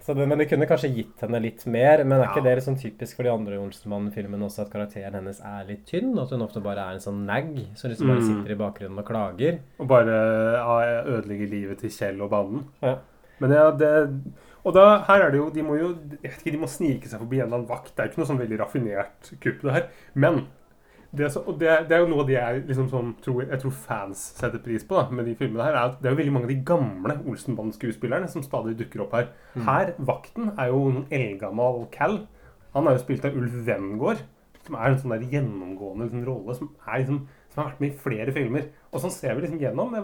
det, 0.07 0.27
men 0.27 0.37
det 0.41 0.47
kunne 0.49 0.65
kanskje 0.69 0.89
gitt 0.95 1.21
henne 1.21 1.39
litt 1.43 1.65
mer. 1.69 2.03
Men 2.03 2.21
er 2.21 2.27
ikke 2.31 2.43
det 2.43 2.55
liksom 2.57 2.75
typisk 2.81 3.15
for 3.19 3.23
de 3.27 3.31
andre 3.33 3.59
Olsenmann-filmene 3.61 4.47
også 4.47 4.63
at 4.65 4.71
karakteren 4.73 5.13
hennes 5.19 5.39
er 5.45 5.65
litt 5.67 5.85
tynn? 5.85 6.13
At 6.19 6.31
hun 6.33 6.41
ofte 6.41 6.61
bare 6.65 6.81
er 6.89 6.97
en 6.97 7.03
sånn 7.03 7.25
nag 7.27 7.51
som 7.77 7.91
liksom 7.91 8.07
bare 8.09 8.21
Mm. 8.21 8.27
sitter 8.29 8.51
i 8.55 8.59
bakgrunnen 8.63 8.99
og 8.99 9.05
klager? 9.05 9.59
Og 9.79 9.87
bare 9.87 10.15
ja, 10.57 11.01
ødelegger 11.05 11.49
livet 11.49 11.77
til 11.79 11.89
Kjell 11.93 12.21
og 12.21 12.29
banen. 12.31 12.65
Ja. 12.81 12.95
Men 13.39 13.51
ja, 13.51 13.71
det 13.71 13.91
Og 14.63 14.73
da, 14.75 14.99
her 15.07 15.21
er 15.25 15.31
det 15.31 15.39
jo 15.39 15.49
De 15.49 15.63
må 15.65 15.73
jo 15.79 15.87
jeg 16.21 16.29
vet 16.31 16.41
ikke, 16.43 16.51
de 16.53 16.57
må 16.61 16.67
snike 16.69 17.07
seg 17.09 17.19
forbi 17.19 17.39
en 17.39 17.47
eller 17.47 17.57
annen 17.61 17.69
vakt. 17.69 17.95
Det 17.95 18.03
er 18.03 18.09
ikke 18.11 18.21
noe 18.21 18.27
sånn 18.29 18.41
veldig 18.41 18.59
raffinert 18.59 19.31
kupp, 19.41 19.61
det 19.63 19.71
her. 19.73 19.87
Men 20.13 20.47
det, 21.11 21.27
så, 21.33 21.41
det, 21.59 21.71
det 21.89 21.95
er 21.95 22.05
jo 22.05 22.09
noe 22.11 22.23
av 22.23 22.29
det 22.29 22.37
jeg 22.37 22.59
liksom 22.69 22.85
sånn 22.91 23.09
tror, 23.23 23.41
jeg 23.43 23.59
tror 23.59 23.73
fans 23.75 24.19
setter 24.37 24.61
pris 24.63 24.85
på 24.87 24.95
da, 24.95 25.09
med 25.11 25.25
de 25.27 25.33
filmene 25.35 25.65
her. 25.65 25.75
er 25.75 25.89
at 25.89 25.97
Det 25.99 26.07
er 26.07 26.15
jo 26.15 26.19
veldig 26.21 26.35
mange 26.37 26.47
av 26.47 26.53
de 26.53 26.61
gamle 26.69 27.17
Olsenband-skuespillerne 27.27 28.29
som 28.31 28.45
stadig 28.45 28.77
dukker 28.79 29.03
opp 29.03 29.17
her. 29.17 29.27
Her, 29.67 29.91
vakten, 29.99 30.53
er 30.55 30.71
jo 30.71 30.85
en 30.87 31.03
eldgammel 31.11 31.83
Cal. 31.91 32.21
Han 32.77 32.87
er 32.87 32.95
jo 32.95 33.03
spilt 33.03 33.27
av 33.27 33.35
Ulf 33.35 33.59
Wengård, 33.67 34.23
som 34.63 34.79
er 34.79 34.87
en 34.87 35.01
sånn 35.01 35.15
der 35.17 35.27
gjennomgående 35.33 36.07
liksom, 36.07 36.23
rolle 36.29 36.55
som, 36.55 36.71
er 36.85 37.03
liksom, 37.03 37.21
som 37.51 37.59
har 37.59 37.71
vært 37.73 37.83
med 37.83 37.91
i 37.91 38.01
flere 38.05 38.35
filmer. 38.37 38.71
Og 38.91 39.03
sånn 39.03 39.15
ser 39.17 39.35
vi 39.35 39.43
liksom 39.43 39.59
gjennom. 39.59 39.97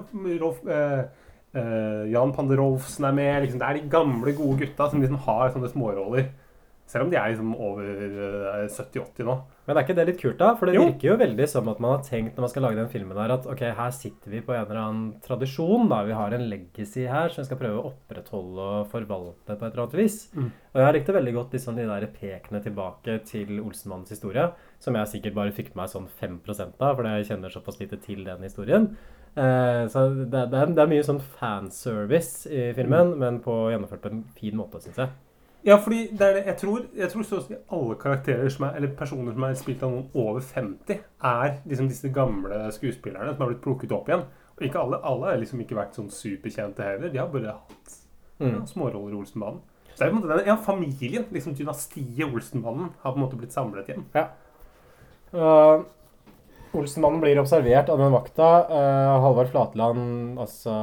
Rolf, 0.44 0.60
eh, 0.68 1.06
eh, 1.56 2.04
Jan 2.12 2.36
Panderolfsen 2.36 3.08
er 3.08 3.16
med. 3.16 3.46
Liksom, 3.46 3.64
det 3.64 3.70
er 3.70 3.80
de 3.80 3.92
gamle, 3.96 4.36
gode 4.36 4.60
gutta 4.66 4.90
som 4.92 5.00
liksom 5.00 5.24
har 5.24 5.56
sånne 5.56 5.72
småroller. 5.72 6.34
Selv 6.88 7.08
om 7.08 7.14
de 7.14 7.20
er 7.20 7.32
liksom 7.32 7.56
over 7.56 7.94
eh, 7.96 8.66
70-80 8.68 9.30
nå. 9.32 9.44
Men 9.68 9.76
er 9.78 9.84
ikke 9.84 9.96
det 9.98 10.06
litt 10.08 10.22
kult, 10.22 10.38
da? 10.40 10.54
For 10.56 10.66
det 10.70 10.76
Jo. 10.78 10.86
virker 10.88 11.10
jo 11.10 11.16
veldig 11.20 11.48
som 11.52 11.68
at 11.68 11.80
man 11.84 11.98
har 11.98 12.04
tenkt 12.08 12.38
når 12.38 12.46
man 12.46 12.50
skal 12.54 12.64
lage 12.64 12.78
den 12.80 12.88
filmen 12.88 13.18
her, 13.20 13.32
at 13.36 13.46
ok, 13.52 13.60
her 13.76 13.92
sitter 13.92 14.32
vi 14.32 14.40
på 14.42 14.54
en 14.56 14.62
eller 14.64 14.80
annen 14.80 15.10
tradisjon. 15.22 15.90
da, 15.90 16.04
Vi 16.08 16.14
har 16.16 16.32
en 16.38 16.46
legacy 16.50 17.04
her 17.06 17.28
som 17.30 17.42
vi 17.44 17.48
skal 17.50 17.58
prøve 17.60 17.82
å 17.82 17.92
opprettholde 17.92 18.68
og 18.80 18.88
forvalte 18.94 19.58
på 19.60 19.66
et 19.68 19.74
eller 19.74 19.84
annet 19.84 19.98
vis. 20.00 20.18
Mm. 20.34 20.52
Og 20.74 20.82
jeg 20.86 20.94
likte 20.96 21.14
veldig 21.18 21.34
godt 21.36 21.52
liksom, 21.58 21.76
de 21.76 21.86
der 21.86 22.08
pekene 22.08 22.64
tilbake 22.64 23.18
til 23.26 23.60
Olsenmannens 23.60 24.10
historie, 24.16 24.48
som 24.80 24.96
jeg 24.96 25.08
sikkert 25.08 25.36
bare 25.36 25.52
fikk 25.52 25.76
med 25.76 25.84
meg 25.84 25.90
sånn 25.90 26.08
5% 26.08 26.80
av, 26.80 26.96
fordi 26.96 27.18
jeg 27.18 27.28
kjenner 27.34 27.50
såpass 27.52 27.80
lite 27.82 28.00
til 28.02 28.24
den 28.24 28.42
historien. 28.48 28.96
Eh, 29.36 29.84
så 29.92 30.08
det, 30.16 30.32
det, 30.50 30.54
er, 30.64 30.66
det 30.74 30.80
er 30.82 30.88
mye 30.96 31.04
sånn 31.06 31.20
fanservice 31.22 32.48
i 32.50 32.72
filmen, 32.74 33.12
Mm. 33.14 33.18
men 33.20 33.40
på, 33.44 33.52
gjennomført 33.72 34.02
på 34.02 34.12
en 34.12 34.24
fin 34.40 34.56
måte, 34.58 34.80
syns 34.82 34.96
jeg. 34.98 35.10
Ja, 35.66 35.78
fordi 35.84 36.08
det 36.12 36.22
er 36.22 36.34
det, 36.38 36.46
jeg 36.46 36.58
tror, 36.58 36.84
jeg 36.96 37.10
tror 37.12 37.24
så 37.28 37.38
å 37.40 37.44
si 37.44 37.56
alle 37.76 37.96
karakterer 38.00 38.50
som 38.54 38.66
er, 38.68 38.76
eller 38.78 38.92
personer 38.96 39.34
som 39.34 39.44
er 39.44 39.56
spilt 39.60 39.82
av 39.84 39.92
noen 39.92 40.06
over 40.14 40.40
50, 40.46 41.00
er 41.24 41.58
liksom 41.66 41.90
disse 41.90 42.12
gamle 42.14 42.60
skuespillerne 42.72 43.34
som 43.34 43.42
har 43.44 43.52
blitt 43.52 43.64
plukket 43.66 43.92
opp 43.98 44.08
igjen. 44.08 44.24
Og 44.58 44.64
ikke 44.68 44.80
alle, 44.80 45.00
alle 45.04 45.32
har 45.32 45.42
liksom 45.42 45.60
ikke 45.62 45.76
vært 45.78 45.98
sånn 45.98 46.12
superkjente 46.14 46.86
heller. 46.86 47.10
De 47.14 47.20
har 47.20 47.28
bare 47.34 47.58
hatt 47.58 47.98
ja, 48.40 48.48
Mm. 48.48 48.68
småroller 48.70 49.16
i 49.16 49.18
Olsenbanen. 49.18 49.60
Så 49.96 49.98
det 49.98 50.06
er 50.06 50.12
på 50.12 50.16
en 50.16 50.22
måte 50.22 50.36
den, 50.38 50.46
ja, 50.46 50.56
familien, 50.62 51.24
liksom 51.34 51.56
dynastiet 51.58 52.28
Olsenbanen, 52.30 52.92
har 53.02 53.12
på 53.12 53.18
en 53.18 53.24
måte 53.26 53.38
blitt 53.40 53.52
samlet 53.56 53.90
igjen. 53.90 54.06
Og 55.34 55.86
Olsenmannen 56.78 57.22
blir 57.24 57.40
observert 57.42 57.90
av 57.90 57.98
den 57.98 58.12
vakta. 58.14 58.48
Uh, 58.70 59.22
Halvard 59.24 59.50
Flatland, 59.50 60.38
altså 60.38 60.74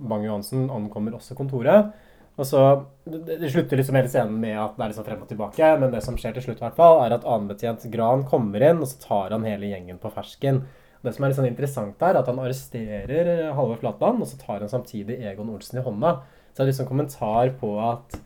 Bang-Johansen, 0.00 0.66
ankommer 0.72 1.14
også 1.14 1.36
kontoret. 1.38 1.92
Og 2.40 2.46
så, 2.48 2.60
det, 3.04 3.50
slutter 3.52 3.76
liksom 3.76 3.98
hele 3.98 4.08
scenen 4.08 4.38
med 4.40 4.56
at 4.56 4.76
det 4.78 4.84
er 4.84 4.92
liksom 4.94 5.04
frem 5.04 5.24
og 5.26 5.28
tilbake, 5.28 5.66
men 5.82 5.90
det 5.92 6.00
som 6.06 6.16
skjer 6.16 6.38
til 6.38 6.46
slutt, 6.46 6.62
i 6.62 6.64
hvert 6.64 6.78
fall, 6.78 7.02
er 7.04 7.12
at 7.12 7.26
annenbetjent 7.28 7.84
Gran 7.92 8.24
kommer 8.28 8.64
inn, 8.64 8.80
og 8.80 8.88
så 8.88 9.00
tar 9.02 9.34
han 9.36 9.44
hele 9.44 9.68
gjengen 9.68 10.00
på 10.00 10.12
fersken. 10.14 10.62
Det 11.04 11.12
som 11.12 11.24
er 11.24 11.32
litt 11.32 11.38
sånn 11.40 11.50
interessant 11.50 12.02
er 12.04 12.16
at 12.16 12.28
han 12.28 12.40
arresterer 12.40 13.30
Halvor 13.56 13.80
Flatland, 13.82 14.24
og 14.24 14.28
så 14.30 14.40
tar 14.40 14.64
han 14.64 14.72
samtidig 14.72 15.18
Egon 15.30 15.52
Olsen 15.52 15.80
i 15.80 15.84
hånda. 15.84 16.14
Så 16.50 16.60
det 16.60 16.64
er 16.64 16.70
liksom 16.72 16.88
kommentar 16.88 17.52
på 17.60 17.74
at 17.84 18.16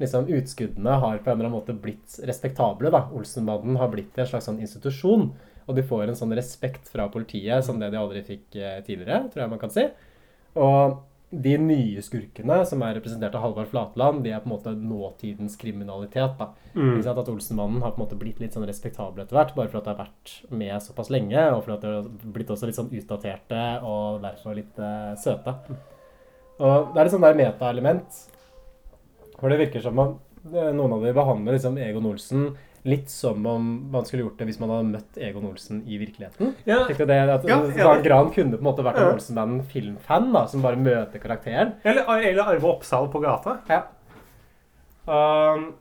liksom 0.00 0.30
utskuddene 0.34 0.98
har 1.02 1.18
på 1.22 1.30
en 1.30 1.36
eller 1.36 1.48
annen 1.48 1.58
måte 1.58 1.76
blitt 1.78 2.18
respektable. 2.26 2.90
da. 2.94 3.04
Olsenbanden 3.14 3.78
har 3.78 3.90
blitt 3.92 4.18
en 4.18 4.30
slags 4.30 4.48
sånn 4.50 4.62
institusjon. 4.62 5.28
Og 5.64 5.78
de 5.78 5.84
får 5.86 6.10
en 6.10 6.18
sånn 6.18 6.34
respekt 6.36 6.90
fra 6.92 7.06
politiet 7.08 7.64
som 7.64 7.78
det 7.80 7.88
de 7.92 7.98
aldri 8.00 8.20
fikk 8.26 8.58
eh, 8.58 8.80
tidligere, 8.84 9.30
tror 9.32 9.44
jeg 9.44 9.52
man 9.54 9.62
kan 9.62 9.72
si. 9.72 9.86
Og 10.60 10.98
de 11.42 11.54
nye 11.58 12.02
skurkene, 12.04 12.60
som 12.68 12.82
er 12.84 12.98
representert 12.98 13.34
av 13.34 13.42
Halvard 13.44 13.70
Flatland, 13.70 14.22
de 14.24 14.32
er 14.34 14.42
på 14.42 14.48
en 14.48 14.54
måte 14.54 14.74
nåtidens 14.76 15.56
kriminalitet. 15.60 16.36
da. 16.38 16.50
Mm. 16.74 17.00
At 17.00 17.30
Olsenmannen 17.30 17.82
har 17.82 17.94
på 17.94 18.00
en 18.00 18.04
måte 18.04 18.18
blitt 18.20 18.42
litt 18.42 18.54
sånn 18.56 18.66
respektabel 18.68 19.24
etter 19.24 19.38
hvert, 19.38 19.54
bare 19.56 19.72
for 19.72 19.80
at 19.80 19.88
det 19.88 19.94
har 19.94 20.04
vært 20.04 20.34
med 20.50 20.76
såpass 20.82 21.10
lenge, 21.14 21.46
og 21.54 21.64
for 21.64 21.76
at 21.76 21.84
det 21.84 21.94
har 21.94 22.12
blitt 22.36 22.52
også 22.54 22.70
litt 22.70 22.78
sånn 22.78 22.92
utdaterte 22.94 23.64
og 23.86 24.22
derfor 24.24 24.58
litt 24.58 24.78
uh, 24.82 25.14
søte. 25.20 25.56
Og 26.60 26.94
det 26.94 27.00
er 27.00 27.08
et 27.08 27.14
sånt 27.14 27.26
der 27.26 27.38
meta-element 27.38 28.22
hvor 29.40 29.50
det 29.50 29.58
virker 29.58 29.82
som 29.82 29.98
om 29.98 30.12
eh, 30.54 30.70
noen 30.72 30.94
av 30.94 31.02
de 31.02 31.10
behandler 31.16 31.56
liksom 31.56 31.80
Egon 31.82 32.06
Olsen 32.08 32.46
litt 32.84 33.08
som 33.08 33.46
om 33.48 33.68
man 33.90 34.04
skulle 34.04 34.22
gjort 34.26 34.36
det 34.38 34.46
hvis 34.50 34.58
man 34.60 34.68
hadde 34.74 34.90
møtt 34.92 35.16
Egon 35.16 35.46
Olsen 35.48 35.78
i 35.88 35.96
virkeligheten. 35.98 36.54
Ja, 36.68 36.82
Tenkte 36.88 37.06
det, 37.08 37.16
at 37.32 37.46
Ja, 37.48 37.62
ja. 37.64 37.84
Dan 37.88 38.02
Gran 38.04 38.30
kunne 38.34 38.58
på 38.58 38.60
en 38.60 38.68
måte 38.68 38.84
vært 38.84 38.98
en 39.00 39.06
Ja. 39.08 39.14
Olsenbanden-filmfan 39.14 40.32
da, 40.34 40.46
som 40.46 40.60
bare 40.62 40.76
møter 40.76 41.18
karakteren. 41.22 41.74
eller, 41.84 42.04
eller 42.20 42.42
Arve 42.44 42.64
Oppsal 42.74 43.08
på 43.08 43.22
gata. 43.24 43.58
Ja. 43.72 43.82
Um, 45.06 45.72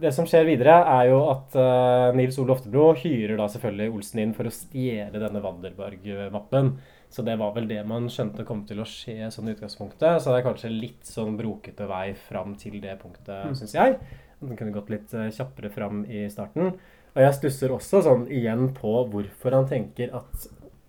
det 0.00 0.10
som 0.14 0.26
skjer 0.26 0.46
videre, 0.48 0.74
er 0.90 1.10
jo 1.12 1.20
at 1.30 1.54
uh, 1.54 2.10
Nils 2.18 2.38
Ole 2.42 2.54
Oftebro 2.56 2.88
hyrer 2.98 3.36
da 3.38 3.46
selvfølgelig 3.50 3.92
Olsen 3.94 4.22
inn 4.24 4.32
for 4.34 4.48
å 4.50 4.54
stjele 4.54 5.20
denne 5.22 5.42
Wanderberg-mappen. 5.44 6.72
Så 7.14 7.22
det 7.22 7.36
var 7.38 7.52
vel 7.54 7.68
det 7.70 7.78
man 7.86 8.08
skjønte 8.10 8.42
kom 8.46 8.64
til 8.66 8.80
å 8.82 8.86
skje 8.90 9.28
sånn 9.30 9.46
i 9.48 9.54
utgangspunktet. 9.54 10.18
Så 10.22 10.32
det 10.34 10.40
er 10.40 10.46
kanskje 10.48 10.72
litt 10.74 11.06
sånn 11.06 11.36
brokete 11.38 11.86
vei 11.86 12.08
fram 12.18 12.56
til 12.58 12.80
det 12.82 12.96
punktet, 13.02 13.44
Mm. 13.46 13.54
syns 13.54 13.74
jeg. 13.76 13.98
Den 14.40 14.58
kunne 14.58 14.74
gått 14.74 14.90
litt 14.92 15.14
eh, 15.14 15.30
kjappere 15.34 15.70
fram 15.72 16.04
i 16.08 16.26
starten. 16.32 16.74
Og 17.14 17.22
jeg 17.22 17.36
stusser 17.38 17.74
også 17.74 18.02
sånn 18.04 18.26
igjen 18.32 18.72
på 18.76 18.92
hvorfor 19.12 19.54
han 19.54 19.68
tenker 19.70 20.14
at 20.18 20.48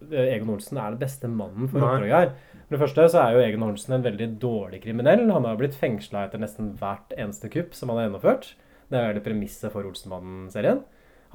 eh, 0.09 0.33
Egon 0.33 0.55
Olsen 0.55 0.81
er 0.81 0.95
den 0.95 1.03
beste 1.03 1.29
mannen 1.31 1.69
for 1.69 1.85
oppdraget 1.85 2.15
her. 2.17 2.61
For 2.65 2.75
det 2.75 2.81
første 2.81 3.07
så 3.13 3.21
er 3.21 3.35
jo 3.35 3.43
Egon 3.45 3.67
Olsen 3.67 3.97
en 3.99 4.05
veldig 4.05 4.29
dårlig 4.41 4.81
kriminell. 4.87 5.27
Han 5.29 5.45
har 5.45 5.59
blitt 5.59 5.77
fengsla 5.77 6.25
etter 6.25 6.41
nesten 6.41 6.73
hvert 6.79 7.13
eneste 7.13 7.51
kupp 7.53 7.77
som 7.77 7.93
han 7.93 8.01
har 8.01 8.09
gjennomført. 8.09 8.51
Det 8.89 9.01
er 9.01 9.15
det 9.17 9.25
premisset 9.25 9.73
for 9.73 9.85
Olsenmannen-serien. 9.85 10.81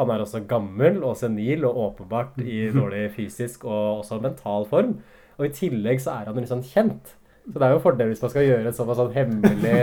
Han 0.00 0.10
er 0.10 0.22
også 0.22 0.42
gammel 0.48 1.02
og 1.04 1.16
senil 1.20 1.66
og 1.68 1.78
åpenbart 1.86 2.38
i 2.42 2.66
dårlig 2.78 3.08
fysisk 3.14 3.66
og 3.68 4.02
også 4.02 4.20
mental 4.24 4.66
form. 4.70 4.98
Og 5.38 5.46
i 5.48 5.54
tillegg 5.56 6.02
så 6.02 6.18
er 6.18 6.30
han 6.30 6.40
litt 6.40 6.50
sånn 6.50 6.66
kjent. 6.66 7.14
Så 7.50 7.58
det 7.58 7.66
er 7.66 7.74
jo 7.74 7.82
fordel 7.82 8.10
hvis 8.12 8.22
man 8.22 8.32
skal 8.32 8.46
gjøre 8.46 8.70
et 8.70 8.78
sånn, 8.78 8.90
sånn 8.94 9.12
hemmelig 9.14 9.80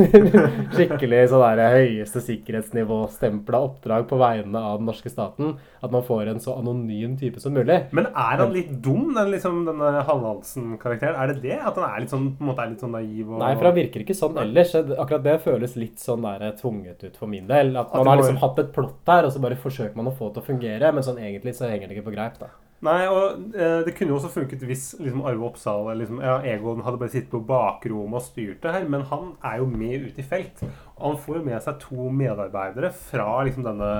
Skikkelig 0.76 1.22
sånn 1.32 1.44
der 1.44 1.74
høyeste 1.74 2.22
sikkerhetsnivå 2.24 2.98
stempla 3.14 3.62
oppdrag 3.68 4.06
på 4.10 4.18
vegne 4.20 4.60
av 4.60 4.80
den 4.80 4.88
norske 4.90 5.12
staten. 5.12 5.54
At 5.80 5.94
man 5.94 6.04
får 6.06 6.32
en 6.32 6.42
så 6.44 6.56
anonym 6.60 7.16
type 7.20 7.40
som 7.42 7.54
mulig. 7.56 7.78
Men 7.96 8.10
er 8.10 8.42
han 8.42 8.54
litt 8.54 8.72
dum, 8.84 9.10
den, 9.16 9.32
liksom, 9.34 9.62
denne 9.68 10.04
Hallandsen-karakteren? 10.08 11.16
Er 11.16 11.32
det 11.32 11.44
det? 11.44 11.56
At 11.58 11.78
han 11.80 11.88
er 11.88 12.04
litt 12.04 12.14
sånn, 12.14 12.30
på 12.36 12.44
en 12.44 12.50
måte 12.52 12.66
er 12.66 12.74
litt 12.74 12.84
sånn 12.84 12.96
naiv? 12.96 13.26
Og... 13.26 13.38
Nei, 13.42 13.52
for 13.56 13.70
han 13.70 13.78
virker 13.78 14.04
ikke 14.04 14.18
sånn 14.18 14.40
ellers. 14.44 14.74
Akkurat 14.76 15.26
det 15.26 15.36
føles 15.44 15.76
litt 15.80 16.02
sånn 16.02 16.26
der 16.26 16.56
tvunget 16.60 17.06
ut 17.06 17.20
for 17.20 17.30
min 17.32 17.48
del. 17.50 17.74
At 17.80 17.94
man 17.94 18.04
at 18.04 18.14
har 18.14 18.24
liksom 18.24 18.42
hatt 18.44 18.64
et 18.64 18.74
plott 18.76 18.98
der, 19.08 19.28
og 19.28 19.34
så 19.34 19.42
bare 19.42 19.60
forsøker 19.60 19.96
man 19.98 20.12
å 20.12 20.16
få 20.16 20.30
det 20.30 20.38
til 20.38 20.44
å 20.44 20.50
fungere. 20.52 20.92
Men 20.96 21.06
sånn 21.06 21.22
egentlig 21.22 21.56
så 21.58 21.70
henger 21.70 21.88
det 21.88 21.98
ikke 21.98 22.10
på 22.10 22.16
greip, 22.18 22.40
da. 22.40 22.52
Nei, 22.86 23.00
og 23.12 23.52
eh, 23.52 23.82
det 23.84 23.92
kunne 23.96 24.14
jo 24.14 24.16
også 24.16 24.30
funket 24.32 24.62
hvis 24.64 24.84
liksom, 24.96 25.20
Arve 25.28 25.44
Oppsal 25.50 25.90
liksom, 26.00 26.22
ja, 26.24 26.38
Egon 26.48 26.80
hadde 26.86 27.00
bare 27.02 27.12
sittet 27.12 27.32
på 27.34 27.42
bakrommet 27.44 28.22
og 28.22 28.24
styrt 28.24 28.62
det 28.64 28.72
her, 28.72 28.86
men 28.88 29.04
han 29.10 29.34
er 29.44 29.58
jo 29.60 29.66
med 29.68 30.06
ut 30.08 30.20
i 30.20 30.24
felt. 30.24 30.62
Og 30.96 31.02
han 31.10 31.18
får 31.20 31.40
jo 31.40 31.42
med 31.50 31.64
seg 31.66 31.82
to 31.82 32.08
medarbeidere 32.22 32.92
fra 32.96 33.26
liksom 33.44 33.66
denne 33.68 33.90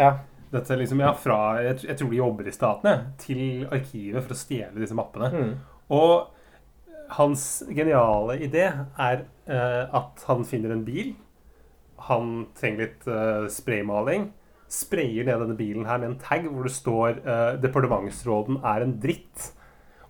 Ja. 0.00 0.14
dette 0.54 0.78
liksom, 0.80 1.02
ja, 1.04 1.12
fra, 1.18 1.38
jeg, 1.66 1.82
jeg 1.84 1.98
tror 2.00 2.14
de 2.14 2.22
jobber 2.22 2.48
i 2.48 2.54
staten, 2.56 2.88
jeg, 2.90 3.04
til 3.26 3.66
arkivet 3.74 4.24
for 4.24 4.32
å 4.32 4.38
stjele 4.38 4.80
disse 4.80 4.96
mappene. 4.96 5.28
Mm. 5.34 5.52
Og 5.92 6.30
hans 7.18 7.62
geniale 7.68 8.38
idé 8.40 8.64
er 8.70 9.26
eh, 9.44 9.84
at 9.92 10.24
han 10.30 10.46
finner 10.48 10.72
en 10.72 10.86
bil. 10.86 11.12
Han 12.08 12.46
trenger 12.56 12.86
litt 12.86 13.06
eh, 13.10 13.44
spraymaling. 13.52 14.30
Sprayer 14.70 15.26
ned 15.26 15.42
denne 15.44 15.56
bilen 15.58 15.86
her 15.88 16.00
med 16.00 16.12
en 16.12 16.22
tag 16.22 16.46
hvor 16.48 16.66
det 16.66 16.74
står 16.74 17.20
uh, 17.24 17.60
'Departementsråden 17.60 18.62
er 18.64 18.86
en 18.86 18.96
dritt'. 19.02 19.52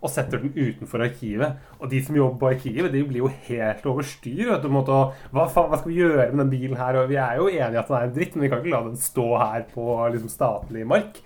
og 0.05 0.11
setter 0.13 0.37
den 0.37 0.51
utenfor 0.53 1.01
arkivet. 1.01 1.55
Og 1.79 1.89
de 1.89 1.97
som 2.05 2.15
jobber 2.15 2.37
på 2.37 2.49
arkivet, 2.53 2.91
de 2.93 2.99
blir 3.07 3.23
jo 3.23 3.29
helt 3.47 3.85
over 3.89 4.05
styr. 4.05 4.51
vet 4.51 4.61
du, 4.61 4.67
måte, 4.69 4.93
og, 4.93 5.15
hva, 5.33 5.47
faen, 5.49 5.71
hva 5.71 5.79
skal 5.79 5.89
vi 5.89 5.97
gjøre 5.97 6.27
med 6.29 6.43
den 6.43 6.51
bilen 6.51 6.77
her? 6.77 6.99
Og 6.99 7.09
vi 7.09 7.17
er 7.17 7.39
jo 7.39 7.47
enige 7.47 7.79
at 7.79 7.87
den 7.89 7.97
er 7.97 8.05
en 8.05 8.13
dritt, 8.13 8.35
men 8.35 8.45
vi 8.45 8.51
kan 8.51 8.61
ikke 8.61 8.75
la 8.75 8.83
den 8.85 8.99
stå 9.01 9.25
her 9.41 9.65
på 9.71 9.95
liksom, 10.13 10.29
statlig 10.29 10.85
mark. 10.85 11.17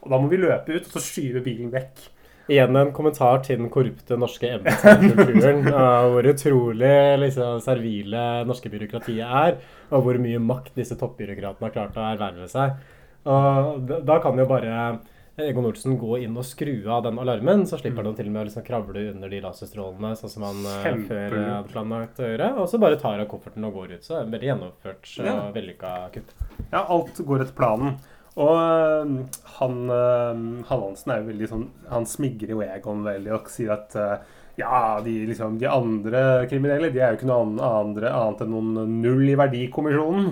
Og 0.00 0.10
da 0.10 0.18
må 0.18 0.32
vi 0.32 0.42
løpe 0.42 0.74
ut 0.74 0.88
og 0.88 0.96
så 0.96 1.04
skyve 1.04 1.44
bilen 1.46 1.70
vekk. 1.70 2.08
Igjen 2.44 2.76
en 2.76 2.90
kommentar 2.92 3.38
til 3.44 3.56
den 3.56 3.70
korrupte 3.72 4.18
norske 4.20 4.50
embetskulturen. 4.58 5.62
hvor 6.12 6.26
utrolig 6.28 6.96
liksom, 7.22 7.62
servile 7.64 8.24
norske 8.44 8.68
byråkratiet 8.72 9.24
er, 9.24 9.56
og 9.94 10.04
hvor 10.04 10.18
mye 10.20 10.42
makt 10.42 10.74
disse 10.76 10.96
toppbyråkratene 11.00 11.68
har 11.68 11.74
klart 11.74 11.98
å 12.00 12.06
erverve 12.12 12.48
seg. 12.50 12.74
Og 13.24 13.86
da- 14.04 14.18
kan 14.20 14.36
jo 14.36 14.44
bare 14.50 14.98
Egon 15.38 15.64
Olsen 15.66 15.96
gå 15.98 16.20
inn 16.22 16.36
og 16.38 16.44
skru 16.46 16.86
av 16.94 17.02
den 17.08 17.16
alarmen, 17.18 17.64
så 17.66 17.74
slipper 17.80 18.04
han 18.06 18.14
til 18.14 18.28
og 18.28 18.32
med 18.36 18.42
å 18.44 18.46
liksom 18.46 18.64
kravle 18.66 19.00
under 19.10 19.28
de 19.32 19.40
laserstrålene, 19.42 20.12
sånn 20.20 20.30
som 20.30 20.44
han 20.46 20.60
eh, 20.62 20.84
Kjempelurt. 20.84 21.08
før 21.08 21.38
eh, 21.40 21.48
hadde 21.56 21.72
planlagt 21.72 22.20
å 22.22 22.28
gjøre. 22.28 22.50
Og 22.62 22.68
så 22.70 22.78
bare 22.78 22.98
tar 23.00 23.18
han 23.18 23.26
kofferten 23.26 23.66
og 23.66 23.74
går 23.74 23.96
ut. 23.96 24.04
Så 24.06 24.14
det 24.14 24.20
er 24.20 24.30
veldig 24.36 24.50
gjennomført 24.52 25.10
og 25.18 25.26
Ja. 25.26 25.50
vellykka 25.56 25.94
kupp. 26.14 26.30
Ja, 26.72 26.84
alt 26.86 27.18
går 27.26 27.40
etter 27.42 27.56
planen. 27.58 27.96
Og 28.36 29.26
han 29.58 29.74
øhm, 29.94 30.46
Hallandsen 30.66 31.12
er 31.14 31.20
jo 31.22 31.28
veldig 31.28 31.48
sånn 31.48 31.68
Han 31.88 32.04
smigrer 32.04 32.50
jo 32.50 32.62
Egon 32.66 33.04
veldig 33.06 33.30
og 33.36 33.46
sier 33.52 33.70
at 33.76 33.94
ja, 34.56 35.00
de, 35.04 35.14
liksom, 35.30 35.58
de 35.58 35.68
andre 35.70 36.46
kriminelle 36.50 36.92
de 36.94 37.00
er 37.02 37.14
jo 37.14 37.20
ikke 37.20 37.30
noe 37.30 37.68
andre, 37.68 38.10
annet 38.14 38.44
enn 38.44 38.52
noen 38.54 39.00
null 39.02 39.24
i 39.30 39.38
verdikommisjonen. 39.38 40.28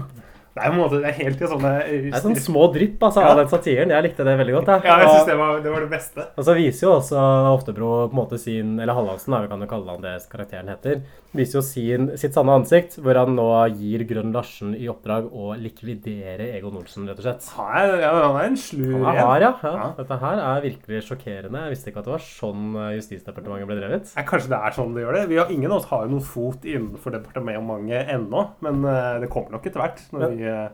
Det 0.52 0.60
er 0.66 0.74
måte, 0.76 0.98
det 1.00 1.08
er 1.08 1.16
helt 1.24 1.40
i 1.40 1.46
sånne 1.48 1.70
Det 1.88 2.12
er 2.12 2.20
sånn 2.20 2.36
små 2.36 2.66
drypp 2.74 3.00
altså, 3.08 3.22
Ja. 3.22 3.30
av 3.32 3.38
den 3.40 3.48
satiren. 3.48 3.88
Jeg 3.88 4.04
likte 4.04 4.24
det 4.26 4.34
veldig 4.36 4.54
godt. 4.58 4.66
jeg. 4.68 4.82
Ja, 4.84 4.98
jeg 5.00 5.08
synes 5.08 5.26
det, 5.26 5.36
var- 5.38 5.60
det 5.64 5.72
var 5.72 5.80
det 5.80 5.90
beste. 5.90 6.26
Og 6.36 6.44
så 6.44 6.54
viser 6.58 6.86
jo 6.86 6.92
også 6.98 7.22
Oftebro 7.56 7.90
på 8.08 8.12
en 8.12 8.18
måte 8.20 8.38
sin 8.38 8.78
Eller 8.80 8.92
Hallandsen, 8.94 9.32
vi 9.40 9.48
kan 9.48 9.60
jo 9.60 9.66
kalle 9.66 9.88
han 9.90 10.02
det 10.02 10.28
karakteren 10.28 10.68
heter. 10.68 11.00
Viser 11.34 11.56
jo 11.56 11.62
sin, 11.64 12.10
sitt 12.20 12.34
sanne 12.36 12.52
ansikt, 12.52 12.98
hvor 13.00 13.16
han 13.16 13.34
nå 13.34 13.46
gir 13.78 14.04
Grønn 14.04 14.34
Larsen 14.34 14.74
i 14.76 14.84
oppdrag 14.92 15.30
å 15.32 15.54
likvidere 15.56 16.50
Egon 16.58 16.76
Olsen, 16.76 17.06
rett 17.08 17.16
og 17.16 17.24
slett. 17.24 17.48
Han 17.56 17.72
er, 17.72 17.94
ja, 18.02 18.10
han 18.28 18.36
er 18.36 18.48
en 18.50 18.56
slu 18.60 18.92
Han 19.02 19.16
Har, 19.16 19.40
ja. 19.40 19.52
ja. 19.64 19.86
Dette 19.96 20.18
her 20.20 20.42
er 20.42 20.60
virkelig 20.66 21.00
sjokkerende. 21.08 21.62
Jeg 21.64 21.72
visste 21.72 21.88
ikke 21.88 22.02
at 22.02 22.08
det 22.10 22.12
var 22.12 22.26
sånn 22.26 22.76
eh, 22.76 22.90
Justisdepartementet 22.98 23.70
ble 23.70 23.78
drevet. 23.80 24.12
Ja, 24.16 24.26
kanskje 24.28 24.52
det 24.52 24.60
er 24.60 24.76
sånn 24.76 24.92
det 24.92 25.06
gjør 25.06 25.16
det. 25.16 25.24
Vi 25.32 25.40
har, 25.40 25.48
ingen 25.56 25.72
av 25.72 25.78
oss 25.80 25.88
har 25.88 26.04
jo 26.04 26.12
noen 26.12 26.26
fot 26.28 26.68
innenfor 26.68 27.16
departementet 27.16 28.12
ennå, 28.12 28.44
men 28.60 28.84
øh, 28.84 29.20
det 29.24 29.30
kommer 29.32 29.56
nok 29.56 29.66
etter 29.70 29.80
hvert 29.86 30.04
når 30.12 30.34
vi 30.36 30.41
øh, 30.48 30.68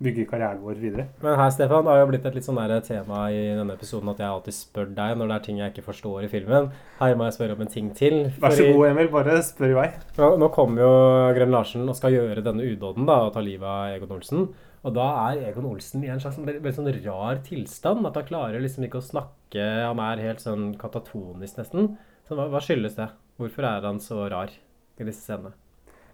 bygge, 0.00 0.24
karrieren 0.30 0.62
vår 0.64 0.78
videre. 0.80 1.04
Men 1.20 1.36
her, 1.36 1.50
Stefan, 1.52 1.84
det 1.84 1.92
har 1.92 1.98
jo 2.00 2.06
blitt 2.08 2.24
et 2.30 2.34
litt 2.38 2.46
sånn 2.46 2.56
tema 2.86 3.26
i 3.30 3.40
denne 3.58 3.74
episoden 3.76 4.08
at 4.08 4.18
jeg 4.22 4.28
alltid 4.32 4.56
spør 4.56 4.86
deg 4.96 5.18
når 5.20 5.28
det 5.28 5.36
er 5.36 5.44
ting 5.44 5.58
jeg 5.60 5.72
ikke 5.74 5.84
forstår 5.90 6.24
i 6.24 6.30
filmen. 6.32 6.70
Her 7.00 7.14
må 7.20 7.26
jeg 7.28 7.36
spørre 7.36 7.56
om 7.58 7.60
en 7.66 7.72
ting 7.74 7.90
til. 7.94 8.30
Vær 8.40 8.56
så 8.56 8.64
god, 8.72 8.86
Emil. 8.88 9.10
Bare 9.12 9.42
spør 9.44 9.74
i 9.74 9.76
vei. 9.76 9.86
Nå, 10.16 10.30
nå 10.40 10.48
kommer 10.56 10.80
jo 10.86 10.90
Grønn 11.36 11.52
Larsen 11.52 11.84
og 11.88 11.96
skal 11.98 12.16
gjøre 12.16 12.44
denne 12.46 12.64
udåden 12.64 13.04
da, 13.10 13.18
og 13.28 13.34
ta 13.36 13.44
livet 13.44 13.68
av 13.68 13.92
Egon 13.98 14.16
Olsen. 14.16 14.48
Og 14.80 14.94
da 14.96 15.06
er 15.28 15.42
Egon 15.50 15.66
Olsen 15.68 16.02
i 16.06 16.08
en 16.08 16.20
slags 16.22 16.38
veldig 16.40 16.72
sånn 16.72 16.88
rar 17.04 17.42
tilstand. 17.44 18.06
At 18.08 18.16
han 18.16 18.24
klarer 18.30 18.62
liksom 18.64 18.86
ikke 18.88 19.02
å 19.02 19.04
snakke. 19.04 19.60
Han 19.84 20.00
er 20.00 20.24
helt 20.24 20.40
sånn 20.40 20.70
katatonisk 20.80 21.60
nesten. 21.60 21.96
Så 22.24 22.38
hva, 22.38 22.48
hva 22.48 22.62
skyldes 22.64 22.96
det? 22.96 23.10
Hvorfor 23.36 23.66
er 23.68 23.84
han 23.84 24.00
så 24.00 24.24
rar 24.32 24.48
i 24.48 25.04
disse 25.04 25.20
scenene? 25.26 25.52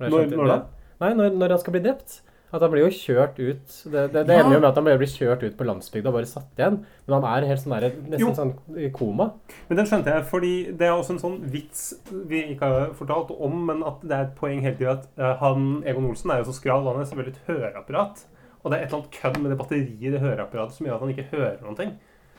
Når- 0.03 0.35
når 0.35 0.51
da? 0.51 0.59
Nei, 1.01 1.13
når, 1.15 1.37
når 1.39 1.55
han 1.55 1.63
skal 1.63 1.77
bli 1.77 1.85
drept. 1.87 2.23
At 2.57 2.63
han 2.65 2.71
blir 2.73 2.87
jo 2.87 2.93
kjørt 2.97 3.37
ut 3.37 3.75
Det, 3.93 4.03
det, 4.15 4.23
det 4.27 4.33
Ja. 4.33 4.41
ender 4.43 4.55
jo 4.57 4.61
med 4.63 4.69
at 4.71 4.79
han 4.81 4.85
blir 4.87 5.11
kjørt 5.13 5.43
ut 5.45 5.57
på 5.59 5.67
landsbygda 5.69 6.09
og 6.09 6.15
bare 6.17 6.29
satt 6.31 6.57
igjen. 6.57 6.79
Men 7.07 7.17
han 7.21 7.27
er 7.43 7.47
helt 7.51 7.61
sånn 7.61 7.75
der, 7.77 7.91
Jo. 7.91 8.31
nesten 8.31 8.37
sånn 8.39 8.79
i 8.81 8.89
koma. 8.95 9.27
Men 9.69 9.77
den 9.83 9.87
skjønte 9.91 10.15
jeg, 10.15 10.25
fordi 10.31 10.53
det 10.77 10.87
er 10.89 10.95
også 10.97 11.11
en 11.17 11.19
sånn 11.23 11.37
vits 11.53 11.83
vi 12.27 12.43
ikke 12.55 12.61
har 12.73 12.95
fortalt 12.97 13.35
om, 13.39 13.59
men 13.67 13.83
at 13.85 14.01
det 14.03 14.17
er 14.17 14.23
et 14.31 14.35
poeng 14.41 14.63
hele 14.65 14.77
tida 14.81 14.93
at 14.97 15.07
eh, 15.19 15.37
han, 15.43 15.83
Egon 15.85 16.09
Olsen 16.09 16.31
er 16.33 16.39
jo 16.43 16.49
så 16.51 16.57
skral, 16.57 16.87
han 16.89 17.01
er 17.03 17.05
selvfølgelig 17.11 17.37
et 17.37 17.47
høreapparat. 17.53 18.25
Og 18.65 18.73
det 18.73 18.79
er 18.81 18.83
et 18.85 18.89
eller 18.93 19.03
annet 19.05 19.13
kødd 19.21 19.37
med 19.43 19.51
det 19.53 19.59
batteriet 19.61 20.03
i 20.03 20.11
det 20.11 20.21
høreapparatet 20.25 20.73
som 20.75 20.87
gjør 20.89 20.95
at 20.97 21.01
han 21.05 21.13
ikke 21.15 21.29
hører 21.37 21.61
noen 21.63 21.77
ting. 21.77 21.93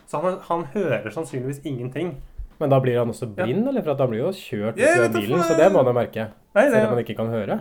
Så 0.08 0.20
han, 0.20 0.38
han 0.48 0.64
hører 0.74 1.08
sannsynligvis 1.14 1.62
ingenting. 1.64 2.16
Men 2.58 2.70
da 2.70 2.80
blir 2.82 2.98
han 2.98 3.08
også 3.08 3.28
blind, 3.32 3.68
eller? 3.68 3.82
For 3.86 3.92
at 3.94 4.00
han 4.02 4.10
blir 4.10 4.24
jo 4.26 4.32
kjørt 4.34 4.74
ut 4.80 4.82
av 4.82 5.12
bilen, 5.14 5.42
så 5.46 5.54
det 5.56 5.68
må 5.72 5.78
han 5.78 5.86
jo 5.86 5.92
merke. 5.94 6.24
Nei, 6.56 6.64
det- 6.64 6.72
Selv 6.72 6.88
om 6.88 6.94
han 6.96 7.04
ikke 7.04 7.16
kan 7.16 7.28
høre. 7.30 7.60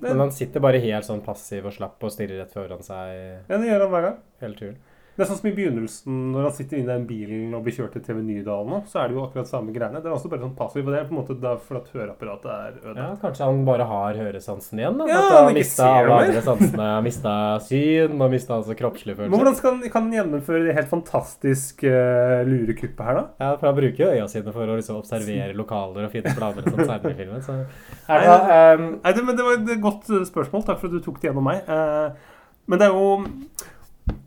Men 0.00 0.20
han 0.20 0.30
sitter 0.32 0.60
bare 0.60 0.78
helt 0.82 1.04
sånn 1.06 1.22
passiv 1.24 1.66
og 1.66 1.72
slapp 1.74 2.04
og 2.04 2.12
stirrer 2.14 2.38
rett 2.44 2.52
foran 2.54 2.82
seg 2.86 3.48
Ja, 3.48 3.56
det 3.58 3.66
gjør 3.66 3.84
han 3.86 3.90
hver 3.94 4.02
gang. 4.08 4.18
hele 4.40 4.54
turen. 4.60 4.76
Det 5.18 5.24
er 5.24 5.30
sånn 5.32 5.38
som 5.40 5.48
i 5.50 5.54
begynnelsen, 5.56 6.18
når 6.30 6.44
han 6.46 6.52
sitter 6.54 6.78
inne 6.78 6.86
i 6.86 6.94
den 6.94 7.06
bilen 7.08 7.54
og 7.58 7.64
blir 7.66 7.74
kjørt 7.74 7.96
til 7.96 8.02
TV 8.06 8.20
Nydalen 8.22 8.68
nå, 8.70 8.76
så 8.86 9.00
er 9.02 9.08
det 9.10 9.16
jo 9.16 9.24
akkurat 9.24 9.48
samme 9.50 9.72
greiene. 9.74 9.98
Det 9.98 10.06
er 10.06 10.14
også 10.14 10.28
bare 10.30 10.44
sånn 10.44 10.52
passiv, 10.54 10.84
og 10.84 10.94
det 10.94 11.00
er 11.00 11.08
på 11.08 11.10
en 11.16 11.18
måte 11.18 11.34
derfor 11.42 11.78
at 11.80 11.88
høreapparatet 11.90 12.52
er 12.54 12.76
Ja. 13.00 13.06
Kanskje 13.18 13.48
han 13.48 13.64
bare 13.66 13.88
har 13.90 14.20
høresansen 14.20 14.78
igjen? 14.78 15.00
da? 15.00 15.08
Ja, 15.10 15.16
at 15.18 15.34
han 15.34 15.48
ikke 15.50 15.56
mista 15.58 15.88
alle 15.96 16.18
andre 16.20 16.42
sansene. 16.46 16.86
Han 16.92 17.08
Mista 17.08 17.32
syn 17.66 18.14
og 18.14 18.30
mista 18.30 18.54
altså 18.60 18.76
kroppslige 18.78 19.16
Men 19.24 19.34
hvordan 19.34 19.56
skal 19.58 19.74
han, 19.74 19.90
kan 19.90 20.06
han 20.06 20.14
gjennomføre 20.20 20.68
det 20.68 20.76
helt 20.76 20.92
fantastiske 20.92 21.90
uh, 21.90 22.44
lurekuppet 22.46 23.02
her, 23.08 23.18
da? 23.18 23.24
Ja, 23.42 23.48
for 23.56 23.70
Han 23.72 23.78
bruker 23.80 24.04
jo 24.04 24.12
øya 24.12 24.28
sine 24.30 24.54
for 24.54 24.70
å 24.70 24.76
liksom 24.78 25.00
observere 25.00 25.56
lokaler 25.58 26.06
og 26.06 26.14
finne 26.14 26.36
planer 26.36 26.62
og 26.62 26.76
sånn 26.76 26.84
senere 26.92 27.16
i 27.16 27.18
filmen. 27.18 27.42
Så. 27.42 27.58
Er 28.06 28.22
det, 28.22 28.38
um... 28.38 28.86
Nei, 29.02 29.16
det, 29.18 29.26
men 29.26 29.42
det 29.42 29.48
var 29.48 29.58
et 29.58 29.82
godt 29.82 30.14
spørsmål. 30.30 30.62
Takk 30.70 30.78
for 30.78 30.92
at 30.92 30.94
du 30.94 31.02
tok 31.02 31.18
det 31.18 31.32
gjennom 31.32 31.50
meg. 31.50 31.66
Uh, 31.66 32.38
men 32.70 32.78
det 32.78 32.86
er 32.86 32.94
jo 32.94 33.66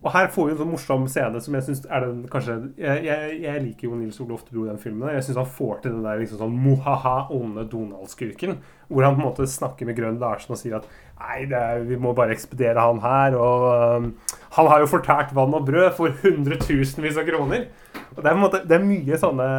Og 0.02 0.10
her 0.16 0.28
får 0.34 0.48
vi 0.48 0.52
en 0.56 0.58
sånn 0.58 0.72
morsom 0.72 1.04
scene 1.12 1.40
som 1.46 1.54
jeg 1.54 1.64
syns 1.68 1.84
er 1.86 2.02
den 2.08 2.24
kanskje 2.32 2.56
Jeg, 2.82 3.04
jeg, 3.06 3.36
jeg 3.44 3.62
liker 3.68 3.86
jo 3.88 3.98
Nils 4.00 4.18
Olof 4.24 4.42
Bro 4.48 4.64
i 4.66 4.70
den 4.72 4.80
filmen. 4.82 5.12
Jeg 5.14 5.24
syns 5.28 5.38
han 5.38 5.50
får 5.58 5.84
til 5.84 5.94
den 5.94 6.04
der 6.08 6.18
liksom 6.24 6.40
sånn 6.42 6.56
mohaha, 6.58 7.28
onde 7.38 7.68
Donald-skurken. 7.70 8.56
Hvor 8.90 9.06
han 9.06 9.16
på 9.16 9.22
en 9.22 9.28
måte 9.28 9.46
snakker 9.48 9.86
med 9.86 10.00
Grønn 10.00 10.18
Larsen 10.22 10.56
og 10.56 10.60
sier 10.62 10.80
at 10.80 10.88
nei, 11.22 11.44
det 11.52 11.60
er, 11.60 11.84
vi 11.86 12.00
må 12.02 12.16
bare 12.18 12.34
ekspedere 12.34 12.82
han 12.82 13.02
her. 13.06 13.38
Og 13.38 13.68
um, 14.02 14.10
han 14.58 14.72
har 14.74 14.82
jo 14.82 14.90
fortært 14.90 15.36
vann 15.38 15.54
og 15.60 15.70
brød 15.70 15.92
for 16.00 16.18
hundretusenvis 16.26 17.22
av 17.22 17.30
kroner. 17.30 17.68
Og 18.16 18.24
det 18.24 18.26
er 18.26 18.32
på 18.34 18.38
en 18.40 18.44
måte 18.44 18.64
Det 18.68 18.76
er 18.76 18.84
mye 18.84 19.18
sånne 19.22 19.50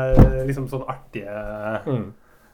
liksom 0.50 0.66
sånn 0.72 0.88
artige 0.90 1.38
Mm. 1.86 2.08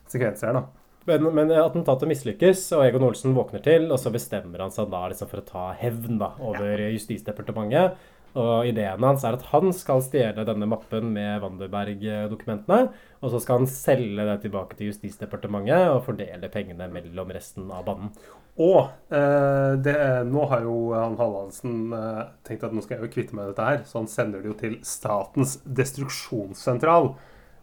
sekvenser 0.09 0.47
her, 0.49 0.61
da. 0.61 0.78
Men, 1.09 1.27
men 1.35 1.51
attentatet 1.55 2.09
mislykkes, 2.11 2.67
og 2.77 2.85
Egon 2.85 3.07
Olsen 3.07 3.35
våkner 3.37 3.63
til, 3.65 3.89
og 3.89 3.99
så 4.01 4.13
bestemmer 4.13 4.61
han 4.65 4.73
seg 4.73 4.91
da 4.91 5.03
liksom 5.09 5.29
for 5.31 5.41
å 5.41 5.47
ta 5.47 5.65
hevn 5.79 6.21
da, 6.21 6.33
over 6.45 6.85
Justisdepartementet. 6.93 7.99
Og 8.37 8.67
ideen 8.69 9.01
hans 9.01 9.23
er 9.25 9.33
at 9.39 9.47
han 9.49 9.71
skal 9.73 10.03
stjele 10.05 10.43
denne 10.45 10.67
mappen 10.69 11.07
med 11.15 11.41
Wanderberg-dokumentene, 11.41 12.91
og 13.19 13.33
så 13.33 13.41
skal 13.41 13.63
han 13.63 13.71
selge 13.71 14.27
det 14.27 14.35
tilbake 14.43 14.77
til 14.77 14.91
Justisdepartementet 14.91 15.89
og 15.89 16.03
fordele 16.05 16.51
pengene 16.53 16.91
mellom 16.93 17.33
resten 17.33 17.71
av 17.73 17.87
banen. 17.87 18.13
Og 18.59 18.91
eh, 19.15 19.73
det, 19.79 19.95
nå 20.27 20.45
har 20.51 20.65
jo 20.67 20.77
han 20.91 21.17
Hallandsen 21.19 21.93
eh, 21.95 22.23
tenkt 22.45 22.67
at 22.67 22.75
nå 22.75 22.83
skal 22.83 22.97
jeg 22.97 23.07
jo 23.07 23.13
kvitte 23.15 23.35
meg 23.35 23.47
med 23.47 23.53
dette 23.53 23.67
her, 23.69 23.81
så 23.87 24.01
han 24.01 24.11
sender 24.11 24.43
det 24.43 24.51
jo 24.51 24.57
til 24.59 24.77
Statens 24.85 25.57
destruksjonssentral. 25.63 27.13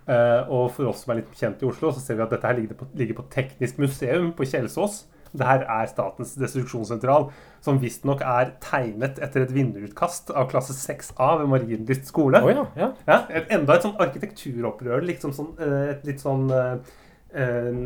Eh, 0.07 0.49
og 0.53 0.71
for 0.77 0.87
oss 0.93 1.03
som 1.03 1.13
er 1.13 1.21
litt 1.21 1.35
kjent 1.35 1.63
i 1.63 1.69
Oslo, 1.69 1.91
så 1.91 2.03
ser 2.03 2.19
vi 2.19 2.25
at 2.27 2.33
dette 2.35 2.47
her 2.47 2.59
ligger 2.61 2.79
på, 2.79 2.89
ligger 2.99 3.19
på 3.19 3.27
Teknisk 3.33 3.81
museum 3.83 4.33
på 4.37 4.47
Kjelsås. 4.47 5.05
Det 5.37 5.47
her 5.47 5.65
er 5.69 5.89
Statens 5.91 6.35
destruksjonssentral, 6.39 7.29
som 7.65 7.81
visstnok 7.83 8.23
er 8.25 8.55
tegnet 8.63 9.19
etter 9.23 9.45
et 9.45 9.53
vinnerutkast 9.53 10.31
av 10.31 10.47
klasse 10.53 10.77
6A 10.79 11.33
ved 11.43 11.51
Marienlyst 11.53 12.07
skole. 12.09 12.41
Oh, 12.41 12.53
ja, 12.53 12.65
ja. 12.79 12.93
Ja, 13.09 13.19
et, 13.29 13.51
enda 13.53 13.77
et 13.77 13.85
sånn 13.85 13.99
arkitekturopprør. 14.07 15.03
Liksom 15.11 15.35
sånn, 15.37 15.53
eh, 15.59 15.91
et 15.97 16.07
litt 16.09 16.23
sånn 16.23 16.47
eh, 16.55 16.95
en, 17.37 17.83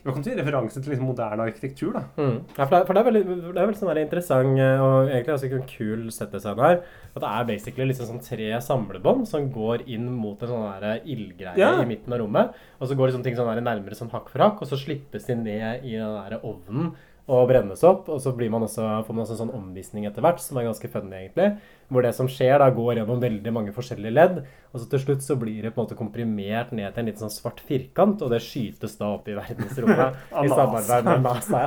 eh, 0.00 0.06
Hva 0.06 0.14
kan 0.16 0.24
si? 0.24 0.34
Referanse 0.34 0.80
til 0.82 0.92
liksom 0.94 1.06
moderne 1.10 1.44
arkitektur, 1.46 1.92
da. 1.92 2.02
Mm. 2.16 2.38
ja 2.56 2.64
for, 2.66 2.74
det, 2.74 2.80
for 2.88 2.94
det 2.96 3.00
er 3.02 3.08
veldig, 3.10 3.22
det 3.28 3.60
er 3.60 3.68
veldig 3.70 3.80
sånn 3.80 4.00
interessant 4.02 4.58
eh, 4.64 4.80
og 4.80 5.10
egentlig 5.12 5.34
også 5.36 5.50
en 5.52 5.68
kul 5.68 6.06
settdesign 6.16 6.64
her. 6.64 6.80
At 7.10 7.20
det 7.20 7.30
er 7.30 7.48
basically 7.52 7.88
liksom 7.90 8.08
sånn 8.10 8.24
tre 8.24 8.50
samlebånd 8.64 9.28
som 9.28 9.50
går 9.52 9.84
inn 9.90 10.08
mot 10.14 10.40
en 10.42 10.52
sånn 10.54 10.88
ildgreie 11.04 11.58
Ja. 11.60 11.74
i 11.82 11.86
midten 11.88 12.12
av 12.12 12.22
rommet. 12.22 12.56
Og 12.80 12.88
så 12.88 12.96
går 12.96 13.12
det 13.12 13.22
ting 13.24 13.36
sånn 13.38 13.52
nærmere 13.60 13.98
sånn 13.98 14.10
hakk 14.14 14.30
for 14.32 14.40
hakk, 14.46 14.62
og 14.62 14.68
så 14.70 14.78
slippes 14.80 15.26
de 15.28 15.36
ned 15.36 15.84
i 15.84 15.96
den 15.98 16.16
der 16.16 16.40
ovnen 16.42 16.94
og 17.30 17.46
brennes 17.50 17.82
opp. 17.86 18.08
Og 18.10 18.20
så 18.22 18.32
blir 18.36 18.50
man 18.50 18.64
også, 18.66 19.04
får 19.06 19.14
man 19.14 19.24
også 19.24 19.36
en 19.36 19.42
sånn 19.44 19.54
omvisning 19.58 20.06
etter 20.08 20.24
hvert, 20.24 20.40
som 20.42 20.58
er 20.58 20.66
ganske 20.70 20.90
funny, 20.90 21.26
egentlig. 21.26 21.52
Hvor 21.90 22.06
det 22.06 22.12
som 22.14 22.28
skjer, 22.30 22.56
da 22.62 22.68
går 22.70 23.00
gjennom 23.00 23.20
veldig 23.22 23.52
mange 23.54 23.74
forskjellige 23.74 24.14
ledd. 24.14 24.40
Og 24.70 24.78
så 24.78 24.86
til 24.92 25.02
slutt 25.02 25.24
så 25.26 25.34
blir 25.38 25.64
det 25.66 25.72
på 25.74 25.80
en 25.80 25.88
måte 25.88 25.98
komprimert 25.98 26.70
ned 26.70 26.92
til 26.94 27.02
en 27.02 27.10
liten 27.10 27.24
sånn 27.24 27.34
svart 27.34 27.62
firkant, 27.66 28.22
og 28.22 28.30
det 28.30 28.42
skytes 28.44 28.94
da 29.00 29.10
opp 29.16 29.26
i 29.26 29.34
verdensrommet 29.34 30.20
i 30.44 30.52
samarbeid 30.52 31.08
med 31.08 31.24
NASA. 31.26 31.64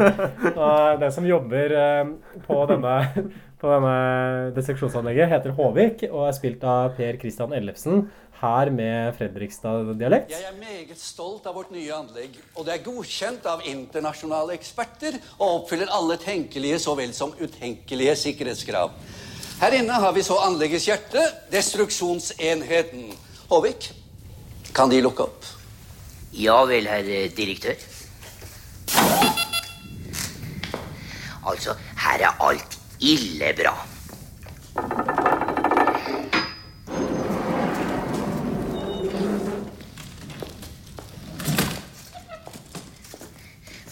Og 0.54 1.02
den 1.04 1.16
som 1.16 1.28
jobber 1.28 1.76
eh, 1.80 2.14
på 2.48 2.60
denne, 2.72 2.98
på 3.60 3.74
denne 3.76 3.98
destruksjonsanlegget, 4.56 5.32
heter 5.36 5.58
Håvik 5.60 6.06
og 6.14 6.30
er 6.30 6.38
spilt 6.40 6.64
av 6.64 6.96
Per 6.96 7.20
Christian 7.20 7.56
Ellefsen, 7.60 8.06
her 8.44 8.72
med 8.76 9.14
Fredrikstad-dialekt. 9.18 10.32
Jeg 10.34 10.48
er 10.48 10.56
meget 10.60 11.00
stolt 11.00 11.46
av 11.48 11.56
vårt 11.60 11.72
nye 11.72 11.92
anlegg, 11.96 12.36
og 12.58 12.68
det 12.68 12.76
er 12.76 12.86
godkjent 12.88 13.46
av 13.48 13.64
internasjonale 13.70 14.56
eksperter 14.58 15.20
og 15.38 15.62
oppfyller 15.62 15.92
alle 15.96 16.18
tenkelige 16.20 16.82
så 16.84 16.96
vel 17.00 17.14
som 17.16 17.36
utenkelige 17.40 18.18
sikkerhetskrav. 18.26 18.96
Her 19.62 19.72
inne 19.78 19.94
har 19.94 20.14
vi 20.14 20.24
så 20.24 20.38
anleggets 20.44 20.88
hjerte, 20.88 21.22
destruksjonsenheten. 21.52 23.12
Håvik, 23.50 23.92
Kan 24.74 24.90
De 24.90 25.02
lukke 25.02 25.28
opp? 25.28 25.46
Ja 26.34 26.64
vel, 26.66 26.88
herr 26.90 27.06
direktør. 27.38 27.78
Altså, 31.46 31.76
her 32.00 32.24
er 32.26 32.42
alt 32.42 32.80
ille 33.00 33.52
bra. 33.54 33.76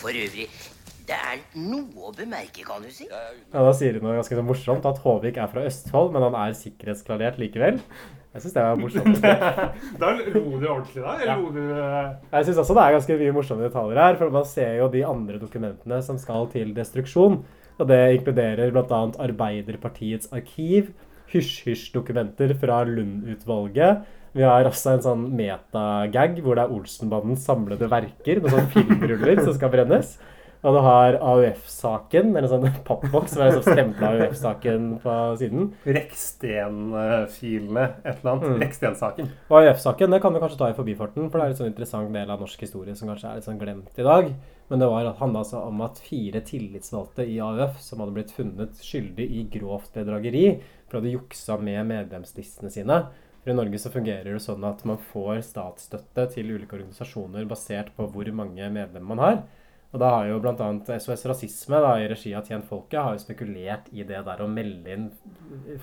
For 0.01 0.09
øvrig, 0.09 0.49
det 1.11 1.19
er 1.19 1.43
noe 1.59 2.07
å 2.07 2.13
bemerke, 2.15 2.63
kan 2.67 2.83
du 2.83 2.89
si. 2.93 3.07
Ja, 3.09 3.21
Da 3.51 3.73
sier 3.75 3.97
du 3.97 4.03
noe 4.03 4.15
ganske 4.19 4.37
så 4.37 4.45
morsomt, 4.45 4.87
at 4.87 5.01
Håvik 5.03 5.39
er 5.41 5.51
fra 5.51 5.65
Østfold, 5.67 6.13
men 6.15 6.23
han 6.27 6.37
er 6.39 6.57
sikkerhetsklarert 6.57 7.39
likevel. 7.41 7.81
Jeg 8.31 8.45
syns 8.45 8.55
det 8.55 8.63
er 8.63 8.79
morsomt. 8.79 9.25
Da 10.01 10.11
lo 10.15 10.23
du 10.31 10.67
ordentlig, 10.69 11.03
da? 11.03 11.17
Ja. 11.27 11.35
du 11.35 11.59
eh, 11.75 12.13
Jeg 12.31 12.47
syns 12.47 12.61
også 12.63 12.77
det 12.77 12.85
er 12.85 12.95
ganske 12.95 13.17
mye 13.19 13.35
morsomme 13.35 13.67
detaljer 13.67 13.99
her, 13.99 14.19
for 14.21 14.31
man 14.31 14.47
ser 14.47 14.77
jo 14.79 14.87
de 14.93 15.03
andre 15.07 15.41
dokumentene 15.41 15.99
som 16.05 16.19
skal 16.21 16.47
til 16.53 16.71
destruksjon. 16.77 17.41
Og 17.81 17.89
det 17.89 17.99
inkluderer 18.15 18.71
bl.a. 18.71 19.01
Arbeiderpartiets 19.25 20.31
arkiv, 20.35 20.93
hysj-hysj-dokumenter 21.33 22.55
fra 22.61 22.81
Lund-utvalget. 22.87 24.07
Vi 24.31 24.43
har 24.47 24.63
også 24.69 24.93
en 24.95 25.03
sånn 25.03 25.23
metagag 25.35 26.37
hvor 26.39 26.55
det 26.55 26.63
er 26.63 26.75
Olsenbandens 26.75 27.43
samlede 27.43 27.89
verker, 27.91 28.39
noen 28.39 28.53
sånne 28.53 28.71
filmruller 28.77 29.41
som 29.43 29.57
skal 29.57 29.73
brennes. 29.73 30.15
Og 30.61 30.75
du 30.75 30.79
har 30.85 31.15
AUF-saken, 31.17 32.35
eller 32.35 32.45
en 32.45 32.51
sånn 32.51 32.81
pappboks 32.87 33.33
som 33.33 33.41
er 33.41 33.55
sånn 33.55 33.65
stempla 33.65 34.11
AUF-saken 34.13 34.89
på 35.01 35.15
siden. 35.41 35.71
Reksten-filene, 35.87 37.85
et 38.03 38.19
eller 38.19 38.31
annet. 38.35 38.45
Mm. 38.45 38.59
Reksten-saken. 38.61 39.31
Og 39.49 39.55
AUF-saken 39.57 40.13
det 40.13 40.19
kan 40.21 40.35
vi 40.35 40.41
kanskje 40.43 40.59
ta 40.59 40.69
i 40.69 40.75
forbifarten, 40.77 41.31
for 41.31 41.41
det 41.41 41.47
er 41.47 41.55
en 41.55 41.59
sånn 41.63 41.71
interessant 41.71 42.13
del 42.13 42.33
av 42.33 42.43
norsk 42.45 42.61
historie 42.61 42.93
som 42.97 43.09
kanskje 43.09 43.31
er 43.31 43.39
litt 43.39 43.47
sånn 43.49 43.61
glemt 43.61 43.97
i 43.97 44.05
dag. 44.05 44.29
Men 44.69 44.83
det 44.83 44.91
var, 44.91 45.09
handla 45.17 45.41
altså 45.41 45.63
om 45.65 45.81
at 45.83 45.97
fire 46.05 46.43
tillitsvalgte 46.47 47.25
i 47.25 47.39
AUF 47.43 47.81
som 47.81 48.03
hadde 48.03 48.13
blitt 48.15 48.35
funnet 48.35 48.85
skyldig 48.85 49.25
i 49.25 49.41
grovt 49.57 49.97
bedrageri 49.97 50.45
for 50.85 50.99
å 50.99 51.01
ha 51.01 51.15
juksa 51.15 51.57
med 51.59 51.89
medlemslistene 51.89 52.69
sine. 52.71 52.99
For 53.41 53.51
I 53.51 53.57
Norge 53.57 53.81
så 53.81 53.89
fungerer 53.89 54.29
det 54.29 54.43
sånn 54.45 54.61
at 54.69 54.85
man 54.85 55.01
får 55.09 55.41
statsstøtte 55.49 56.27
til 56.35 56.53
ulike 56.53 56.77
organisasjoner 56.77 57.49
basert 57.49 57.89
på 57.97 58.05
hvor 58.13 58.29
mange 58.37 58.69
medlemmer 58.69 59.09
man 59.15 59.25
har. 59.25 59.41
Og 59.91 59.99
da 59.99 60.09
har 60.13 60.29
jo 60.29 60.39
bl.a. 60.39 60.67
SOS 61.03 61.25
Rasisme 61.27 61.79
da, 61.83 61.95
i 61.99 62.07
regi 62.07 62.31
av 62.37 62.47
Tjent 62.47 62.67
Folket 62.67 63.01
har 63.01 63.15
jo 63.15 63.23
spekulert 63.23 63.89
i 63.91 64.05
det 64.07 64.21
der 64.23 64.43
å 64.43 64.47
melde 64.47 64.93
inn 64.93 65.09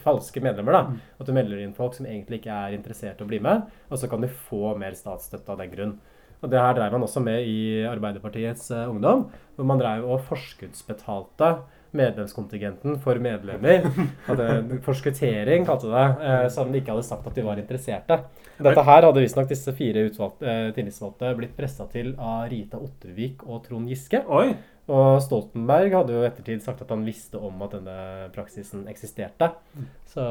falske 0.01 0.41
medlemmer. 0.45 0.79
da. 0.79 1.01
At 1.21 1.29
du 1.29 1.35
melder 1.37 1.61
inn 1.61 1.77
folk 1.77 1.97
som 1.99 2.09
egentlig 2.09 2.41
ikke 2.41 2.57
er 2.57 2.77
interessert 2.77 3.21
i 3.21 3.27
å 3.27 3.29
bli 3.29 3.43
med, 3.45 3.69
og 3.91 4.01
så 4.01 4.09
kan 4.09 4.25
du 4.25 4.31
få 4.49 4.73
mer 4.81 4.97
statsstøtte 4.97 5.53
av 5.53 5.61
den 5.61 5.75
grunn. 5.75 5.99
Og 6.39 6.53
det 6.53 6.61
her 6.63 6.77
drev 6.77 6.95
man 6.95 7.05
også 7.05 7.21
med 7.21 7.45
i 7.51 7.85
Arbeiderpartiets 7.89 8.71
eh, 8.71 8.89
Ungdom, 8.89 9.27
hvor 9.57 9.67
man 9.69 9.81
drev 9.83 10.07
og 10.07 10.23
forskuddsbetalte 10.29 11.51
medlemskontingenten 11.97 12.99
for 13.03 13.21
medlemmer. 13.23 13.87
Hadde 14.29 14.79
forskuttering, 14.85 15.67
kalte 15.69 15.91
det, 15.93 16.07
eh, 16.29 16.47
som 16.53 16.73
de 16.73 16.83
ikke 16.83 16.95
hadde 16.95 17.07
sagt 17.07 17.27
at 17.27 17.39
de 17.39 17.45
var 17.47 17.61
interesserte. 17.61 18.21
Dette 18.59 18.85
her 18.91 19.07
hadde 19.07 19.23
visstnok 19.23 19.49
disse 19.51 19.73
fire 19.77 20.09
utvalgte, 20.09 20.49
eh, 20.49 20.73
tillitsvalgte 20.77 21.35
blitt 21.39 21.57
pressa 21.57 21.87
til 21.93 22.15
av 22.19 22.49
Rita 22.51 22.81
Ottervik 22.81 23.47
og 23.47 23.63
Trond 23.69 23.89
Giske. 23.89 24.25
Oi. 24.29 24.53
Og 24.89 25.19
Stoltenberg 25.21 25.93
hadde 25.93 26.15
jo 26.15 26.23
i 26.23 26.29
ettertid 26.31 26.63
sagt 26.65 26.81
at 26.81 26.93
han 26.95 27.03
visste 27.05 27.37
om 27.45 27.61
at 27.67 27.75
denne 27.77 28.29
praksisen 28.33 28.87
eksisterte. 28.89 29.51
Så 30.09 30.25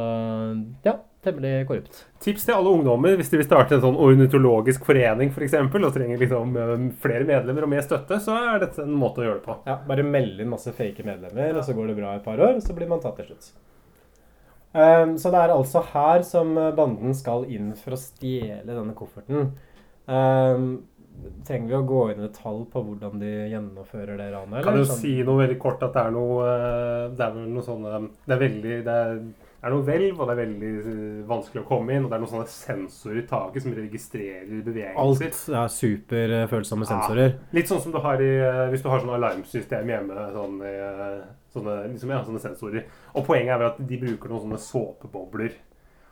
ja, 0.85 0.95
temmelig 1.21 1.67
korrupt. 1.69 1.99
Tips 2.25 2.47
til 2.47 2.55
alle 2.55 2.71
ungdommer 2.73 3.13
hvis 3.19 3.29
de 3.29 3.37
vil 3.37 3.45
starte 3.45 3.77
en 3.77 3.83
sånn 3.83 3.99
ornitologisk 4.01 4.87
forening 4.87 5.29
for 5.35 5.45
eksempel, 5.45 5.85
og 5.85 5.93
trenger 5.93 6.17
liksom 6.23 6.57
eh, 6.57 6.73
flere 7.03 7.29
medlemmer 7.29 7.67
og 7.67 7.73
mer 7.75 7.85
støtte, 7.85 8.17
så 8.23 8.39
er 8.55 8.65
dette 8.65 8.81
en 8.81 8.97
måte 8.97 9.21
å 9.21 9.27
gjøre 9.27 9.39
det 9.43 9.45
på. 9.45 9.59
Ja, 9.69 9.77
Bare 9.87 10.07
melde 10.07 10.41
inn 10.41 10.53
masse 10.55 10.73
fake 10.73 11.05
medlemmer, 11.05 11.53
og 11.59 11.63
så 11.67 11.77
går 11.77 11.91
det 11.91 11.99
bra 12.01 12.17
et 12.17 12.25
par 12.25 12.41
år, 12.41 12.57
så 12.65 12.73
blir 12.77 12.89
man 12.89 13.03
tatt 13.03 13.21
til 13.21 13.29
slutt. 13.29 13.53
Ehm, 14.73 15.15
så 15.21 15.29
det 15.33 15.43
er 15.43 15.53
altså 15.53 15.85
her 15.93 16.25
som 16.25 16.57
banden 16.77 17.13
skal 17.17 17.45
inn 17.53 17.75
for 17.77 17.93
å 17.93 18.01
stjele 18.01 18.73
denne 18.73 18.97
kofferten. 18.97 19.51
Ehm, 20.09 20.71
trenger 21.47 21.67
vi 21.71 21.75
å 21.79 21.85
gå 21.87 22.01
inn 22.11 22.19
i 22.21 22.27
detalj 22.27 22.63
på 22.71 22.81
hvordan 22.85 23.19
de 23.21 23.31
gjennomfører 23.53 24.17
det 24.19 24.29
ranet? 24.33 24.63
Kan 24.63 24.77
du 24.77 24.83
Sånn- 24.85 25.01
si 25.01 25.15
noe 25.23 25.41
veldig 25.47 25.57
kort 25.59 25.81
at 25.83 25.93
det 25.93 26.03
er 26.05 26.11
noe 26.15 26.45
eh, 26.45 27.09
Det 27.15 27.25
er 27.25 27.31
vel 27.35 27.47
noe 27.55 27.63
sånne 27.65 28.01
Det 28.27 28.35
er 28.35 28.41
veldig 28.43 28.75
det 28.85 28.95
er, 29.01 29.21
er 29.63 29.73
noe 29.73 29.81
hvelv, 29.87 30.19
og 30.21 30.27
det 30.29 30.33
er 30.35 30.41
veldig 30.45 30.71
eh, 30.77 31.23
vanskelig 31.27 31.63
å 31.63 31.67
komme 31.67 31.95
inn. 31.95 32.05
Og 32.05 32.11
det 32.11 32.15
er 32.19 32.21
noen 32.21 32.29
sånne 32.35 32.51
sensorer 32.53 33.23
i 33.23 33.25
taket 33.27 33.63
som 33.65 33.73
registrerer 33.73 34.61
bevegelser. 34.63 35.01
Alt 35.01 35.49
er 35.57 35.71
superfølsomme 35.73 36.85
sensorer. 36.87 37.33
Ja, 37.33 37.57
litt 37.57 37.71
sånn 37.71 37.81
som 37.81 37.91
du 37.95 37.99
har 38.03 38.21
i 38.21 38.29
eh, 38.37 38.67
Hvis 38.71 38.83
du 38.85 38.89
har 38.93 39.01
sånn 39.01 39.15
alarmsystem 39.17 39.89
hjemme. 39.89 40.27
Sånn, 40.35 40.59
i, 40.61 40.75
eh, 40.77 41.23
sånne, 41.55 41.77
liksom, 41.95 42.13
ja, 42.13 42.21
sånne 42.27 42.43
sensorer. 42.43 42.85
Og 43.15 43.25
poenget 43.25 43.55
er 43.55 43.63
vel 43.63 43.71
at 43.73 43.81
de 43.89 43.97
bruker 44.05 44.29
noen 44.29 44.45
sånne 44.45 44.61
såpebobler. 44.61 45.57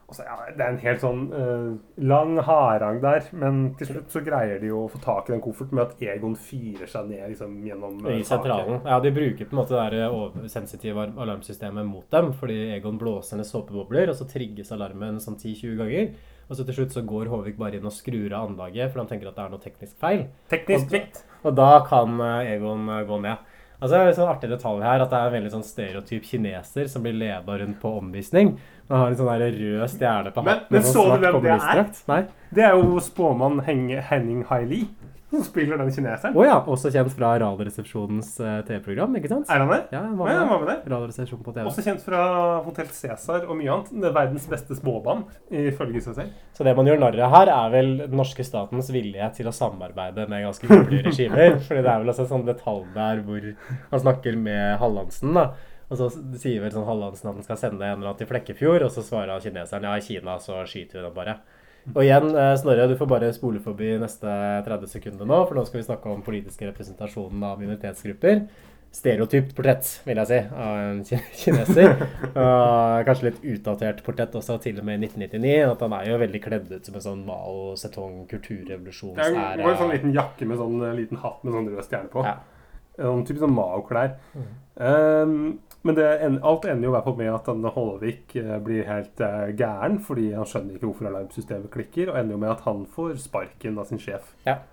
Og 0.06 0.20
ja, 0.22 0.36
det 0.54 0.62
er 0.62 0.70
en 0.70 0.82
helt 0.84 1.02
sånn 1.02 1.22
uh, 1.34 1.72
lang 1.98 2.36
harang 2.46 3.00
der, 3.02 3.26
men 3.34 3.64
til 3.80 3.90
slutt 3.90 4.14
så 4.14 4.22
greier 4.26 4.60
de 4.62 4.70
jo 4.70 4.84
å 4.84 4.92
få 4.94 5.02
tak 5.02 5.32
i 5.32 5.34
den 5.34 5.42
kofferten 5.42 5.80
med 5.80 5.88
at 5.88 6.04
Egon 6.14 6.36
fyrer 6.38 6.86
seg 6.92 7.10
ned 7.10 7.24
liksom, 7.32 7.56
gjennom 7.66 7.98
uh, 8.06 8.12
I 8.14 8.22
sentralen. 8.28 8.84
Ja, 8.86 9.00
De 9.02 9.14
bruker 9.16 9.50
på 9.50 9.58
en 9.58 9.62
måte 9.64 9.74
det 9.74 10.04
der 10.06 10.52
sensitive 10.54 11.08
alarmsystemet 11.10 11.90
mot 11.90 12.06
dem, 12.14 12.32
fordi 12.38 12.60
Egon 12.76 13.02
blåser 13.02 13.42
ned 13.42 13.50
såpebobler, 13.50 14.14
og 14.14 14.20
så 14.20 14.30
trigges 14.30 14.70
alarmen 14.76 15.18
sånn 15.24 15.40
10-20 15.42 15.82
ganger. 15.82 16.14
Og 16.46 16.58
så 16.58 16.66
til 16.66 16.78
slutt 16.78 16.94
så 16.94 17.02
går 17.06 17.32
Håvik 17.32 17.58
bare 17.58 17.80
inn 17.80 17.90
og 17.90 17.94
skrur 17.94 18.30
av 18.30 18.52
anlaget, 18.52 18.92
for 18.92 19.02
han 19.02 19.10
tenker 19.10 19.32
at 19.32 19.38
det 19.38 19.46
er 19.46 19.54
noe 19.54 19.64
teknisk 19.64 19.98
feil. 20.02 20.28
Teknisk 20.52 20.94
og. 20.94 21.24
Og 21.46 21.58
da 21.58 21.72
kan 21.88 22.20
eh, 22.22 22.54
Egon 22.56 22.90
eh, 22.90 23.06
gå 23.10 23.20
ned. 23.24 23.54
Altså, 23.82 23.92
det 23.92 24.00
er 24.00 24.08
en 24.12 24.18
sånn 24.20 24.32
artig 24.32 24.50
detalj 24.50 24.84
her 24.88 25.04
at 25.04 25.10
det 25.12 25.18
er 25.20 25.28
en 25.28 25.34
veldig 25.36 25.52
sånn 25.52 25.66
stereotyp 25.68 26.24
kineser 26.30 26.88
som 26.92 27.04
blir 27.04 27.14
leda 27.18 27.58
rundt 27.60 27.80
på 27.82 27.92
omvisning. 28.00 28.54
Han 28.90 29.02
har 29.02 29.12
en 29.12 29.18
sånn 29.20 29.32
der 29.34 29.52
rød 29.60 29.90
stjerne 29.92 30.32
på 30.32 30.44
Men, 30.46 30.54
hatten. 30.54 30.68
men 30.70 30.82
men 30.82 30.92
så 30.92 31.04
du 31.06 31.26
hvem 31.26 31.42
det 31.44 31.58
er? 31.58 31.84
Nei. 32.08 32.22
Det 32.56 32.64
er 32.64 32.78
jo 32.80 33.00
spåmann 33.04 33.60
Henning 33.66 34.46
Haili 34.50 34.86
som 35.36 35.44
spiller 35.52 35.78
den 35.82 35.92
kineseren. 35.94 36.34
Å 36.36 36.46
ja, 36.48 36.56
også 36.72 36.90
kjent 36.96 37.12
fra 37.14 37.34
Radioresepsjonens 37.44 38.32
eh, 38.42 38.58
TV-program, 38.68 39.18
ikke 39.20 39.32
sant? 39.32 39.52
Er 39.52 39.62
han 39.64 39.72
det? 39.74 39.82
Ja, 39.94 40.02
han 40.06 40.16
Ja, 40.16 40.18
var 40.22 40.32
han 40.34 40.50
var 40.54 40.64
med. 40.64 40.72
der. 40.72 40.96
Radioresepsjon 40.96 41.44
på 41.46 41.54
TV. 41.56 41.66
Også 41.70 41.86
kjent 41.86 42.02
fra 42.06 42.24
Hotell 42.66 42.90
Cæsar 42.96 43.46
og 43.50 43.60
mye 43.60 43.72
annet. 43.76 43.92
Det 43.94 44.10
er 44.10 44.16
verdens 44.18 44.48
beste 44.52 44.78
spåmann, 44.80 45.26
ifølge 45.52 46.02
seg 46.08 46.18
selv. 46.22 46.42
Så 46.56 46.66
det 46.68 46.76
man 46.80 46.88
gjør 46.90 47.04
narr 47.04 47.20
av 47.28 47.36
her, 47.36 47.54
er 47.60 47.76
vel 47.76 47.94
den 48.06 48.18
norske 48.20 48.46
statens 48.48 48.90
vilje 48.96 49.30
til 49.38 49.52
å 49.52 49.56
samarbeide 49.56 50.28
med 50.32 50.46
ganske 50.48 50.72
hyggelige 50.72 51.06
regimer. 51.12 51.60
Fordi 51.68 51.84
det 51.86 51.94
er 51.94 52.04
vel 52.04 52.12
også 52.16 52.26
en 52.28 52.34
sånn 52.34 52.48
detalj 52.50 52.84
der 52.96 53.24
hvor 53.28 53.48
han 53.92 54.06
snakker 54.08 54.38
med 54.40 54.78
Hallandsen, 54.82 55.36
da. 55.38 55.50
Og 55.86 56.00
så 56.00 56.08
sier 56.42 56.64
vel 56.64 56.72
sånn 56.74 56.88
Hallandsen 56.88 57.28
at 57.30 57.36
han 57.38 57.46
skal 57.46 57.60
sende 57.62 57.86
en 57.86 58.00
eller 58.00 58.10
annen 58.10 58.18
til 58.18 58.26
Flekkefjord, 58.32 58.88
og 58.88 58.90
så 58.96 59.04
svarer 59.06 59.44
kineseren 59.44 59.86
ja, 59.86 59.92
i 60.00 60.02
Kina 60.02 60.40
så 60.42 60.64
skyter 60.66 60.98
vi 60.98 61.04
dem 61.06 61.14
bare. 61.14 61.36
Og 61.94 62.02
igjen, 62.02 62.32
eh, 62.34 62.54
Snorre, 62.58 62.88
du 62.90 62.96
får 62.98 63.10
bare 63.10 63.34
spole 63.36 63.60
forbi 63.62 63.92
neste 64.02 64.30
30 64.66 64.90
sekunder 64.90 65.28
nå, 65.30 65.44
for 65.46 65.58
nå 65.58 65.66
skal 65.68 65.82
vi 65.82 65.90
snakke 65.90 66.10
om 66.10 66.24
politiske 66.26 66.66
representasjonen 66.66 67.44
av 67.46 67.60
minoritetsgrupper. 67.62 68.42
Stereotypt 68.96 69.52
portrett, 69.58 69.90
vil 70.08 70.22
jeg 70.22 70.30
si, 70.30 70.38
av 70.56 70.78
en 70.80 71.02
kineser. 71.42 71.98
Og 72.32 73.06
kanskje 73.06 73.28
litt 73.28 73.42
utdatert 73.54 74.00
portrett 74.06 74.38
også, 74.40 74.56
til 74.64 74.80
og 74.80 74.88
med 74.88 75.04
i 75.04 75.10
1999. 75.10 75.56
At 75.68 75.84
han 75.84 75.96
er 76.00 76.10
jo 76.10 76.20
veldig 76.24 76.42
kledd 76.42 76.72
ut 76.72 76.90
som 76.90 76.98
en 76.98 77.06
sånn 77.06 77.26
Mao 77.28 77.76
Zedong 77.78 78.24
Det 79.60 79.68
var 79.68 79.76
en 79.76 79.82
sånn 79.84 79.94
liten 79.94 80.16
jakke 80.16 80.48
med 80.48 80.62
sånn 80.64 80.80
eh, 80.80 80.98
liten 81.04 81.22
hatt 81.22 81.44
med 81.44 81.58
sånn 81.58 81.70
rød 81.74 81.90
stjerne 81.90 82.14
på. 82.16 82.26
Ja. 82.26 82.38
Sånn 82.96 83.26
typisk 83.28 83.44
sånn 83.44 83.58
Mao-klær. 83.58 84.16
Um, 84.80 85.36
men 85.86 85.98
det, 85.98 86.06
en- 86.26 86.40
alt 86.42 86.66
ender 86.66 86.88
jo 86.88 86.92
i 86.92 86.96
hvert 86.96 87.06
fall 87.06 87.18
med 87.20 87.30
at 87.30 87.74
Håvik 87.76 88.36
eh, 88.42 88.56
blir 88.66 88.88
helt 88.90 89.22
eh, 89.22 89.52
gæren, 89.54 90.00
fordi 90.02 90.32
han 90.34 90.48
skjønner 90.50 90.78
ikke 90.78 90.90
hvorfor 90.90 91.10
alarmsystemet 91.12 91.70
klikker, 91.74 92.10
og 92.10 92.18
ender 92.20 92.34
jo 92.34 92.42
med 92.42 92.54
at 92.56 92.64
han 92.66 92.88
får 92.96 93.20
sparken 93.22 93.78
av 93.78 93.86
sin 93.90 94.02
sjef. 94.02 94.34
Ja. 94.48 94.64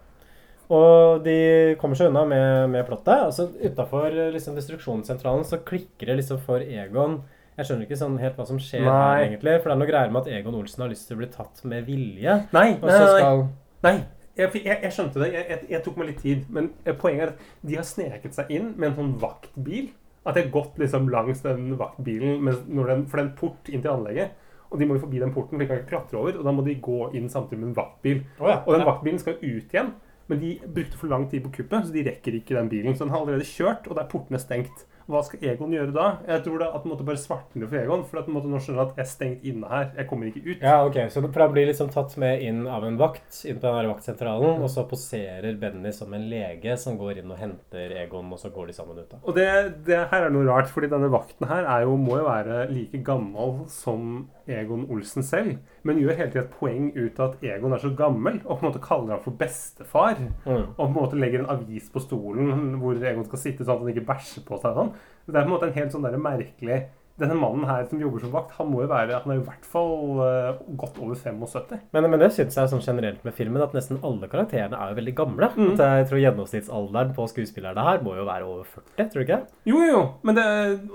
Og 0.73 1.21
de 1.27 1.37
kommer 1.81 1.99
seg 1.99 2.09
unna 2.09 2.25
med, 2.25 2.71
med 2.73 2.87
plottet. 2.89 3.27
Altså 3.27 3.51
Utafor 3.61 4.15
liksom, 4.33 4.57
destruksjonssentralen 4.57 5.45
så 5.45 5.61
klikker 5.61 6.09
det 6.09 6.23
liksom 6.23 6.41
for 6.41 6.65
Egon. 6.65 7.21
Jeg 7.59 7.69
skjønner 7.69 7.85
ikke 7.85 8.01
sånn 8.01 8.17
helt 8.23 8.39
hva 8.41 8.47
som 8.49 8.61
skjer 8.63 8.87
her, 8.89 9.27
egentlig. 9.27 9.59
For 9.61 9.69
det 9.69 9.75
er 9.75 9.81
noe 9.83 9.91
greier 9.91 10.13
med 10.15 10.23
at 10.25 10.33
Egon 10.33 10.57
Olsen 10.57 10.87
har 10.87 10.93
lyst 10.95 11.11
til 11.11 11.19
å 11.19 11.21
bli 11.21 11.29
tatt 11.35 11.61
med 11.69 11.85
vilje. 11.85 12.39
Nei, 12.57 12.69
nei, 12.81 12.89
nei, 12.89 13.01
skal 13.13 13.43
nei. 13.85 13.97
Jeg, 14.39 14.49
jeg, 14.63 14.79
jeg 14.87 14.95
skjønte 14.97 15.21
det. 15.21 15.29
Jeg, 15.35 15.59
jeg, 15.69 15.81
tok 15.85 15.99
meg 16.01 16.09
litt 16.09 16.23
tid. 16.25 16.47
Men 16.49 16.71
eh, 16.87 16.97
poenget 16.97 17.27
er 17.27 17.35
at 17.35 17.51
de 17.69 17.77
har 17.77 17.85
sneket 17.85 18.39
seg 18.39 18.55
inn 18.57 18.73
med 18.79 18.89
en 18.89 18.97
sånn 19.03 19.13
vaktbil. 19.21 19.91
At 20.23 20.37
de 20.37 20.45
har 20.45 20.53
gått 20.55 20.79
liksom 20.79 21.09
langs 21.11 21.43
den 21.43 21.73
vaktbilen 21.81 22.45
den, 22.47 23.07
for 23.11 23.19
det 23.19 23.23
er 23.23 23.27
en 23.27 23.37
port 23.39 23.69
inn 23.69 23.83
til 23.83 23.91
anlegget. 23.91 24.39
Og 24.73 24.81
de 24.81 24.87
må 24.89 24.97
jo 24.97 25.03
forbi 25.03 25.21
den 25.21 25.35
porten, 25.35 25.57
for 25.57 25.61
de 25.61 25.69
kan 25.69 25.81
ikke 25.83 25.91
klatre 25.91 26.19
over. 26.21 26.39
Og 26.39 26.47
da 26.47 26.55
må 26.55 26.65
de 26.65 26.79
gå 26.81 27.11
inn 27.19 27.29
samtidig 27.29 27.61
med 27.61 27.73
en 27.73 27.77
vaktbil. 27.77 28.23
Oh, 28.39 28.49
ja, 28.49 28.63
Og 28.65 28.77
den 28.77 28.87
vaktbilen 28.89 29.21
skal 29.21 29.37
ut 29.43 29.75
igjen. 29.75 29.93
Men 30.31 30.41
de 30.41 30.53
brukte 30.65 30.97
for 30.97 31.13
lang 31.13 31.27
tid 31.29 31.43
på 31.45 31.51
kuppet, 31.59 31.89
så 31.89 31.93
de 31.93 32.07
rekker 32.07 32.39
ikke 32.39 32.57
den 32.57 32.71
bilen. 32.71 32.97
Så 32.97 33.05
den 33.05 33.13
har 33.13 33.21
allerede 33.21 33.45
kjørt, 33.45 33.89
og 33.91 33.99
da 33.99 34.05
er 34.05 34.13
portene 34.13 34.41
stengt. 34.41 34.87
Hva 35.11 35.23
skal 35.27 35.43
Egon 35.53 35.73
gjøre 35.75 35.95
da? 35.95 36.07
Jeg 36.29 36.45
tror 36.45 36.63
det 36.63 36.69
at 36.77 36.87
måtte 36.89 37.07
bare 37.07 37.21
svartne 37.21 37.67
for 37.69 37.79
Egon. 37.81 38.05
For 38.09 38.21
at 38.21 38.29
han 38.29 38.37
måtte 38.37 38.51
nå 38.53 38.61
skjønne 38.63 38.85
at 38.87 38.97
jeg 38.97 39.05
er 39.05 39.11
stengt 39.11 39.47
inne 39.49 39.71
her. 39.71 39.91
Jeg 39.99 40.09
kommer 40.11 40.31
ikke 40.31 40.45
ut. 40.47 40.63
Ja, 40.63 40.77
ok, 40.87 40.99
Så 41.11 41.23
for 41.25 41.45
han 41.45 41.55
blir 41.55 41.69
liksom 41.71 41.91
tatt 41.95 42.17
med 42.23 42.43
inn 42.47 42.63
av 42.71 42.85
en 42.87 42.99
vakt 43.01 43.43
inn 43.49 43.59
på 43.59 43.67
den 43.67 43.79
her 43.81 43.91
vaktsentralen, 43.91 44.63
og 44.63 44.71
så 44.71 44.85
poserer 44.91 45.59
Benny 45.61 45.93
som 45.97 46.13
en 46.15 46.29
lege 46.31 46.77
som 46.81 46.99
går 47.01 47.23
inn 47.23 47.33
og 47.35 47.41
henter 47.41 47.97
Egon, 48.03 48.31
og 48.33 48.41
så 48.41 48.53
går 48.55 48.71
de 48.71 48.77
sammen 48.77 49.01
ut. 49.01 49.09
da. 49.11 49.21
Og 49.23 49.37
det, 49.37 49.49
det 49.89 50.05
her 50.13 50.29
er 50.29 50.35
noe 50.35 50.47
rart, 50.49 50.71
fordi 50.73 50.91
denne 50.93 51.11
vakten 51.13 51.49
her 51.51 51.67
er 51.67 51.87
jo, 51.87 51.97
må 52.01 52.21
jo 52.21 52.29
være 52.29 52.67
like 52.73 53.03
gammel 53.07 53.65
som 53.73 54.29
Egon 54.51 54.87
Olsen 54.91 55.23
selv, 55.23 55.59
men 55.87 56.01
gjør 56.03 56.17
hele 56.19 56.31
tiden 56.33 56.47
et 56.47 56.57
poeng 56.59 56.89
ut 56.97 57.21
av 57.21 57.33
at 57.33 57.45
Egon 57.47 57.75
er 57.75 57.83
så 57.83 57.93
gammel, 57.99 58.41
og 58.45 58.59
på 58.59 58.65
en 58.65 58.69
måte 58.71 58.83
kaller 58.83 59.17
ham 59.17 59.23
for 59.23 59.37
bestefar. 59.39 60.19
Mm. 60.47 60.73
Og 60.75 60.81
på 60.81 60.89
en 60.89 60.97
måte 60.97 61.19
legger 61.19 61.45
en 61.45 61.53
avis 61.55 61.89
på 61.93 62.03
stolen 62.03 62.77
hvor 62.83 62.99
Egon 62.99 63.27
skal 63.29 63.43
sitte 63.43 63.67
sånn 63.67 63.79
at 63.79 63.85
han 63.85 63.93
ikke 63.95 64.07
bæsjer 64.09 64.47
på 64.49 64.59
seg. 64.63 64.79
og 64.83 64.92
Det 65.27 65.37
er 65.37 65.45
på 65.45 65.49
en 65.49 65.55
måte 65.55 65.69
en 65.71 65.77
helt 65.77 65.95
sånn 65.95 66.05
der 66.07 66.19
merkelig 66.19 66.79
Denne 67.23 67.39
mannen 67.39 67.69
her 67.69 67.87
som 67.91 68.01
jobber 68.03 68.25
som 68.25 68.35
vakt, 68.35 68.57
han 68.59 68.71
må 68.73 68.83
jo 68.85 68.91
være 68.91 69.21
Han 69.23 69.35
er 69.35 69.41
i 69.41 69.47
hvert 69.47 69.69
fall 69.69 70.21
uh, 70.21 70.63
godt 70.79 70.99
over 71.03 71.19
75. 71.19 71.87
Men, 71.95 72.11
men 72.11 72.23
det 72.23 72.33
syns 72.37 72.59
jeg 72.59 72.73
sånn 72.73 72.85
generelt 72.85 73.23
med 73.27 73.37
filmen, 73.37 73.63
at 73.63 73.77
nesten 73.77 74.01
alle 74.03 74.31
karakterene 74.31 74.79
er 74.79 74.93
jo 74.93 75.01
veldig 75.01 75.17
gamle. 75.19 75.51
Mm. 75.57 75.73
At 75.75 75.85
jeg 75.85 76.11
tror 76.11 76.23
Gjennomsnittsalderen 76.23 77.15
på 77.17 77.29
skuespillerne 77.31 77.87
her 77.87 78.03
må 78.05 78.17
jo 78.19 78.27
være 78.29 78.49
over 78.49 78.69
40, 78.69 79.09
tror 79.13 79.21
du 79.21 79.27
ikke? 79.27 79.41
Jo, 79.69 79.83
jo, 79.87 80.03
men 80.27 80.39
det, 80.39 80.47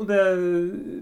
det, 0.10 0.22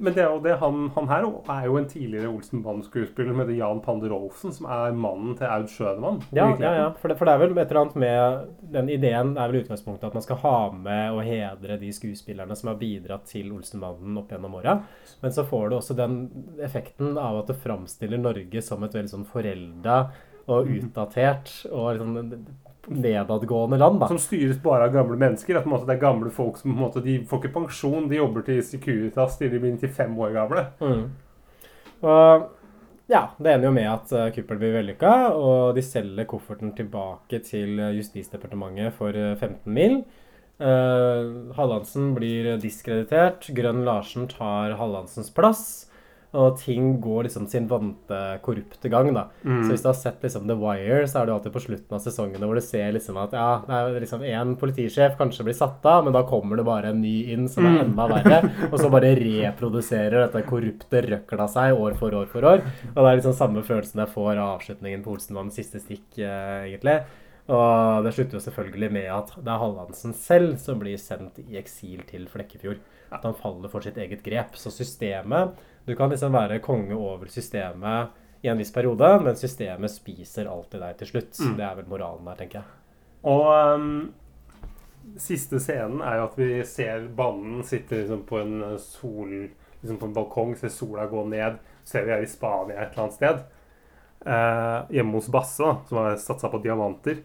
men 0.06 0.16
det 0.16 0.26
det 0.46 0.56
han, 0.62 0.90
han 0.96 1.08
her 1.10 1.26
er 1.26 1.66
jo 1.68 1.78
en 1.80 1.88
tidligere 1.90 2.32
Olsenbanden-skuespiller 2.32 3.32
som 3.32 3.42
heter 3.42 3.58
Jan 3.58 3.82
Pander 3.86 4.14
Olsen, 4.16 4.54
som 4.56 4.68
er 4.72 4.96
mannen 4.98 5.36
til 5.38 5.50
Aud 5.50 5.68
Schønemann. 5.72 6.22
Ja, 6.36 6.50
ja, 6.60 6.74
ja. 6.80 6.88
For 7.02 7.12
det, 7.12 7.18
for 7.20 7.28
det 7.28 7.36
er 7.36 7.42
vel 7.42 7.56
et 7.56 7.66
eller 7.66 7.82
annet 7.82 7.98
med 8.02 8.72
Den 8.76 8.92
ideen 8.94 9.36
er 9.38 9.52
vel 9.52 9.64
utgangspunktet 9.64 10.10
at 10.10 10.18
man 10.18 10.26
skal 10.26 10.42
ha 10.44 10.58
med 10.76 11.16
og 11.16 11.24
hedre 11.26 11.80
de 11.82 11.92
skuespillerne 11.96 12.58
som 12.58 12.72
har 12.72 12.80
bidratt 12.82 13.28
til 13.30 13.52
Olsenbanden 13.56 14.18
opp 14.22 14.34
gjennom 14.34 14.58
åra. 14.60 14.78
Men 15.24 15.34
så 15.34 15.46
får 15.48 15.70
du 15.70 15.78
også 15.78 15.96
den 15.98 16.20
effekten 16.64 17.18
av 17.18 17.42
at 17.42 17.50
det 17.52 17.58
framstiller 17.64 18.22
Norge 18.22 18.62
som 18.62 18.84
et 18.86 18.96
veldig 18.96 19.14
sånn 19.14 19.28
forelda 19.30 20.00
og 20.52 20.70
utdatert 20.70 21.52
og 21.72 21.96
liksom 21.96 22.46
nedadgående 22.88 23.78
land, 23.78 24.00
da. 24.00 24.08
Som 24.08 24.20
styres 24.22 24.60
bare 24.62 24.86
av 24.86 24.94
gamle 24.94 25.18
mennesker. 25.18 25.58
At 25.58 25.70
måte, 25.70 25.88
det 25.90 25.98
er 25.98 26.04
gamle 26.04 26.32
folk 26.34 26.60
som 26.60 26.72
på 26.72 26.76
en 26.76 26.84
måte, 26.84 27.02
de 27.06 27.18
får 27.26 27.42
ikke 27.42 27.56
pensjon. 27.56 28.10
De 28.12 28.20
jobber 28.20 28.46
til 28.46 28.62
Securitas 28.66 29.40
til 29.40 29.54
de 29.54 29.62
blir 29.62 29.74
95 29.80 30.20
år 30.22 30.36
gamle. 30.36 30.66
Mm. 30.84 31.08
Og 32.06 32.46
ja, 33.10 33.24
det 33.38 33.52
ender 33.54 33.70
jo 33.70 33.74
med 33.76 33.90
at 33.90 34.14
uh, 34.14 34.28
kuppelen 34.34 34.62
blir 34.62 34.78
vellykka, 34.80 35.16
og 35.38 35.76
de 35.78 35.84
selger 35.86 36.30
kofferten 36.30 36.74
tilbake 36.78 37.42
til 37.46 37.82
Justisdepartementet 37.98 38.94
for 38.98 39.14
uh, 39.14 39.34
15 39.38 39.74
mil. 39.74 40.00
Uh, 40.60 41.52
Hallandsen 41.58 42.14
blir 42.16 42.56
diskreditert. 42.62 43.50
Grønn 43.56 43.84
Larsen 43.88 44.30
tar 44.32 44.78
Hallandsens 44.80 45.34
plass. 45.36 45.66
Og 46.36 46.58
ting 46.60 46.98
går 47.00 47.30
liksom 47.30 47.46
sin 47.48 47.64
vante 47.72 48.18
korrupte 48.44 48.90
gang. 48.92 49.14
da. 49.16 49.30
Mm. 49.48 49.62
Så 49.64 49.70
hvis 49.72 49.84
du 49.86 49.88
har 49.88 49.96
sett 49.96 50.24
liksom 50.26 50.50
The 50.50 50.58
Wire, 50.60 51.06
så 51.08 51.22
er 51.22 51.26
det 51.30 51.34
alltid 51.38 51.54
på 51.54 51.62
slutten 51.64 51.96
av 51.96 52.02
sesongene 52.04 52.44
hvor 52.50 52.60
du 52.60 52.64
ser 52.66 52.92
liksom 52.92 53.16
at 53.22 53.32
ja, 53.38 53.62
det 53.64 53.78
er 53.78 54.04
liksom 54.04 54.26
én 54.28 54.52
politisjef 54.60 55.16
kanskje 55.16 55.46
blir 55.48 55.56
satt 55.56 55.86
av, 55.88 56.04
men 56.04 56.12
da 56.12 56.26
kommer 56.28 56.60
det 56.60 56.66
bare 56.68 56.92
en 56.92 57.00
ny 57.00 57.14
inn 57.32 57.48
som 57.48 57.64
er 57.70 57.78
Mm. 57.78 57.84
enda 57.86 58.08
verre. 58.12 58.42
Og 58.68 58.76
så 58.80 58.92
bare 58.92 59.14
reproduserer 59.16 60.26
dette 60.26 60.44
korrupte 60.50 61.06
røkla 61.08 61.48
seg 61.48 61.80
år 61.80 61.96
for 61.96 62.12
år 62.20 62.28
for 62.28 62.44
år. 62.44 62.66
Og 62.96 63.00
det 63.00 63.08
er 63.14 63.22
liksom 63.22 63.38
samme 63.40 63.64
følelsen 63.64 64.04
jeg 64.04 64.12
får 64.18 64.36
av 64.36 64.58
avslutningen 64.60 65.04
på 65.08 65.16
Olsenmannens 65.16 65.56
siste 65.56 65.80
stikk, 65.80 66.20
eh, 66.20 66.68
egentlig. 66.68 67.00
Og 67.46 68.04
det 68.06 68.16
slutter 68.16 68.40
jo 68.40 68.42
selvfølgelig 68.42 68.90
med 68.96 69.08
at 69.14 69.32
det 69.38 69.52
er 69.54 69.62
Hallandsen 69.62 70.16
selv 70.18 70.56
som 70.62 70.80
blir 70.82 70.98
sendt 70.98 71.38
i 71.44 71.60
eksil 71.60 72.02
til 72.10 72.26
Flekkefjord. 72.32 72.82
At 73.14 73.26
han 73.28 73.38
faller 73.38 73.70
for 73.70 73.86
sitt 73.86 74.00
eget 74.02 74.24
grep. 74.26 74.58
Så 74.58 74.74
systemet 74.74 75.54
Du 75.86 75.94
kan 75.96 76.10
liksom 76.10 76.34
være 76.34 76.58
konge 76.60 76.96
over 76.98 77.30
systemet 77.30 78.16
i 78.42 78.50
en 78.50 78.58
viss 78.58 78.74
periode, 78.74 79.06
men 79.22 79.38
systemet 79.38 79.94
spiser 79.94 80.50
alltid 80.50 80.82
deg 80.82 80.98
til 80.98 81.12
slutt. 81.12 81.38
Mm. 81.40 81.54
Det 81.58 81.66
er 81.66 81.76
vel 81.78 81.90
moralen 81.90 82.26
der, 82.26 82.40
tenker 82.40 82.60
jeg. 82.62 82.68
Og 83.26 83.46
um, 83.50 83.92
siste 85.22 85.62
scenen 85.62 86.02
er 86.02 86.20
jo 86.20 86.26
at 86.26 86.40
vi 86.40 86.50
ser 86.66 87.06
banden 87.18 87.64
sitter 87.66 88.02
liksom 88.02 88.26
på 88.30 88.42
en 88.42 88.58
eh, 88.66 88.80
sol 88.82 89.32
liksom 89.86 89.98
på 90.02 90.10
en 90.10 90.14
balkong, 90.14 90.56
ser 90.58 90.74
sola 90.74 91.06
gå 91.10 91.26
ned. 91.30 91.58
Ser 91.86 92.06
vi 92.08 92.16
er 92.16 92.26
i 92.26 92.30
Spania 92.30 92.80
et 92.82 92.94
eller 92.94 93.04
annet 93.06 93.18
sted. 93.20 93.44
Eh, 94.26 94.78
hjemme 94.98 95.20
hos 95.20 95.28
Basse, 95.30 95.62
da, 95.62 95.76
som 95.88 96.00
har 96.02 96.16
satsa 96.18 96.50
på 96.50 96.62
diamanter. 96.64 97.20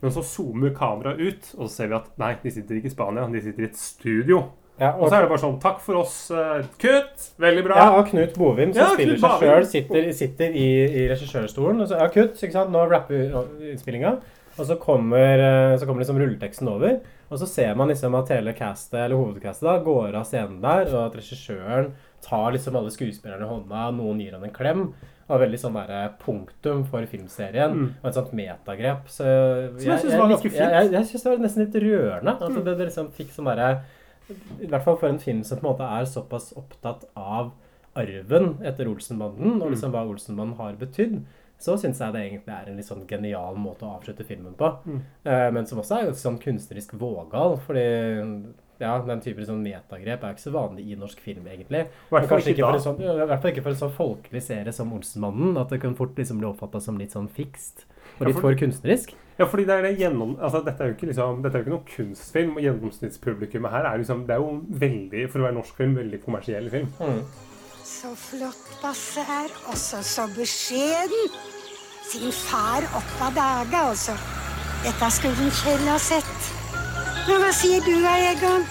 Men 0.00 0.14
så 0.14 0.22
zoomer 0.24 0.72
kameraet 0.76 1.20
ut, 1.20 1.50
og 1.58 1.66
så 1.66 1.72
ser 1.74 1.90
vi 1.90 1.98
at 1.98 2.08
nei, 2.20 2.30
de 2.40 2.52
sitter 2.54 2.78
ikke 2.78 2.88
i 2.88 2.94
Spania, 2.94 3.26
de 3.28 3.42
sitter 3.44 3.66
i 3.66 3.68
et 3.68 3.76
studio. 3.80 4.44
Ja, 4.78 4.92
og, 4.94 5.08
så 5.08 5.16
er 5.16 5.24
det 5.24 5.30
bare 5.32 5.42
sånn 5.42 5.56
Takk 5.58 5.80
for 5.82 5.98
oss. 6.04 6.16
uh, 6.30 6.62
kutt! 6.78 7.24
Veldig 7.42 7.64
bra. 7.66 7.78
Ja, 7.82 7.94
og 7.98 8.12
Knut 8.12 8.36
Bovim, 8.38 8.70
som 8.70 8.84
Ja, 8.84 8.92
spiller 8.94 9.18
seg 9.18 9.42
sjøl, 9.42 9.66
sitter, 9.72 10.10
sitter 10.14 10.54
i, 10.54 10.66
i 11.02 11.06
regissørstolen. 11.10 11.82
Og 11.82 11.90
så, 11.90 11.98
ja, 11.98 12.06
kutt, 12.14 12.38
ikke 12.38 12.54
sant? 12.54 12.70
Nå 12.72 12.84
rapper 12.86 13.34
innspillinga. 13.72 14.14
Og 14.58 14.66
så 14.66 14.78
kommer, 14.80 15.42
eh, 15.42 15.74
så 15.78 15.86
kommer 15.86 16.02
liksom 16.02 16.18
rulleteksten 16.22 16.70
over. 16.70 17.00
Og 17.28 17.42
så 17.42 17.46
ser 17.50 17.74
man 17.78 17.90
liksom 17.90 18.14
at 18.18 18.30
hele 18.32 18.54
castet, 18.58 19.00
eller 19.04 19.18
hovedcastet 19.18 19.66
da, 19.66 19.76
går 19.82 20.16
av 20.18 20.26
scenen 20.26 20.62
der, 20.62 20.88
og 20.94 21.04
at 21.04 21.18
regissøren 21.20 21.92
tar 22.24 22.54
liksom 22.54 22.78
alle 22.78 22.94
skuespillerne 22.94 23.46
i 23.46 23.50
hånda, 23.50 23.90
noen 23.98 24.22
gir 24.22 24.38
han 24.38 24.46
en 24.46 24.54
klem. 24.54 24.88
Og 25.28 25.40
veldig 25.42 25.58
sånn 25.60 25.74
der 25.76 26.08
punktum 26.22 26.86
for 26.88 27.04
filmserien. 27.06 27.72
Mm. 27.76 27.88
Og 28.02 28.06
et 28.08 28.14
sånt 28.16 28.32
metagrep. 28.32 29.08
Så 29.12 29.24
jeg 29.76 29.98
synes 30.00 30.16
var 30.16 30.28
ganske 30.32 30.48
fint. 30.50 30.56
Jeg, 30.62 30.72
jeg, 30.72 30.92
jeg 30.92 31.04
syns 31.10 31.22
det 31.26 31.32
var 31.34 31.42
nesten 31.44 31.64
litt 31.66 31.74
rørende. 31.84 32.32
At 32.40 32.48
Mm. 32.48 32.64
det, 32.64 32.76
det 32.78 32.86
liksom 32.88 33.10
fikk 33.12 33.30
sånn 33.36 33.44
derre 33.50 33.82
I 34.60 34.66
hvert 34.68 34.84
fall 34.84 34.96
for 35.00 35.08
en 35.08 35.18
film 35.18 35.42
som 35.44 35.58
på 35.58 35.66
en 35.66 35.72
måte 35.72 35.88
er 35.98 36.04
såpass 36.04 36.52
opptatt 36.56 37.04
av 37.16 37.52
arven 37.96 38.58
etter 38.62 38.86
Olsenbanden, 38.88 39.54
og 39.62 39.68
Mm. 39.68 39.72
liksom 39.72 39.90
hva 39.92 40.02
Olsenbanden 40.06 40.56
har 40.58 40.74
betydd, 40.76 41.22
så 41.58 41.74
syns 41.80 41.98
jeg 41.98 42.12
det 42.12 42.20
egentlig 42.30 42.54
er 42.54 42.68
en 42.70 42.76
litt 42.76 42.86
sånn 42.86 43.06
genial 43.08 43.56
måte 43.56 43.82
å 43.88 43.96
avslutte 43.98 44.24
filmen 44.24 44.54
på. 44.54 44.68
Mm. 44.86 45.00
Eh, 45.24 45.50
men 45.50 45.66
som 45.66 45.78
også 45.80 45.96
er 46.08 46.12
sånn 46.12 46.38
kunstnerisk 46.38 46.92
vågal, 47.00 47.56
fordi 47.66 48.52
ja, 48.80 48.98
den 49.02 49.20
typen 49.24 49.46
sånn 49.46 49.62
metagrep 49.64 50.22
er 50.24 50.34
ikke 50.36 50.44
så 50.44 50.52
vanlig 50.54 50.84
i 50.92 50.96
norsk 50.98 51.20
film, 51.20 51.46
egentlig. 51.50 51.86
Hvert 52.10 52.28
fall 52.30 52.44
ikke 52.52 52.72
sånn, 52.84 53.00
I 53.02 53.26
hvert 53.26 53.42
fall 53.42 53.50
ikke 53.52 53.62
for 53.64 53.74
en 53.74 53.80
sånn 53.82 53.94
folkelig 53.96 54.42
serie 54.42 54.72
som 54.72 54.92
Olsenmannen, 54.94 55.56
at 55.60 55.68
det 55.74 55.80
kan 55.82 55.96
fort 55.98 56.14
liksom 56.16 56.38
bli 56.38 56.46
oppfatta 56.50 56.80
som 56.80 56.98
litt 56.98 57.10
sånn 57.16 57.28
fikst. 57.28 57.84
Og 58.18 58.20
Ja, 58.22 58.26
litt 58.28 58.36
for- 58.38 58.42
for 58.48 58.54
kunstnerisk. 58.58 59.14
Ja, 59.38 59.46
fordi 59.46 59.64
det 59.66 59.74
er 59.78 59.82
det 59.82 59.98
gjennom... 60.00 60.36
Altså, 60.40 60.64
dette 60.64 60.80
er 60.82 60.88
jo 60.88 60.94
ikke 60.96 61.08
liksom 61.12 61.42
Dette 61.42 61.54
er 61.54 61.62
jo 61.62 61.66
ikke 61.66 61.76
noe 61.76 61.90
kunstfilm, 61.96 62.56
og 62.56 62.62
gjennomsnittspublikummet 62.64 63.70
her 63.70 63.84
er 63.86 63.98
liksom 64.00 64.26
Det 64.26 64.34
er 64.34 64.40
jo 64.42 64.64
veldig, 64.82 65.30
for 65.30 65.38
å 65.38 65.46
være 65.46 65.54
norsk 65.60 65.76
film, 65.78 65.94
veldig 65.94 66.20
kommersiell 66.24 66.66
film. 66.70 66.88
Så 67.84 68.10
flott 68.18 68.64
Basse 68.82 69.22
er, 69.22 69.48
også 69.70 70.02
så 70.02 70.26
beskjeden. 70.34 71.30
Sin 72.08 72.32
far 72.32 72.82
opp 72.98 73.14
av 73.22 73.34
daga, 73.36 73.84
altså. 73.92 74.14
Dette 74.82 75.10
skulle 75.14 75.34
hun 75.38 75.50
Kjell 75.50 75.86
ha 75.86 75.98
sett. 75.98 76.57
Men 77.28 77.42
hva 77.42 77.48
sier 77.52 77.82
du 77.84 77.92
da, 78.00 78.14
Egon? 78.30 78.62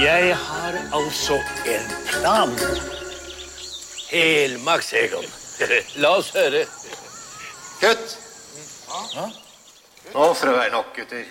Jeg 0.00 0.32
har 0.34 0.78
altså 0.98 1.36
en 1.70 1.86
plan. 2.08 2.54
Helmaks, 4.10 4.90
Egon. 4.98 5.28
La 6.02 6.10
oss 6.18 6.32
høre. 6.34 6.64
Kutt! 7.78 8.16
Nå 10.10 10.26
frø 10.40 10.56
er 10.58 10.74
nok, 10.74 10.90
gutter. 10.98 11.24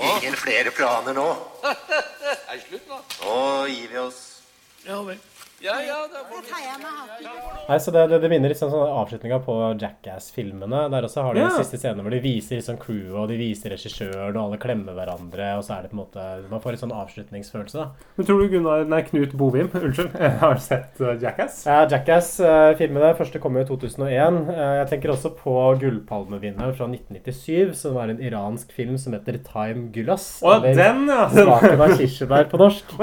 Ingen 0.00 0.34
flere 0.40 0.74
planer 0.74 1.14
nå. 1.14 1.28
Er 2.50 2.58
slutt 2.66 2.90
nå? 2.90 2.98
Nå 3.22 3.40
gir 3.70 3.90
vi 3.94 3.98
oss. 4.08 4.20
Ja 4.88 4.98
vel. 5.06 5.22
Ja, 5.62 5.74
ja, 5.84 5.96
det. 6.08 6.20
Nei, 7.68 7.76
så 7.80 7.90
Det, 7.92 8.06
det, 8.08 8.18
det 8.22 8.28
minner 8.32 8.48
litt 8.48 8.58
sånn, 8.58 8.70
sånn 8.72 8.92
avslutninga 8.96 9.36
på 9.44 9.54
Jackass-filmene. 9.80 10.86
Der 10.92 11.04
også 11.04 11.20
har 11.26 11.34
de 11.36 11.42
Ja. 11.42 11.48
de 11.52 11.60
siste 11.60 11.76
scenene 11.82 12.00
hvor 12.02 12.14
de 12.14 12.20
viser 12.24 12.56
liksom 12.56 12.78
crewet, 12.80 13.12
og 13.20 13.28
de 13.28 13.36
viser 13.36 13.74
regissøren, 13.74 14.36
og 14.36 14.40
alle 14.46 14.58
klemmer 14.62 14.96
hverandre, 14.96 15.50
og 15.58 15.64
så 15.66 15.76
er 15.76 15.82
det 15.84 15.90
på 15.92 15.98
en 15.98 16.00
måte 16.00 16.24
Man 16.50 16.62
får 16.64 16.72
en 16.78 16.80
sånn 16.84 16.94
avslutningsfølelse, 16.96 17.76
da. 17.76 17.90
Men 18.16 18.26
tror 18.26 18.40
du 18.40 18.48
Gunnar 18.54 18.86
Nei, 18.88 19.02
Knut 19.10 19.34
Bovim, 19.36 19.68
unnskyld, 19.74 20.16
har 20.40 20.56
sett 20.64 20.96
uh, 21.04 21.12
Jackass? 21.20 21.60
Ja, 21.68 21.84
Jackass-filmene 21.92 23.12
første 23.20 23.38
kom 23.42 23.60
jo 23.60 23.66
i 23.66 23.68
2001. 23.68 24.40
Eh, 24.54 24.72
Jeg 24.80 24.88
tenker 24.94 25.12
også 25.12 25.34
på 25.36 25.54
Gullpalmevinneren 25.82 26.72
fra 26.78 26.88
1997, 26.88 27.74
som 27.76 27.94
var 28.00 28.08
en 28.14 28.22
iransk 28.24 28.72
film 28.72 28.96
som 28.98 29.12
heter 29.12 29.36
Time 29.44 29.90
Gulas. 29.92 30.38
Å, 30.42 30.56
den, 30.64 31.04
ja! 31.12 31.28
Smaken 31.36 31.84
av 31.84 31.94
kirsebær 32.00 32.48
på 32.50 32.60
norsk. 32.64 32.96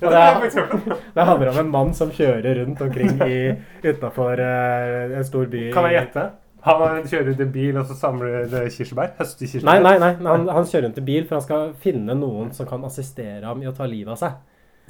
Ja, 0.00 0.08
det 0.08 0.10
det, 0.10 0.16
er, 0.16 0.98
det 1.14 1.24
handler 1.28 1.49
om 1.52 1.58
en 1.64 1.72
mann 1.72 1.90
som 1.96 2.12
kjører 2.14 2.62
rundt 2.62 2.80
omkring 2.86 3.16
utafor 3.16 3.90
utenfor 3.90 4.42
eh, 4.44 5.16
en 5.18 5.26
stor 5.28 5.50
by. 5.52 5.64
Kan 5.74 5.88
jeg 5.90 5.98
gjette? 6.00 6.28
Han 6.66 7.06
kjører 7.08 7.30
rundt 7.30 7.40
i 7.40 7.48
bil 7.54 7.78
og 7.80 7.86
så 7.88 7.94
samler 7.96 8.68
kirsebær? 8.68 9.14
Høster 9.18 9.46
kirsebær? 9.48 9.70
Nei, 9.70 9.78
nei, 9.86 9.94
nei. 10.02 10.12
Han, 10.28 10.46
han 10.52 10.68
kjører 10.68 10.88
rundt 10.88 11.00
i 11.00 11.06
bil, 11.06 11.24
for 11.28 11.38
han 11.38 11.46
skal 11.46 11.70
finne 11.80 12.16
noen 12.18 12.50
som 12.56 12.68
kan 12.68 12.84
assistere 12.84 13.46
ham 13.48 13.62
i 13.64 13.68
å 13.70 13.74
ta 13.76 13.88
livet 13.88 14.12
av 14.12 14.20
seg. 14.20 14.38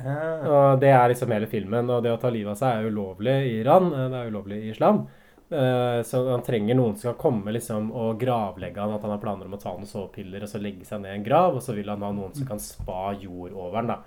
Ja. 0.00 0.18
Og 0.48 0.80
det 0.82 0.90
er 0.96 1.12
liksom 1.12 1.30
hele 1.34 1.46
filmen. 1.50 1.90
Og 1.92 2.02
det 2.02 2.14
å 2.14 2.18
ta 2.20 2.30
livet 2.32 2.54
av 2.56 2.58
seg 2.58 2.80
er 2.80 2.90
ulovlig 2.90 3.36
i 3.46 3.56
Iran. 3.60 3.92
eh, 3.92 4.08
Det 4.10 4.22
er 4.24 4.32
ulovlig 4.32 4.62
i 4.64 4.70
islam. 4.74 5.04
Eh, 5.50 6.00
så 6.06 6.24
han 6.30 6.42
trenger 6.46 6.76
noen 6.78 6.96
som 6.96 7.10
kan 7.12 7.20
komme 7.22 7.52
liksom, 7.54 7.88
og 7.92 8.18
gravlegge 8.20 8.78
han, 8.80 8.92
at 8.94 9.02
han 9.02 9.10
har 9.16 9.22
planer 9.22 9.46
om 9.48 9.54
å 9.56 9.60
ta 9.62 9.72
noen 9.74 9.88
sovepiller 9.90 10.44
og 10.46 10.50
så 10.50 10.60
legge 10.62 10.86
seg 10.86 11.02
ned 11.02 11.10
i 11.10 11.18
en 11.18 11.24
grav, 11.26 11.56
og 11.58 11.62
så 11.64 11.74
vil 11.74 11.90
han 11.90 12.02
ha 12.06 12.10
noen 12.14 12.34
som 12.36 12.46
kan 12.46 12.62
spa 12.62 13.12
jord 13.18 13.52
over 13.54 13.80
han. 13.80 13.90
da. 13.90 13.98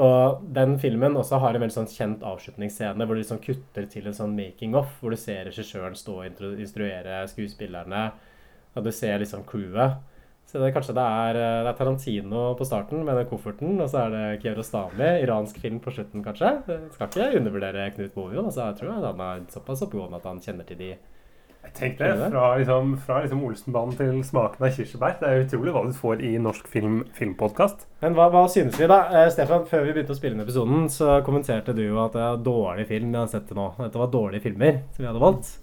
Og 0.00 0.44
den 0.56 0.78
filmen 0.80 1.18
også 1.20 1.36
har 1.42 1.52
en 1.52 1.60
veldig 1.60 1.74
sånn 1.74 1.90
kjent 1.90 2.22
avslutningsscene 2.24 3.04
hvor 3.04 3.18
de 3.18 3.24
liksom 3.24 3.42
kutter 3.44 3.88
til 3.92 4.06
en 4.08 4.16
sånn 4.16 4.36
making 4.36 4.76
of, 4.78 4.88
hvor 5.02 5.12
du 5.12 5.20
ser 5.20 5.44
regissøren 5.50 5.98
stå 5.98 6.22
og 6.22 6.42
instruere 6.56 7.18
skuespillerne, 7.28 8.06
og 8.72 8.86
du 8.86 8.92
ser 8.94 9.20
liksom 9.20 9.44
crewet. 9.48 10.00
Så 10.48 10.60
det, 10.60 10.72
kanskje 10.74 10.94
det 10.96 11.04
er, 11.04 11.36
eh, 11.38 11.58
det 11.64 11.70
er 11.70 11.76
Tarantino 11.78 12.40
på 12.58 12.66
starten 12.68 13.04
med 13.06 13.16
den 13.16 13.28
kofferten, 13.30 13.76
og 13.80 13.88
så 13.88 14.02
er 14.02 14.10
det 14.12 14.40
Kiarostami, 14.42 15.10
iransk 15.22 15.60
film 15.62 15.78
på 15.80 15.92
slutten, 15.94 16.24
kanskje. 16.24 16.50
Jeg 16.68 16.90
skal 16.92 17.08
ikke 17.08 17.38
undervurdere 17.38 17.86
Knut 17.94 18.12
Bovio. 18.16 18.42
Altså, 18.44 18.66
jeg 18.66 18.80
tror 18.80 18.96
han 18.96 19.22
er 19.28 19.46
såpass 19.52 19.84
oppegående 19.86 20.20
at 20.20 20.28
han 20.28 20.42
kjenner 20.44 20.68
til 20.68 20.80
de 20.80 20.90
Tenk 21.72 21.98
det, 21.98 22.10
fra, 22.30 22.56
liksom, 22.58 22.96
fra 23.00 23.20
liksom 23.22 23.42
Olsenbanen 23.46 23.94
til 23.96 24.18
smaken 24.26 24.66
av 24.66 24.74
kirsebær. 24.76 25.14
Det 25.20 25.28
er 25.28 25.44
utrolig 25.46 25.72
hva 25.72 25.84
du 25.86 25.94
får 25.96 26.20
i 26.26 26.34
norsk 26.42 26.66
film, 26.68 26.98
filmpodkast. 27.16 27.86
Men 28.02 28.16
hva, 28.18 28.28
hva 28.34 28.42
synes 28.52 28.76
vi, 28.76 28.88
da? 28.90 28.98
Eh, 29.08 29.30
Stefan, 29.32 29.64
før 29.70 29.86
vi 29.86 29.94
begynte 29.94 30.12
å 30.12 30.18
spille 30.18 30.36
inn 30.36 30.44
episoden, 30.44 30.88
så 30.92 31.20
kommenterte 31.26 31.74
du 31.76 31.84
jo 31.86 32.00
at 32.04 32.18
det 32.18 32.22
er 32.26 32.44
dårlig 32.44 32.86
film 32.90 33.14
vi 33.14 33.20
har 33.22 33.30
sett 33.32 33.46
til 33.48 33.58
nå. 33.58 33.70
Dette 33.78 34.02
var 34.02 34.12
dårlige 34.12 34.44
filmer 34.50 34.82
som 34.92 35.04
vi 35.04 35.08
hadde 35.08 35.22
valgt. 35.22 35.54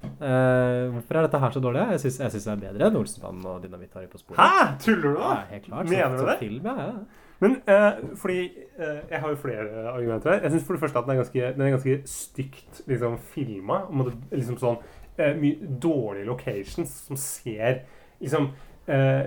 Eh, 0.00 0.86
hvorfor 0.94 1.18
er 1.18 1.26
dette 1.26 1.40
her 1.42 1.50
så 1.52 1.60
dårlig? 1.60 1.86
Jeg 1.92 2.04
syns 2.06 2.36
det 2.38 2.52
er 2.54 2.62
bedre 2.62 2.86
enn 2.88 3.00
Olsenbanen 3.02 3.48
og 3.50 3.58
Dynamitt 3.64 3.98
Harry 3.98 4.08
på 4.08 4.20
sporet. 4.22 4.40
Hæ? 4.40 4.78
Tuller 4.80 5.02
du 5.02 5.18
da? 5.18 5.32
Ja, 5.34 5.42
helt 5.50 5.66
klart. 5.66 5.90
Mener 5.90 6.16
du 6.16 6.24
det? 6.30 6.38
Film, 6.40 6.70
ja, 6.70 6.86
ja. 6.88 7.26
Men 7.40 7.54
eh, 7.72 7.92
fordi 8.20 8.40
eh, 8.76 8.98
Jeg 9.10 9.20
har 9.20 9.28
jo 9.30 9.36
flere 9.40 9.92
argumenter 9.92 10.32
her. 10.32 10.40
Jeg 10.44 10.54
syns 10.54 10.64
for 10.64 10.76
det 10.76 10.80
første 10.80 10.98
at 10.98 11.06
den 11.06 11.14
er 11.14 11.20
ganske, 11.22 11.52
den 11.56 11.66
er 11.66 11.70
ganske 11.76 12.00
stygt 12.04 12.82
liksom, 12.86 13.18
filma. 13.34 13.82
Liksom 14.32 14.58
sånn 14.60 14.80
eh, 15.20 15.36
mye 15.38 15.76
dårlige 15.82 16.28
locations 16.28 16.92
som 17.06 17.18
ser 17.20 17.84
liksom 18.20 18.50
eh, 18.90 19.24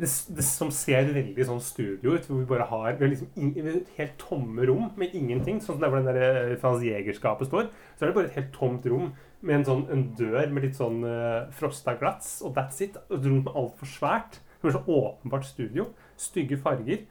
det, 0.00 0.08
det 0.36 0.46
som 0.46 0.70
ser 0.74 1.12
veldig 1.14 1.46
sånn 1.48 1.62
studio 1.64 2.16
ut, 2.16 2.26
hvor 2.28 2.40
vi 2.40 2.48
bare 2.50 2.68
har 2.70 2.96
vi 2.96 3.06
har 3.06 3.12
liksom 3.12 3.30
in, 3.40 3.84
helt 3.98 4.18
tomme 4.20 4.66
rom 4.68 4.90
med 4.98 5.14
ingenting. 5.16 5.60
Sånn 5.60 5.76
som 5.76 5.84
der 5.84 5.92
hvor 5.92 6.02
den 6.02 6.10
der 6.10 6.42
eh, 6.52 6.58
Frans 6.62 6.84
Jegerskapet 6.86 7.50
står, 7.50 7.70
så 7.94 8.04
er 8.04 8.10
det 8.10 8.18
bare 8.18 8.30
et 8.30 8.38
helt 8.40 8.52
tomt 8.56 8.86
rom 8.90 9.14
med 9.46 9.60
en 9.60 9.68
sånn 9.68 9.86
en 9.92 10.04
dør 10.18 10.50
med 10.50 10.66
litt 10.66 10.78
sånn 10.78 11.04
eh, 11.06 11.46
frosta 11.56 11.96
glats, 12.00 12.38
og 12.44 12.56
that's 12.56 12.82
it. 12.84 12.98
Et 13.08 13.16
rom 13.22 13.42
som 13.42 13.52
er 13.52 13.62
altfor 13.62 13.92
svært. 13.92 14.40
Det 14.60 14.72
er 14.72 14.78
så 14.78 14.98
åpenbart 14.98 15.46
studio. 15.46 15.90
Stygge 16.18 16.58
farger. 16.58 17.04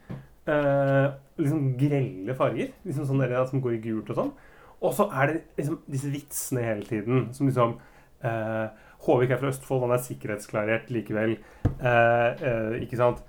Eh, 0.45 1.05
liksom 1.39 1.69
grelle 1.79 2.35
farger. 2.37 2.73
Liksom 2.83 3.07
sånn 3.07 3.23
der, 3.23 3.37
som 3.49 3.61
går 3.63 3.77
i 3.77 3.83
gult 3.85 4.11
og 4.11 4.19
sånn. 4.19 4.33
Og 4.85 4.91
så 4.97 5.07
er 5.15 5.29
det 5.29 5.37
liksom 5.57 5.77
disse 5.89 6.11
vitsene 6.11 6.65
hele 6.65 6.87
tiden. 6.89 7.29
Som 7.33 7.47
liksom 7.49 7.77
Håvik 9.05 9.31
er 9.31 9.41
fra 9.41 9.51
Østfold, 9.51 9.83
han 9.85 9.93
er 9.93 10.01
sikkerhetsklarert 10.01 10.91
likevel. 10.93 11.37
Eh, 11.75 12.45
eh, 12.49 12.75
ikke 12.85 12.99
sant? 12.99 13.21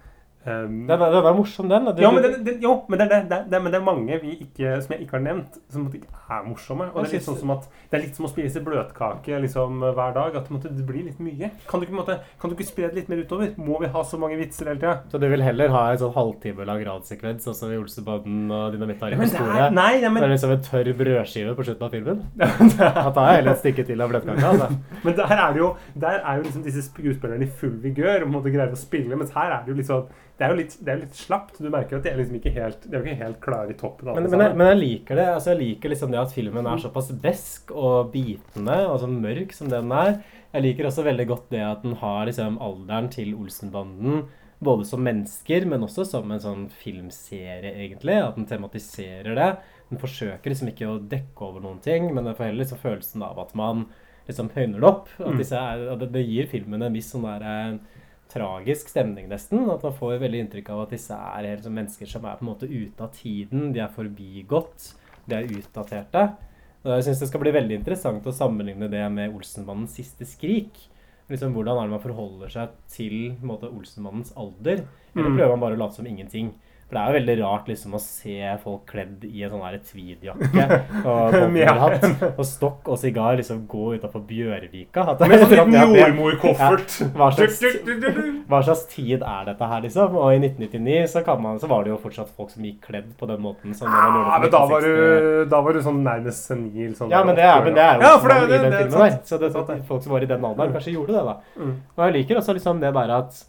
Um, 0.47 0.87
Den 0.87 1.01
er, 1.03 1.11
den 1.11 1.25
er 1.27 1.35
morsom, 1.35 1.67
den. 1.69 1.89
Det, 1.91 2.03
ja, 2.05 2.11
men, 2.15 2.23
det, 2.23 2.45
den, 2.47 2.61
jo, 2.63 2.75
men 2.89 3.01
det, 3.01 3.07
det, 3.11 3.39
det, 3.51 3.59
men 3.65 3.73
det 3.75 3.79
er 3.81 3.85
mange 3.85 4.19
vi 4.23 4.37
ikke, 4.45 4.77
som 4.85 4.93
jeg 4.95 5.03
ikke 5.03 5.17
har 5.17 5.25
nevnt, 5.25 5.57
som 5.75 5.89
ikke 5.91 6.07
er 6.31 6.45
morsomme. 6.47 6.87
Og 6.93 7.01
det 7.03 7.09
er 7.09 7.17
litt 7.17 7.27
sånn 7.27 7.39
som 7.41 7.51
at 7.57 7.65
det 7.91 7.99
er 7.99 8.05
litt 8.05 8.15
som 8.19 8.29
å 8.29 8.31
spise 8.31 8.63
bløtkake 8.63 9.41
liksom, 9.43 9.81
hver 9.97 10.15
dag. 10.15 10.37
At 10.39 10.51
måtte, 10.55 10.71
det 10.71 10.85
blir 10.87 11.09
litt 11.09 11.19
mye. 11.19 11.49
Kan 11.67 11.83
du, 11.83 11.87
ikke, 11.89 11.97
måtte, 11.99 12.19
kan 12.39 12.53
du 12.53 12.55
ikke 12.55 12.69
spre 12.69 12.87
det 12.93 13.01
litt 13.01 13.11
mer 13.11 13.25
utover? 13.27 13.51
Må 13.59 13.81
vi 13.83 13.91
ha 13.91 14.05
så 14.07 14.21
mange 14.23 14.39
vitser 14.39 14.71
hele 14.71 14.79
tida? 14.85 14.95
Så 15.11 15.19
du 15.23 15.27
vil 15.33 15.43
heller 15.43 15.75
ha 15.75 15.83
en 15.97 16.01
sånn 16.05 16.15
halvtime 16.15 16.69
lang 16.71 16.85
radsekvens, 16.87 17.43
sånn 17.49 17.59
som 17.59 17.75
i 17.75 17.81
Olsebanen 17.81 18.47
og 18.55 18.77
Dynamitt 18.77 19.03
Ja, 19.03 19.19
på 19.19 19.27
er- 19.27 19.33
sporet? 19.35 19.75
nei, 19.75 19.99
men- 20.07 20.21
Det 20.23 20.29
er 20.29 20.35
liksom 20.37 20.55
en 20.55 20.63
tørr 20.71 20.93
brødskive 21.03 21.57
på 21.59 21.67
slutten 21.67 21.89
av 21.89 21.91
filmen? 21.99 22.23
Da 22.79 23.11
tar 23.11 23.33
jeg 23.33 23.37
heller 23.43 23.53
et 23.57 23.65
stykke 23.65 23.87
til 23.91 24.01
av 24.07 24.11
bløtkaka. 24.15 24.47
Altså. 24.53 24.71
Men 25.07 25.15
der 25.19 25.33
er, 25.35 25.57
jo, 25.59 25.73
der 25.99 26.21
er 26.23 26.37
jo 26.39 26.43
liksom 26.47 26.63
disse 26.63 26.83
skuespillerne 26.87 27.43
i 27.47 27.51
full 27.51 27.75
vigør 27.83 28.23
og 28.27 28.31
måtte 28.37 28.53
greie 28.55 28.71
å 28.71 28.79
spille, 28.79 29.17
mens 29.19 29.35
her 29.35 29.51
er 29.51 29.65
det 29.67 29.73
jo 29.75 29.77
litt 29.81 29.89
sånn 29.91 30.07
det 30.39 30.45
er 30.45 30.51
jo 30.53 30.57
litt, 30.59 30.75
det 30.85 30.93
er 30.93 30.99
litt 31.01 31.15
slapt. 31.17 31.59
Du 31.63 31.69
merker 31.73 31.97
at 31.97 32.03
de 32.05 32.11
er 32.11 32.19
liksom 32.21 32.37
ikke 32.37 32.53
helt, 32.53 32.83
de 32.85 32.97
er 32.97 33.05
ikke 33.07 33.21
helt 33.25 33.39
klare 33.41 33.71
i 33.73 33.77
toppen. 33.81 34.11
Men, 34.13 34.27
men, 34.31 34.43
jeg, 34.45 34.57
men 34.61 34.67
jeg 34.73 34.81
liker 34.83 35.17
det. 35.17 35.29
Altså, 35.35 35.53
jeg 35.55 35.61
liker 35.63 35.89
liksom 35.95 36.11
det 36.13 36.21
at 36.21 36.35
filmen 36.37 36.67
er 36.69 36.83
såpass 36.83 37.09
besk 37.23 37.71
og 37.73 38.11
bitende 38.13 38.77
og 38.91 38.99
så 39.01 39.09
mørk 39.09 39.55
som 39.57 39.71
den 39.73 39.93
er. 39.97 40.19
Jeg 40.53 40.63
liker 40.67 40.89
også 40.91 41.05
veldig 41.07 41.27
godt 41.33 41.49
det 41.53 41.63
at 41.65 41.83
den 41.87 41.97
har 42.03 42.27
liksom 42.29 42.59
alderen 42.65 43.09
til 43.13 43.33
Olsenbanden. 43.37 44.27
Både 44.61 44.87
som 44.89 45.03
mennesker, 45.05 45.67
men 45.69 45.83
også 45.85 46.07
som 46.09 46.31
en 46.33 46.41
sånn 46.41 46.63
filmserie, 46.73 47.73
egentlig. 47.77 48.17
At 48.25 48.37
den 48.39 48.47
tematiserer 48.49 49.37
det. 49.37 49.49
Den 49.91 50.01
forsøker 50.01 50.51
liksom 50.53 50.71
ikke 50.73 50.89
å 50.89 51.01
dekke 51.13 51.45
over 51.45 51.61
noen 51.65 51.81
ting, 51.85 52.09
men 52.15 52.25
den 52.25 52.35
får 52.35 52.49
heller 52.49 52.65
liksom 52.65 52.81
følelsen 52.83 53.23
av 53.27 53.39
at 53.45 53.53
man 53.59 53.85
liksom 54.27 54.49
høyner 54.57 54.81
det 54.83 54.89
opp. 54.89 55.09
At 55.21 55.29
Mm. 55.33 55.39
disse 55.39 55.61
at 55.61 56.13
det, 56.13 56.25
gir 56.27 56.47
filmen 56.51 56.83
en 56.83 56.93
viss 56.97 57.13
sånn 57.13 57.23
der 57.29 57.45
eh, 57.47 57.79
tragisk 58.33 58.89
stemning, 58.91 59.29
nesten. 59.31 59.69
At 59.71 59.83
man 59.87 59.95
får 59.97 60.19
veldig 60.23 60.41
inntrykk 60.45 60.71
av 60.75 60.83
at 60.87 60.91
disse 60.97 61.15
er 61.17 61.47
helt 61.51 61.65
som 61.65 61.75
mennesker 61.77 62.07
som 62.11 62.25
er 62.27 62.37
på 62.39 62.47
en 62.47 62.51
måte 62.53 62.69
ute 62.71 63.01
av 63.07 63.13
tiden. 63.15 63.73
De 63.73 63.81
er 63.85 63.93
forbigått. 63.95 64.93
De 65.27 65.35
er 65.39 65.49
utdaterte. 65.59 66.27
Og 66.87 66.93
jeg 66.95 67.07
syns 67.09 67.23
det 67.25 67.29
skal 67.33 67.43
bli 67.43 67.51
veldig 67.55 67.81
interessant 67.81 68.27
å 68.27 68.35
sammenligne 68.35 68.89
det 68.91 69.03
med 69.11 69.35
Olsenmannens 69.35 69.97
siste 69.99 70.27
skrik. 70.29 70.77
Liksom, 71.29 71.51
hvordan 71.57 71.81
er 71.81 71.89
det 71.89 71.95
man 71.97 72.05
forholder 72.05 72.53
seg 72.53 72.75
til 72.93 73.17
på 73.35 73.43
en 73.43 73.51
måte, 73.51 73.71
Olsenmannens 73.75 74.33
alder? 74.39 74.85
Eller 75.17 75.31
Mm. 75.31 75.37
prøver 75.39 75.51
man 75.57 75.61
bare 75.61 75.75
å 75.75 75.79
late 75.79 75.97
som 75.97 76.07
ingenting? 76.07 76.53
For 76.87 76.95
det 76.95 77.01
er 77.03 77.07
jo 77.11 77.15
veldig 77.17 77.35
rart 77.43 77.69
liksom 77.71 77.95
å 77.99 78.01
se 78.01 78.35
folk 78.63 78.85
kledd 78.87 79.25
i 79.27 79.41
en 79.43 79.51
sånn 79.51 79.79
tweedjakke 79.89 80.67
og 81.11 81.35
bowlerhatt 81.35 82.05
og 82.29 82.45
stokk 82.47 82.91
og 82.95 83.01
sigar 83.03 83.41
liksom 83.41 83.65
gå 83.67 83.97
utafor 83.97 84.23
Bjørvika. 84.29 85.03
At 85.03 85.19
det- 85.19 85.29
Med 85.33 85.43
sånn 85.43 85.51
liten 85.51 85.75
det- 85.75 85.83
jordmorkoffert. 86.05 86.95
Ja, 87.03 87.09
hva, 87.17 87.31
hva 88.53 88.61
slags 88.69 88.85
tid 88.93 89.25
er 89.27 89.49
dette 89.51 89.71
her, 89.73 89.83
liksom? 89.83 90.15
Og 90.15 90.31
i 90.37 90.39
1999 90.39 91.11
så, 91.11 91.25
kan 91.27 91.43
man, 91.43 91.59
så 91.59 91.67
var 91.67 91.83
det 91.83 91.91
jo 91.91 91.99
fortsatt 92.05 92.31
folk 92.37 92.55
som 92.55 92.63
gikk 92.63 92.79
kledd 92.87 93.11
på 93.19 93.27
den 93.33 93.43
måten. 93.43 93.75
Som 93.75 93.91
det 93.91 94.05
Ja, 94.07 94.39
men 94.45 94.55
da 94.55 94.63
var, 94.71 94.87
du, 94.87 95.45
da 95.51 95.61
var 95.67 95.73
du 95.75 95.83
sånn 95.83 96.01
nærmest 96.07 96.47
senil. 96.47 96.95
Sånn 96.95 97.11
Ja, 97.11 97.25
men 97.27 97.35
det 97.35 97.51
er, 97.51 97.67
men 97.67 97.75
det 97.75 97.83
er 97.83 97.99
jo 97.99 98.07
ja, 98.07 98.15
det, 98.23 98.39
i 98.47 98.63
den 98.63 98.71
det, 98.71 98.87
filmen 98.87 99.11
der. 99.11 99.19
Så 99.27 99.43
det, 99.43 99.51
at 99.57 99.75
folk 99.91 100.07
som 100.07 100.15
var 100.15 100.23
i 100.23 100.31
den 100.31 100.45
alderen, 100.53 100.73
kanskje 100.79 100.95
gjorde 100.95 101.19
det, 101.19 101.27
da. 101.27 101.37
Mm. 101.59 101.77
Og 101.99 102.07
jeg 102.07 102.19
liker 102.21 102.39
også 102.45 102.55
liksom 102.55 102.79
det 102.87 102.95
der 102.95 103.15
at 103.19 103.45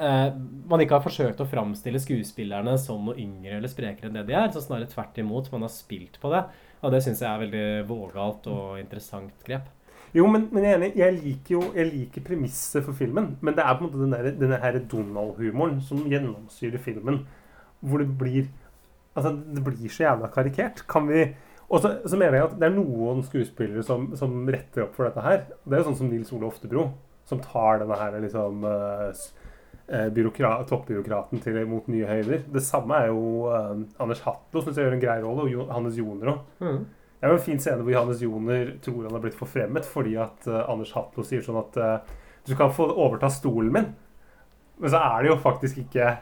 eh, 0.00 0.30
man 0.70 0.82
ikke 0.82 0.96
har 0.98 1.04
forsøkt 1.04 1.42
å 1.42 1.48
framstille 1.48 2.00
skuespillerne 2.02 2.76
som 2.80 3.04
noe 3.06 3.18
yngre 3.20 3.58
eller 3.58 3.70
sprekere 3.70 4.08
enn 4.08 4.16
det 4.18 4.26
de 4.28 4.36
er. 4.38 4.48
Så 4.54 4.62
snarere 4.64 4.90
tvert 4.90 5.18
imot, 5.22 5.50
man 5.52 5.66
har 5.66 5.72
spilt 5.74 6.18
på 6.22 6.32
det. 6.32 6.44
Og 6.80 6.94
det 6.94 7.02
syns 7.04 7.20
jeg 7.20 7.28
er 7.30 7.42
veldig 7.44 7.66
vågalt 7.90 8.48
og 8.50 8.80
interessant 8.80 9.44
grep. 9.46 9.68
Jo, 10.16 10.24
men, 10.26 10.48
men 10.50 10.64
jeg. 10.66 10.92
Jeg 10.98 11.16
liker 11.20 11.54
jo 11.54 11.60
jeg 11.76 11.90
liker 11.92 12.24
premisset 12.26 12.82
for 12.86 12.96
filmen. 12.96 13.34
Men 13.44 13.54
det 13.58 13.62
er 13.66 13.76
på 13.76 13.84
en 13.84 13.90
måte 13.90 14.00
den 14.02 14.16
der, 14.16 14.32
denne 14.40 14.58
her 14.62 14.80
Donald-humoren 14.90 15.78
som 15.86 16.02
gjennomsyrer 16.10 16.82
filmen. 16.82 17.22
Hvor 17.80 18.02
det 18.02 18.10
blir 18.18 18.50
Altså, 19.10 19.32
det 19.34 19.62
blir 19.66 19.90
så 19.90 20.04
jævla 20.04 20.28
karikert. 20.30 20.84
Kan 20.88 21.08
vi 21.10 21.24
Og 21.68 21.80
så, 21.82 21.96
så 22.06 22.16
mener 22.16 22.36
jeg 22.38 22.44
at 22.46 22.54
det 22.58 22.66
er 22.68 22.74
noen 22.74 23.24
skuespillere 23.26 23.82
som, 23.86 24.08
som 24.18 24.46
retter 24.50 24.84
opp 24.84 24.94
for 24.96 25.06
dette 25.06 25.22
her. 25.22 25.44
Det 25.62 25.76
er 25.76 25.82
jo 25.82 25.88
sånn 25.90 25.98
som 26.00 26.08
Nils 26.10 26.32
Ole 26.34 26.48
Oftebro, 26.48 26.88
som 27.30 27.42
tar 27.44 27.78
denne 27.82 27.98
her 27.98 28.16
liksom 28.22 28.64
byråkra- 28.66 29.28
toppbyråkraten 29.90 31.42
til 31.42 31.58
mot 31.68 31.88
nye 31.90 32.06
høyder. 32.06 32.44
Det 32.52 32.62
samme 32.62 33.00
er 33.02 33.10
jo 33.10 33.50
eh, 33.50 33.84
Anders 34.02 34.22
Hatlo, 34.26 34.62
syns 34.62 34.78
jeg 34.78 34.86
gjør 34.86 34.96
en 34.96 35.02
grei 35.02 35.18
rolle, 35.24 35.46
og 35.46 35.52
Johannes 35.52 35.98
Joner 35.98 36.32
òg. 36.34 36.44
Mm. 36.62 36.80
Det 37.20 37.26
er 37.28 37.34
jo 37.34 37.36
en 37.36 37.44
fin 37.44 37.58
scene 37.60 37.84
hvor 37.84 37.92
Johannes 37.92 38.22
Joner 38.24 38.70
tror 38.80 39.02
han 39.04 39.12
har 39.12 39.20
blitt 39.20 39.36
forfremmet 39.36 39.88
fordi 39.88 40.14
at 40.16 40.46
eh, 40.48 40.62
Anders 40.72 40.94
Hatlo 40.96 41.24
sier 41.26 41.44
sånn 41.44 41.58
at 41.60 41.76
eh, 41.76 42.14
du 42.48 42.54
kan 42.56 42.72
få 42.72 42.86
overta 42.94 43.28
stolen 43.32 43.74
min. 43.74 43.90
Men 44.80 44.92
så 44.92 45.02
er 45.04 45.22
det 45.22 45.32
jo 45.32 45.40
faktisk 45.42 45.82
ikke 45.82 46.14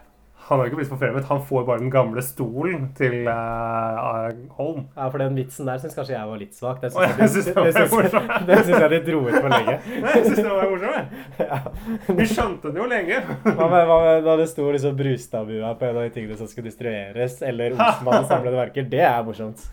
Han 0.49 0.59
har 0.63 0.69
ikke 0.71 0.79
blitt 0.81 0.89
forfremmet. 0.89 1.27
Han 1.29 1.43
får 1.45 1.65
bare 1.69 1.83
den 1.83 1.91
gamle 1.93 2.23
stolen 2.25 2.87
til 2.97 3.27
uh, 3.29 4.29
Holm. 4.57 4.87
Ja, 4.97 5.09
for 5.13 5.21
den 5.21 5.37
vitsen 5.37 5.69
der 5.69 5.81
syns 5.83 5.97
kanskje 5.99 6.15
jeg 6.15 6.31
var 6.31 6.41
litt 6.41 6.57
svak. 6.57 6.81
Den 6.83 6.95
Å, 6.97 7.05
jeg 7.05 7.29
synes 7.35 7.49
det 7.51 7.55
den 7.59 7.73
syns- 7.77 7.93
morsom. 7.93 8.31
den 8.49 8.63
syns 8.65 8.81
jeg 8.85 8.91
de 8.95 9.01
dro 9.11 9.21
ut 9.27 9.37
for 9.37 9.53
lenge. 9.53 9.77
Nei, 10.07 10.15
jeg 10.17 10.25
synes 10.25 10.41
det 10.41 10.55
var 10.55 10.73
morsomt. 10.73 11.17
jeg. 11.43 12.17
Vi 12.23 12.29
skjønte 12.33 12.73
det 12.75 12.83
jo 12.83 12.89
lenge. 12.95 13.21
Hva 13.45 13.69
med, 13.75 13.81
hva 13.93 13.99
med 14.07 14.29
da 14.31 14.37
det 14.41 14.49
sto 14.55 14.69
liksom 14.73 14.97
Brustadbua 14.99 15.75
på 15.81 15.89
en 15.91 15.97
av 16.01 16.07
de 16.09 16.15
tingene 16.17 16.39
som 16.41 16.49
skulle 16.51 16.71
distribueres, 16.71 17.41
eller 17.45 17.77
Olsenmannens 17.77 18.31
samlede 18.33 18.63
verker? 18.65 18.89
Det 18.97 19.05
er 19.05 19.21
morsomt. 19.29 19.67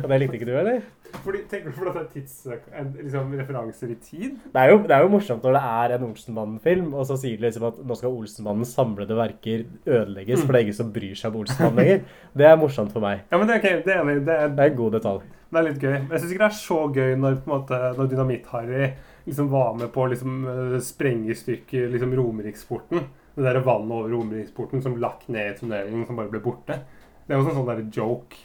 Og 0.00 0.08
det 0.08 0.22
likte 0.24 0.40
ikke 0.40 0.48
du, 0.48 0.56
eller? 0.62 0.80
Fordi, 1.22 1.38
tenker 1.48 1.70
du 1.70 1.76
for 1.78 1.88
at 1.88 1.94
det 1.96 2.02
er 2.02 2.08
tids, 2.16 2.32
en, 2.76 2.88
liksom, 2.98 3.30
referanser 3.38 3.92
i 3.94 3.96
tid? 4.02 4.34
Det 4.52 4.60
er, 4.60 4.72
jo, 4.72 4.80
det 4.88 4.96
er 4.96 5.04
jo 5.04 5.12
morsomt 5.12 5.44
når 5.46 5.54
det 5.56 5.62
er 5.70 5.94
en 5.96 6.04
Olsenmannen-film, 6.10 6.88
og 6.98 7.06
så 7.08 7.16
sier 7.20 7.38
de 7.38 7.46
liksom 7.46 7.68
at 7.70 7.78
nå 7.86 7.96
skal 7.96 8.16
Olsenmannens 8.18 8.72
samlede 8.76 9.16
verker 9.16 9.62
ødelegges, 10.06 10.44
for 10.44 10.54
det 10.54 10.60
er 10.60 10.66
ingen 10.66 10.78
som 10.78 10.92
bryr 10.94 11.18
seg 11.18 11.34
om 11.34 11.42
Olsenmannen 11.42 11.80
lenger. 11.82 12.22
Det 12.38 12.46
er 12.48 12.60
morsomt 12.60 12.94
for 12.94 13.04
meg. 13.04 13.26
Ja, 13.30 13.40
men 13.40 13.50
det 13.50 13.58
er, 13.58 13.60
okay. 13.60 13.82
det 13.84 13.94
er, 13.96 14.12
det 14.14 14.38
er, 14.38 14.54
Det 14.54 14.64
er 14.64 14.72
en 14.72 14.78
god 14.78 14.96
detalj. 14.96 15.26
Det 15.46 15.60
er 15.60 15.66
litt 15.68 15.82
gøy. 15.82 15.92
Men 15.96 16.14
jeg 16.14 16.22
syns 16.22 16.32
ikke 16.34 16.44
det 16.44 16.48
er 16.48 16.58
så 16.58 16.80
gøy 16.96 17.14
når, 17.22 17.38
måte, 17.50 17.78
når 17.98 18.10
Dynamitt-Harry 18.10 18.88
liksom 19.26 19.52
var 19.52 19.76
med 19.78 19.92
på 19.94 20.02
å 20.02 20.10
liksom, 20.10 20.34
eh, 20.50 20.76
sprenge 20.84 21.30
i 21.30 21.38
stykker 21.38 21.88
liksom, 21.92 22.14
Romeriksporten. 22.18 23.06
Det 23.36 23.44
der 23.44 23.60
vannet 23.64 23.92
over 23.92 24.12
Romeriksporten 24.14 24.82
som 24.82 24.96
lakk 25.02 25.26
ned 25.28 25.52
i 25.52 25.56
tunnelen, 25.58 26.06
som 26.08 26.18
bare 26.18 26.32
ble 26.32 26.42
borte. 26.44 26.80
Det 27.26 27.34
er 27.34 27.40
jo 27.40 27.48
sånn 27.48 27.58
sånn 27.58 27.70
der 27.70 27.82
joke. 27.94 28.38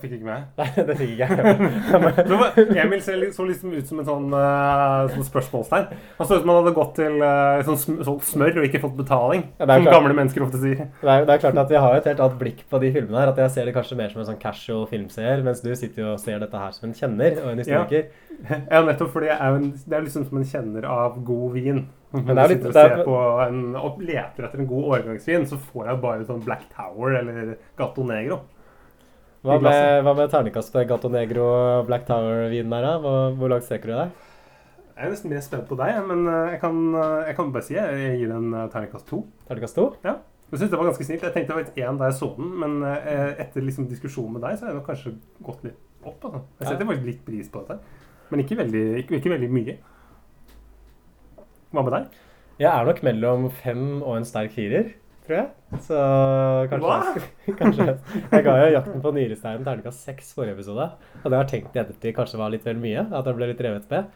Fikk 0.00 0.14
ikke 0.16 0.24
med. 0.24 0.44
Nei, 0.56 0.66
det 0.88 0.94
fikk 0.96 1.10
ikke 1.12 1.26
jeg. 1.36 2.76
Emil 2.82 3.02
ser 3.04 3.20
så 3.36 3.44
liksom 3.44 3.74
ut 3.76 3.86
som 3.90 3.98
en 4.00 4.06
sånn, 4.08 4.30
eh, 4.38 5.10
sånn 5.12 5.26
spørsmålstegn. 5.26 5.90
Han 6.16 6.28
så 6.30 6.38
ut 6.38 6.44
som 6.46 6.48
han 6.52 6.58
hadde 6.62 6.72
gått 6.78 6.94
til 6.96 7.18
eh, 7.26 7.60
sånn 7.66 7.76
solgt 8.06 8.24
smør 8.30 8.56
og 8.62 8.66
ikke 8.70 8.80
fått 8.80 8.96
betaling. 8.96 9.44
Ja, 9.60 9.66
som 9.68 9.84
klart. 9.84 9.92
gamle 9.98 10.16
mennesker 10.16 10.46
ofte 10.46 10.62
sier. 10.62 10.80
Det 11.02 11.12
er, 11.12 11.26
det 11.28 11.34
er 11.36 11.42
klart 11.44 11.60
at 11.66 11.74
jeg 11.76 11.82
har 11.84 11.98
et 11.98 12.08
helt 12.08 12.22
annet 12.24 12.38
blikk 12.40 12.62
på 12.72 12.80
de 12.82 12.92
filmene 12.96 13.20
her. 13.20 13.32
At 13.34 13.42
jeg 13.44 13.52
ser 13.58 13.68
det 13.68 13.74
kanskje 13.76 13.98
mer 14.00 14.14
som 14.14 14.22
en 14.24 14.30
sånn 14.30 14.40
casual 14.42 14.86
filmseer, 14.90 15.44
mens 15.44 15.60
du 15.64 15.68
sitter 15.76 16.06
jo 16.06 16.14
og 16.14 16.22
ser 16.24 16.40
dette 16.40 16.62
her 16.64 16.72
som 16.78 16.88
en 16.88 16.96
kjenner 16.96 17.36
og 17.42 17.50
en 17.52 17.60
historiker. 17.62 18.08
Ja, 18.48 18.80
nettopp 18.88 19.12
fordi 19.12 19.28
jeg 19.28 19.36
er 19.38 19.58
en, 19.60 19.68
det 19.76 19.98
er 20.00 20.06
liksom 20.08 20.24
som 20.30 20.40
en 20.40 20.48
kjenner 20.54 20.88
av 20.88 21.20
god 21.28 21.52
vin. 21.58 21.84
Men 22.16 22.32
det 22.32 22.42
er 22.46 22.50
litt- 22.56 22.64
det 22.64 22.80
er- 22.80 23.04
på 23.04 23.20
en, 23.44 23.60
og 23.76 24.00
leter 24.04 24.48
etter 24.48 24.60
en 24.64 24.66
god 24.72 24.88
årgangsvin, 24.96 25.46
så 25.48 25.60
får 25.68 25.86
jeg 25.92 26.00
bare 26.02 26.26
sånn 26.28 26.42
Black 26.44 26.64
Tower 26.72 27.14
eller 27.20 27.54
Gato 27.78 28.04
Negro. 28.08 28.40
Hva 29.42 29.56
med, 29.58 30.04
hva 30.06 30.12
med 30.14 30.28
terningkast 30.30 30.70
på 30.70 30.84
Gato 30.86 31.08
Negro 31.10 31.46
Black 31.88 32.04
Tower-vinen 32.06 32.74
her, 32.76 32.84
da? 32.86 32.92
Hvor, 33.02 33.32
hvor 33.40 33.50
langt 33.50 33.66
steker 33.66 33.90
du 33.90 33.94
deg? 33.96 34.12
Jeg 34.92 35.08
er 35.08 35.10
nesten 35.10 35.32
mer 35.32 35.40
spent 35.42 35.64
på 35.66 35.78
deg, 35.80 35.96
men 36.06 36.28
eh, 36.30 36.52
jeg 36.52 36.60
kan, 36.62 36.76
eh, 36.94 37.24
jeg 37.26 37.34
kan 37.40 37.50
bare 37.54 37.66
si 37.66 37.74
jeg 37.74 37.96
jeg 38.04 38.20
gir 38.20 38.30
den 38.30 38.52
eh, 38.54 38.68
terningkast 38.70 39.08
to. 39.08 39.24
Terningkast 39.48 39.78
to? 39.80 39.88
Ja. 40.06 40.20
Jeg 40.52 40.60
synes 40.60 40.70
det 40.70 40.78
var 40.78 40.86
ganske 40.92 41.06
snilt. 41.08 41.24
Jeg 41.26 41.34
tenkte 41.34 41.56
det 41.56 41.58
var 41.58 41.88
én 41.88 41.98
da 41.98 42.10
jeg 42.12 42.16
så 42.20 42.28
den, 42.36 42.52
men 42.60 42.78
eh, 42.86 43.32
etter 43.42 43.66
liksom 43.66 43.88
diskusjonen 43.90 44.36
med 44.36 44.44
deg, 44.46 44.60
så 44.60 44.68
har 44.68 44.74
jeg 44.74 44.78
nok 44.78 44.90
kanskje 44.92 45.14
gått 45.48 45.66
litt 45.66 46.06
opp. 46.06 46.22
Altså. 46.28 46.42
Jeg 46.60 46.68
setter 46.68 46.90
faktisk 46.92 47.08
litt 47.10 47.22
pris 47.26 47.50
på 47.50 47.62
dette, 47.64 48.02
men 48.30 48.44
ikke 48.44 48.58
veldig, 48.62 48.84
ikke, 49.02 49.18
ikke 49.18 49.32
veldig 49.34 49.50
mye. 49.58 49.78
Hva 51.72 51.82
med 51.82 51.94
deg? 51.96 52.18
Jeg 52.62 52.70
er 52.70 52.86
nok 52.92 53.02
mellom 53.08 53.50
fem 53.58 53.86
og 54.04 54.20
en 54.20 54.28
sterk 54.28 54.54
firer, 54.54 54.92
tror 55.26 55.38
jeg. 55.38 55.78
Så 55.86 55.98
kanskje, 56.72 57.22
jeg, 57.46 57.54
kanskje 57.60 57.86
Jeg 57.86 58.44
ga 58.46 58.56
jo 58.58 58.72
'Jakten 58.74 59.04
på 59.04 59.14
nyresteinen' 59.16 59.64
terningkast 59.66 60.04
seks 60.06 60.34
forrige 60.36 60.58
episode. 60.58 60.90
Og 61.22 61.26
det 61.30 61.38
har 61.38 61.46
jeg 61.46 61.52
tenkt 61.54 61.76
i 61.76 61.82
ettertid 61.84 62.16
kanskje 62.16 62.40
var 62.40 62.52
litt 62.54 62.66
vel 62.66 62.82
mye. 62.82 63.06
At 63.10 63.26
jeg 63.26 63.38
ble 63.38 63.50
litt 63.52 63.64
revet 63.64 63.88
med. 63.92 64.10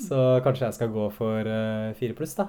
Så 0.00 0.18
kanskje 0.44 0.66
jeg 0.66 0.78
skal 0.78 0.92
gå 0.94 1.06
for 1.12 1.46
eh, 1.46 1.92
fire 1.98 2.16
pluss, 2.16 2.34
da. 2.38 2.48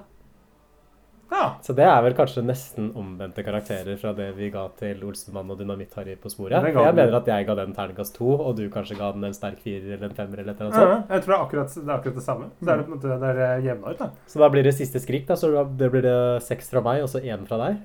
Ja. 1.32 1.46
Så 1.64 1.74
det 1.78 1.86
er 1.88 2.02
vel 2.04 2.16
kanskje 2.18 2.44
nesten 2.44 2.90
omvendte 3.00 3.44
karakterer 3.46 3.96
fra 4.00 4.12
det 4.18 4.28
vi 4.36 4.50
ga 4.52 4.66
til 4.80 5.00
Olsenmann 5.08 5.54
og 5.54 5.62
Dynamitt-Harry 5.62 6.18
på 6.20 6.32
sporet. 6.34 6.58
Jeg 6.60 6.96
mener 6.98 7.16
at 7.22 7.30
jeg 7.32 7.48
ga 7.48 7.56
den 7.62 7.76
terningkast 7.78 8.18
to, 8.18 8.34
og 8.36 8.58
du 8.60 8.66
kanskje 8.74 9.00
ga 9.00 9.14
den 9.16 9.30
en 9.30 9.38
sterk 9.38 9.62
firer 9.64 9.96
eller 9.96 10.10
en 10.10 10.18
femmer 10.18 10.44
eller 10.44 10.52
et 10.52 10.60
eller 10.60 10.76
annet 10.76 10.92
sånt. 10.92 11.16
jeg 11.16 11.24
tror 11.24 11.34
det 11.34 11.38
er 11.38 11.46
akkurat 11.46 11.78
det, 11.78 11.86
er 11.88 11.96
akkurat 11.96 12.20
det 12.20 12.26
samme. 12.26 12.52
Så 12.60 12.68
er 12.68 12.82
det 12.82 12.86
på 12.90 12.92
en 12.92 12.98
måte 12.98 13.22
det 13.24 13.48
er 13.48 13.66
jevna 13.70 13.96
ut, 13.96 14.04
da. 14.04 14.12
Så 14.28 14.44
da 14.44 14.52
blir 14.52 14.68
det 14.68 14.76
siste 14.76 15.02
skrik, 15.04 15.26
da. 15.30 15.40
Så 15.40 15.54
det 15.80 15.92
blir 15.94 16.06
det 16.06 16.20
seks 16.44 16.72
fra 16.74 16.84
meg, 16.84 17.06
og 17.06 17.12
så 17.14 17.24
én 17.24 17.48
fra 17.48 17.62
deg. 17.64 17.82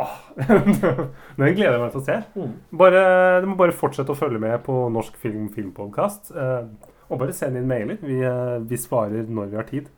Åh, 0.00 0.16
Den 1.36 1.54
gleder 1.54 1.76
jeg 1.76 1.82
meg 1.82 1.94
til 1.94 2.00
å 2.00 2.06
se. 2.06 2.18
Mm. 2.34 2.52
Bare, 2.80 3.02
du 3.42 3.48
må 3.50 3.56
bare 3.60 3.74
fortsette 3.76 4.14
å 4.14 4.18
følge 4.18 4.40
med 4.42 4.58
på 4.66 4.76
Norsk 4.92 5.18
Film 5.20 5.48
Filmpodkast. 5.54 6.32
Eh, 6.34 6.90
og 7.10 7.18
bare 7.20 7.34
send 7.36 7.58
inn 7.58 7.68
mailer. 7.70 7.98
Vi, 8.02 8.20
eh, 8.24 8.58
vi 8.70 8.78
svarer 8.80 9.26
når 9.28 9.50
vi 9.50 9.58
har 9.58 9.68
tid. 9.68 9.90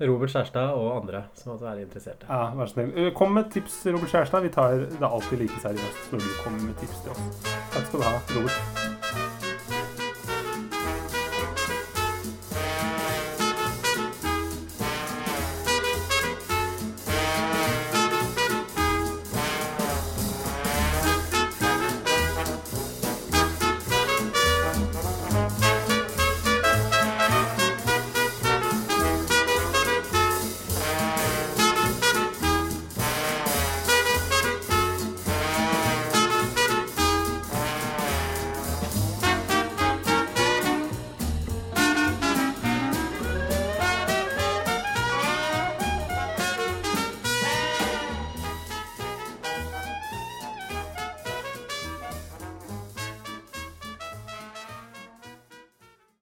Robert 0.00 0.30
Skjærstad 0.30 0.76
og 0.78 1.00
andre 1.00 1.24
som 1.34 1.52
måtte 1.52 1.66
være 1.66 1.82
interesserte. 1.82 2.28
Ja, 2.30 2.52
vær 2.54 2.70
så 2.70 2.76
snill. 2.78 3.12
Kom 3.18 3.34
med 3.34 3.50
tips, 3.54 3.80
Robert 3.86 4.12
Skjærstad. 4.12 4.44
Vi 4.46 4.52
tar 4.54 4.84
det 4.86 5.12
alltid 5.12 5.42
like 5.42 5.62
seriøst 5.64 6.12
når 6.12 6.26
du 6.26 6.34
kommer 6.44 6.68
med 6.68 6.76
tips 6.82 7.02
til 7.02 7.16
oss. 7.16 7.48
Takk 7.74 7.90
skal 7.90 7.98
du 7.98 8.06
ha, 8.06 8.18
Robert. 8.36 8.77